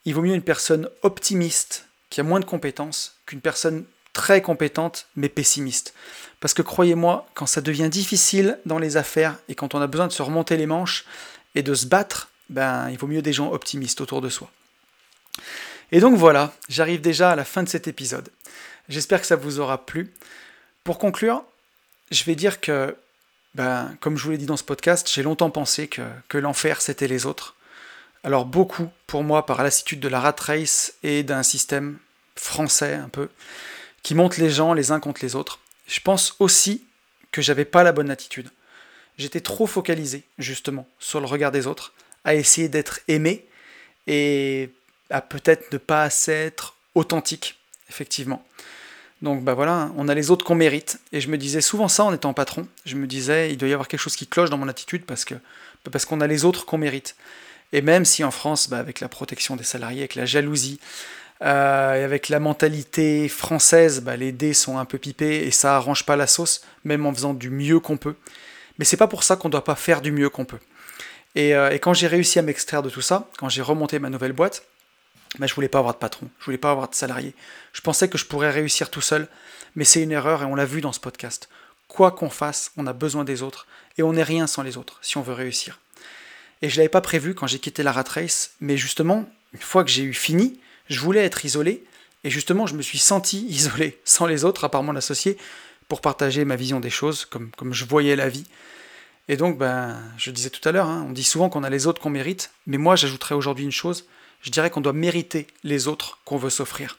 il 0.07 0.14
vaut 0.14 0.22
mieux 0.22 0.34
une 0.34 0.42
personne 0.42 0.88
optimiste 1.03 1.86
qui 2.09 2.20
a 2.20 2.24
moins 2.24 2.40
de 2.40 2.46
compétences 2.46 3.18
qu'une 3.26 3.42
personne 3.42 3.84
très 4.12 4.42
compétente 4.42 5.06
mais 5.16 5.28
pessimiste. 5.28 5.94
Parce 6.40 6.54
que 6.54 6.62
croyez-moi, 6.62 7.26
quand 7.34 7.46
ça 7.46 7.60
devient 7.60 7.88
difficile 7.88 8.58
dans 8.66 8.78
les 8.78 8.96
affaires 8.96 9.38
et 9.48 9.54
quand 9.54 9.74
on 9.74 9.80
a 9.80 9.86
besoin 9.86 10.08
de 10.08 10.12
se 10.12 10.22
remonter 10.22 10.56
les 10.56 10.66
manches 10.66 11.04
et 11.54 11.62
de 11.62 11.74
se 11.74 11.86
battre, 11.86 12.30
ben, 12.48 12.90
il 12.90 12.98
vaut 12.98 13.06
mieux 13.06 13.22
des 13.22 13.32
gens 13.32 13.52
optimistes 13.52 14.00
autour 14.00 14.20
de 14.20 14.28
soi. 14.28 14.50
Et 15.92 16.00
donc 16.00 16.16
voilà, 16.16 16.52
j'arrive 16.68 17.00
déjà 17.00 17.30
à 17.30 17.36
la 17.36 17.44
fin 17.44 17.62
de 17.62 17.68
cet 17.68 17.86
épisode. 17.86 18.28
J'espère 18.88 19.20
que 19.20 19.26
ça 19.26 19.36
vous 19.36 19.60
aura 19.60 19.86
plu. 19.86 20.12
Pour 20.84 20.98
conclure, 20.98 21.44
je 22.10 22.24
vais 22.24 22.34
dire 22.34 22.60
que 22.60 22.96
ben, 23.54 23.96
comme 24.00 24.16
je 24.16 24.24
vous 24.24 24.30
l'ai 24.30 24.38
dit 24.38 24.46
dans 24.46 24.56
ce 24.56 24.64
podcast, 24.64 25.08
j'ai 25.12 25.22
longtemps 25.22 25.50
pensé 25.50 25.86
que, 25.86 26.02
que 26.28 26.38
l'enfer 26.38 26.80
c'était 26.80 27.06
les 27.08 27.26
autres. 27.26 27.54
Alors 28.24 28.46
beaucoup, 28.46 28.88
pour 29.06 29.24
moi, 29.24 29.46
par 29.46 29.62
lassitude 29.62 30.00
de 30.00 30.08
la 30.08 30.20
rat 30.20 30.36
race 30.38 30.94
et 31.02 31.22
d'un 31.22 31.42
système 31.42 31.98
français 32.36 32.94
un 32.94 33.08
peu, 33.08 33.28
qui 34.03 34.14
monte 34.14 34.36
les 34.36 34.50
gens 34.50 34.74
les 34.74 34.90
uns 34.90 35.00
contre 35.00 35.20
les 35.22 35.34
autres. 35.34 35.61
Je 35.86 36.00
pense 36.00 36.36
aussi 36.38 36.84
que 37.30 37.42
j'avais 37.42 37.64
pas 37.64 37.82
la 37.82 37.92
bonne 37.92 38.11
attitude. 38.11 38.50
J'étais 39.18 39.40
trop 39.40 39.66
focalisé, 39.66 40.24
justement, 40.38 40.88
sur 40.98 41.20
le 41.20 41.26
regard 41.26 41.53
des 41.53 41.66
autres, 41.66 41.92
à 42.24 42.34
essayer 42.34 42.68
d'être 42.68 43.00
aimé 43.09 43.44
et 44.07 44.70
à 45.11 45.20
peut-être 45.20 45.72
ne 45.72 45.78
pas 45.78 46.03
assez 46.03 46.32
être 46.32 46.74
authentique, 46.94 47.59
effectivement. 47.88 48.44
Donc 49.22 49.44
bah 49.44 49.55
voilà, 49.55 49.92
on 49.96 50.09
a 50.09 50.14
les 50.14 50.30
autres 50.30 50.44
qu'on 50.44 50.57
mérite. 50.57 50.98
Et 51.12 51.20
je 51.20 51.28
me 51.28 51.38
disais 51.38 51.61
souvent 51.61 51.88
ça 51.88 52.05
en 52.05 52.12
étant 52.12 52.32
patron. 52.32 52.66
Je 52.84 52.96
me 52.96 53.07
disais, 53.07 53.53
il 53.53 53.57
doit 53.57 53.68
y 53.68 53.72
avoir 53.72 53.86
quelque 53.86 54.00
chose 54.00 54.16
qui 54.16 54.26
cloche 54.26 54.50
dans 54.50 54.59
mon 54.59 54.68
attitude 54.68 55.05
parce 55.05 55.24
que 55.24 55.34
parce 55.90 56.05
qu'on 56.05 56.20
a 56.20 56.26
les 56.26 56.44
autres 56.44 56.64
qu'on 56.64 56.78
mérite. 56.78 57.16
Et 57.72 57.82
même 57.82 58.05
si 58.05 58.22
en 58.24 58.30
France, 58.30 58.68
bah, 58.68 58.78
avec 58.78 59.00
la 59.00 59.09
protection 59.09 59.57
des 59.57 59.64
salariés, 59.64 60.00
avec 60.00 60.14
la 60.14 60.26
jalousie, 60.26 60.78
euh, 61.43 61.95
et 61.95 62.05
avec 62.05 62.28
la 62.28 62.40
mentalité 62.40 63.28
française, 63.28 64.01
bah, 64.01 64.16
les 64.16 64.32
dés 64.32 64.55
sont 64.55 64.78
un 64.78 64.84
peu 64.84 64.99
pipés 64.99 65.47
et 65.47 65.51
ça 65.51 65.76
arrange 65.76 66.07
pas 66.07 66.16
la 66.16 66.26
sauce, 66.26 66.62
même 66.84 67.05
en 67.07 67.12
faisant 67.12 67.34
du 67.34 67.51
mieux 67.51 67.80
qu'on 67.80 67.97
peut. 67.97 68.14
Mais 68.78 68.84
c'est 68.84 68.97
pas 68.97 69.09
pour 69.09 69.24
ça 69.24 69.36
qu'on 69.36 69.49
doit 69.49 69.64
pas 69.64 69.74
faire 69.74 70.01
du 70.01 70.12
mieux 70.12 70.30
qu'on 70.30 70.45
peut. 70.45 70.61
Et, 71.34 71.55
euh, 71.55 71.70
et, 71.70 71.78
quand 71.78 71.95
j'ai 71.95 72.07
réussi 72.07 72.38
à 72.38 72.43
m'extraire 72.43 72.82
de 72.82 72.90
tout 72.90 73.01
ça, 73.01 73.28
quand 73.38 73.49
j'ai 73.49 73.62
remonté 73.62 73.99
ma 73.99 74.11
nouvelle 74.11 74.32
boîte, 74.32 74.64
bah, 75.38 75.47
je 75.47 75.55
voulais 75.55 75.68
pas 75.68 75.78
avoir 75.78 75.95
de 75.95 75.99
patron, 75.99 76.28
je 76.38 76.45
voulais 76.45 76.59
pas 76.59 76.70
avoir 76.70 76.88
de 76.88 76.95
salarié. 76.95 77.34
Je 77.72 77.80
pensais 77.80 78.09
que 78.09 78.18
je 78.18 78.26
pourrais 78.26 78.51
réussir 78.51 78.90
tout 78.90 79.01
seul, 79.01 79.28
mais 79.74 79.84
c'est 79.84 80.03
une 80.03 80.12
erreur 80.12 80.43
et 80.43 80.45
on 80.45 80.55
l'a 80.55 80.66
vu 80.66 80.80
dans 80.80 80.93
ce 80.93 81.01
podcast. 81.01 81.49
Quoi 81.88 82.12
qu'on 82.12 82.30
fasse, 82.30 82.70
on 82.76 82.86
a 82.86 82.93
besoin 82.93 83.24
des 83.24 83.43
autres 83.43 83.66
et 83.99 84.03
on 84.03 84.12
n'est 84.12 84.22
rien 84.22 84.47
sans 84.47 84.62
les 84.62 84.76
autres 84.76 84.99
si 85.03 85.16
on 85.16 85.22
veut 85.22 85.32
réussir. 85.32 85.80
Et 86.61 86.68
je 86.68 86.76
l'avais 86.76 86.88
pas 86.88 87.01
prévu 87.01 87.34
quand 87.34 87.47
j'ai 87.47 87.59
quitté 87.59 87.82
la 87.82 87.93
rat 87.93 88.05
race, 88.07 88.53
mais 88.61 88.76
justement, 88.76 89.28
une 89.53 89.61
fois 89.61 89.84
que 89.84 89.90
j'ai 89.90 90.05
eu 90.05 90.14
fini, 90.14 90.61
je 90.89 91.01
voulais 91.01 91.24
être 91.24 91.45
isolé, 91.45 91.85
et 92.24 92.30
justement, 92.30 92.66
je 92.66 92.74
me 92.74 92.83
suis 92.83 92.99
senti 92.99 93.47
isolé, 93.49 93.99
sans 94.05 94.26
les 94.26 94.45
autres, 94.45 94.64
à 94.64 94.70
part 94.70 94.83
mon 94.83 94.97
associé, 94.97 95.37
pour 95.89 96.01
partager 96.01 96.45
ma 96.45 96.57
vision 96.57 96.80
des 96.80 96.91
choses, 96.91 97.24
comme, 97.24 97.51
comme 97.57 97.74
je 97.74 97.85
voyais 97.85 98.16
la 98.16 98.28
vie. 98.28 98.47
Et 99.28 99.37
donc, 99.37 99.59
ben, 99.59 100.01
je 100.18 100.30
disais 100.30 100.51
tout 100.51 100.66
à 100.68 100.72
l'heure, 100.72 100.89
hein, 100.89 101.07
on 101.09 101.12
dit 101.12 101.24
souvent 101.24 101.49
qu'on 101.49 101.62
a 101.62 101.70
les 101.70 101.87
autres 101.87 102.01
qu'on 102.01 102.11
mérite, 102.11 102.51
mais 102.66 102.78
moi, 102.78 102.97
j'ajouterais 102.97 103.35
aujourd'hui 103.35 103.64
une 103.64 103.72
chose, 103.72 104.07
je 104.43 104.51
dirais 104.51 104.70
qu'on 104.70 104.80
doit 104.80 104.93
mériter 104.93 105.47
les 105.62 105.87
autres 105.89 106.18
qu'on 106.24 106.37
veut 106.37 106.51
s'offrir. 106.51 106.99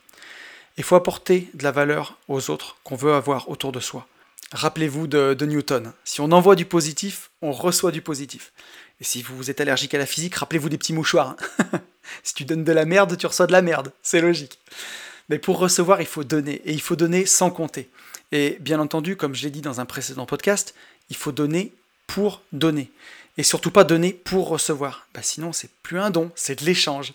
Il 0.78 0.84
faut 0.84 0.96
apporter 0.96 1.50
de 1.54 1.64
la 1.64 1.72
valeur 1.72 2.18
aux 2.28 2.50
autres 2.50 2.78
qu'on 2.84 2.96
veut 2.96 3.14
avoir 3.14 3.50
autour 3.50 3.72
de 3.72 3.80
soi. 3.80 4.08
Rappelez-vous 4.54 5.08
de, 5.08 5.46
Newton, 5.46 5.94
si 6.04 6.22
on 6.22 6.32
envoie 6.32 6.56
du 6.56 6.66
positif, 6.66 7.32
on 7.42 7.52
reçoit 7.52 7.92
du 7.92 8.02
positif. 8.02 8.54
Et 9.02 9.04
si 9.04 9.22
vous 9.22 9.50
êtes 9.50 9.62
allergique 9.62 9.94
à 9.94 9.98
la 9.98 10.06
physique, 10.06 10.36
rappelez-vous 10.36 10.70
des 10.70 10.78
petits 10.78 10.94
mouchoirs. 10.94 11.36
Hein. 11.74 11.82
si 12.24 12.34
tu 12.34 12.46
donnes 12.46 12.64
de 12.64 12.72
la 12.72 12.86
merde, 12.86 13.18
tu 13.18 13.26
reçois 13.26 13.48
de 13.48 13.52
la 13.52 13.62
merde. 13.62 13.92
C'est 14.02 14.22
logique. 14.22 14.60
Mais 15.30 15.40
pour 15.40 15.58
recevoir, 15.58 16.02
il 16.02 16.08
faut 16.08 16.24
donner. 16.24 16.62
Et 16.66 16.74
il 16.74 16.82
faut 16.82 16.96
donner 16.96 17.26
sans 17.26 17.50
compter. 17.50 17.90
Et 18.32 18.58
bien 18.60 18.80
entendu, 18.80 19.16
comme 19.16 19.36
je 19.36 19.44
l'ai 19.44 19.52
dit 19.52 19.62
dans 19.62 19.80
un 19.80 19.86
précédent 19.86 20.26
podcast, 20.26 20.74
il 21.10 21.16
faut 21.16 21.32
donner 21.32 21.72
pour 22.08 22.42
donner. 22.52 22.92
Et 23.38 23.44
surtout 23.44 23.72
pas 23.72 23.84
donner 23.84 24.14
pour 24.14 24.48
recevoir. 24.48 25.08
Bah 25.14 25.22
sinon, 25.24 25.54
c'est 25.54 25.70
plus 25.82 26.00
un 26.00 26.12
don, 26.12 26.32
c'est 26.36 26.60
de 26.60 26.66
l'échange. 26.66 27.14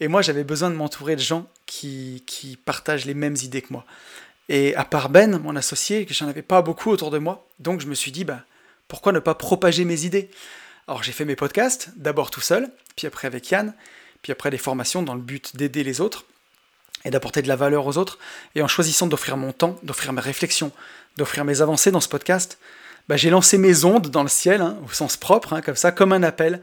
Et 0.00 0.08
moi, 0.08 0.22
j'avais 0.22 0.44
besoin 0.44 0.70
de 0.70 0.74
m'entourer 0.74 1.16
de 1.16 1.20
gens 1.20 1.46
qui, 1.66 2.58
partagent 2.64 3.06
les 3.06 3.14
mêmes 3.14 3.36
idées 3.42 3.62
que 3.62 3.72
moi. 3.72 3.84
Et 4.48 4.74
à 4.74 4.84
part 4.84 5.08
Ben, 5.08 5.38
mon 5.38 5.56
associé, 5.56 6.06
que 6.06 6.14
j'en 6.14 6.28
avais 6.28 6.42
pas 6.42 6.62
beaucoup 6.62 6.90
autour 6.90 7.10
de 7.10 7.18
moi, 7.18 7.46
donc 7.58 7.80
je 7.80 7.86
me 7.86 7.94
suis 7.94 8.12
dit, 8.12 8.24
bah, 8.24 8.40
pourquoi 8.88 9.12
ne 9.12 9.18
pas 9.18 9.34
propager 9.34 9.84
mes 9.84 10.04
idées? 10.04 10.30
Alors 10.88 11.02
j'ai 11.02 11.12
fait 11.12 11.24
mes 11.24 11.36
podcasts, 11.36 11.90
d'abord 11.96 12.30
tout 12.30 12.40
seul, 12.40 12.68
puis 12.96 13.06
après 13.06 13.26
avec 13.26 13.50
Yann, 13.50 13.72
puis 14.22 14.32
après 14.32 14.50
des 14.50 14.58
formations 14.58 15.02
dans 15.02 15.14
le 15.14 15.20
but 15.20 15.56
d'aider 15.56 15.84
les 15.84 16.00
autres 16.00 16.24
et 17.04 17.10
d'apporter 17.10 17.42
de 17.42 17.48
la 17.48 17.56
valeur 17.56 17.86
aux 17.86 17.98
autres. 17.98 18.18
Et 18.54 18.62
en 18.62 18.68
choisissant 18.68 19.06
d'offrir 19.06 19.36
mon 19.36 19.52
temps, 19.52 19.78
d'offrir 19.82 20.12
mes 20.12 20.20
réflexions, 20.20 20.72
d'offrir 21.16 21.44
mes 21.44 21.60
avancées 21.60 21.90
dans 21.90 22.00
ce 22.00 22.08
podcast, 22.08 22.58
bah, 23.08 23.16
j'ai 23.16 23.30
lancé 23.30 23.58
mes 23.58 23.84
ondes 23.84 24.08
dans 24.08 24.22
le 24.22 24.28
ciel, 24.28 24.60
hein, 24.60 24.78
au 24.86 24.92
sens 24.92 25.16
propre, 25.16 25.52
hein, 25.52 25.60
comme 25.60 25.76
ça, 25.76 25.90
comme 25.90 26.12
un 26.12 26.22
appel. 26.22 26.62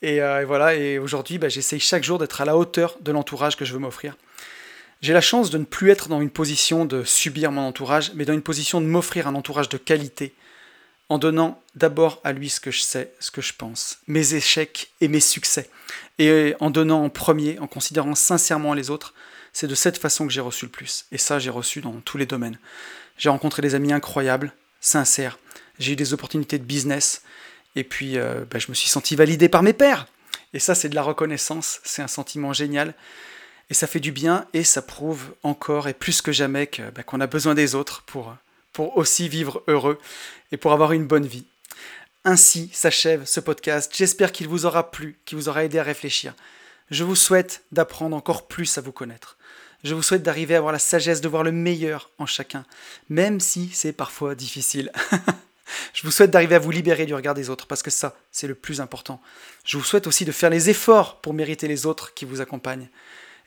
Et, 0.00 0.22
euh, 0.22 0.44
voilà, 0.46 0.74
et 0.74 0.98
aujourd'hui, 0.98 1.38
bah, 1.38 1.48
j'essaye 1.48 1.80
chaque 1.80 2.04
jour 2.04 2.18
d'être 2.18 2.40
à 2.40 2.44
la 2.44 2.56
hauteur 2.56 2.96
de 3.00 3.12
l'entourage 3.12 3.56
que 3.56 3.64
je 3.64 3.72
veux 3.72 3.78
m'offrir. 3.78 4.16
J'ai 5.00 5.12
la 5.12 5.20
chance 5.20 5.50
de 5.50 5.58
ne 5.58 5.64
plus 5.64 5.90
être 5.90 6.08
dans 6.08 6.20
une 6.20 6.30
position 6.30 6.84
de 6.84 7.02
subir 7.02 7.50
mon 7.50 7.62
entourage, 7.62 8.12
mais 8.14 8.24
dans 8.24 8.32
une 8.32 8.42
position 8.42 8.80
de 8.80 8.86
m'offrir 8.86 9.26
un 9.26 9.34
entourage 9.34 9.68
de 9.68 9.76
qualité, 9.76 10.32
en 11.12 11.18
donnant 11.18 11.60
d'abord 11.74 12.22
à 12.24 12.32
lui 12.32 12.48
ce 12.48 12.58
que 12.58 12.70
je 12.70 12.80
sais, 12.80 13.12
ce 13.20 13.30
que 13.30 13.42
je 13.42 13.52
pense, 13.52 13.98
mes 14.06 14.32
échecs 14.32 14.92
et 15.02 15.08
mes 15.08 15.20
succès, 15.20 15.68
et 16.18 16.54
en 16.58 16.70
donnant 16.70 17.04
en 17.04 17.10
premier, 17.10 17.58
en 17.58 17.66
considérant 17.66 18.14
sincèrement 18.14 18.72
les 18.72 18.88
autres, 18.88 19.12
c'est 19.52 19.66
de 19.66 19.74
cette 19.74 19.98
façon 19.98 20.26
que 20.26 20.32
j'ai 20.32 20.40
reçu 20.40 20.64
le 20.64 20.70
plus. 20.70 21.04
Et 21.12 21.18
ça, 21.18 21.38
j'ai 21.38 21.50
reçu 21.50 21.82
dans 21.82 21.92
tous 22.00 22.16
les 22.16 22.24
domaines. 22.24 22.58
J'ai 23.18 23.28
rencontré 23.28 23.60
des 23.60 23.74
amis 23.74 23.92
incroyables, 23.92 24.54
sincères, 24.80 25.38
j'ai 25.78 25.92
eu 25.92 25.96
des 25.96 26.14
opportunités 26.14 26.58
de 26.58 26.64
business, 26.64 27.20
et 27.76 27.84
puis 27.84 28.16
euh, 28.16 28.46
bah, 28.50 28.58
je 28.58 28.68
me 28.70 28.74
suis 28.74 28.88
senti 28.88 29.14
validé 29.14 29.50
par 29.50 29.62
mes 29.62 29.74
pairs. 29.74 30.06
Et 30.54 30.60
ça, 30.60 30.74
c'est 30.74 30.88
de 30.88 30.94
la 30.94 31.02
reconnaissance, 31.02 31.80
c'est 31.84 32.00
un 32.00 32.08
sentiment 32.08 32.54
génial. 32.54 32.94
Et 33.68 33.74
ça 33.74 33.86
fait 33.86 34.00
du 34.00 34.12
bien 34.12 34.46
et 34.54 34.64
ça 34.64 34.80
prouve 34.80 35.34
encore 35.42 35.88
et 35.88 35.94
plus 35.94 36.22
que 36.22 36.32
jamais 36.32 36.70
bah, 36.94 37.02
qu'on 37.02 37.20
a 37.20 37.26
besoin 37.26 37.54
des 37.54 37.74
autres 37.74 38.02
pour, 38.06 38.34
pour 38.72 38.96
aussi 38.96 39.28
vivre 39.28 39.62
heureux 39.68 39.98
et 40.50 40.56
pour 40.56 40.72
avoir 40.72 40.92
une 40.92 41.06
bonne 41.06 41.26
vie. 41.26 41.46
Ainsi 42.24 42.70
s'achève 42.72 43.24
ce 43.24 43.40
podcast. 43.40 43.92
J'espère 43.94 44.32
qu'il 44.32 44.48
vous 44.48 44.66
aura 44.66 44.90
plu, 44.90 45.18
qu'il 45.24 45.38
vous 45.38 45.48
aura 45.48 45.64
aidé 45.64 45.78
à 45.78 45.82
réfléchir. 45.82 46.34
Je 46.90 47.04
vous 47.04 47.16
souhaite 47.16 47.64
d'apprendre 47.72 48.16
encore 48.16 48.46
plus 48.46 48.78
à 48.78 48.80
vous 48.80 48.92
connaître. 48.92 49.36
Je 49.82 49.94
vous 49.94 50.02
souhaite 50.02 50.22
d'arriver 50.22 50.54
à 50.54 50.58
avoir 50.58 50.72
la 50.72 50.78
sagesse 50.78 51.20
de 51.20 51.28
voir 51.28 51.42
le 51.42 51.50
meilleur 51.50 52.10
en 52.18 52.26
chacun, 52.26 52.64
même 53.08 53.40
si 53.40 53.70
c'est 53.72 53.92
parfois 53.92 54.34
difficile. 54.34 54.92
Je 55.94 56.02
vous 56.02 56.10
souhaite 56.10 56.30
d'arriver 56.30 56.54
à 56.54 56.58
vous 56.58 56.70
libérer 56.70 57.06
du 57.06 57.14
regard 57.14 57.34
des 57.34 57.48
autres, 57.48 57.66
parce 57.66 57.82
que 57.82 57.90
ça, 57.90 58.14
c'est 58.30 58.46
le 58.46 58.54
plus 58.54 58.80
important. 58.80 59.22
Je 59.64 59.78
vous 59.78 59.84
souhaite 59.84 60.06
aussi 60.06 60.24
de 60.24 60.32
faire 60.32 60.50
les 60.50 60.68
efforts 60.70 61.20
pour 61.20 61.32
mériter 61.32 61.66
les 61.66 61.86
autres 61.86 62.14
qui 62.14 62.26
vous 62.26 62.40
accompagnent. 62.40 62.88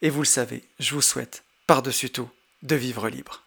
Et 0.01 0.09
vous 0.09 0.21
le 0.21 0.27
savez, 0.27 0.63
je 0.79 0.95
vous 0.95 1.01
souhaite, 1.01 1.43
par-dessus 1.67 2.09
tout, 2.09 2.29
de 2.63 2.75
vivre 2.75 3.09
libre. 3.09 3.44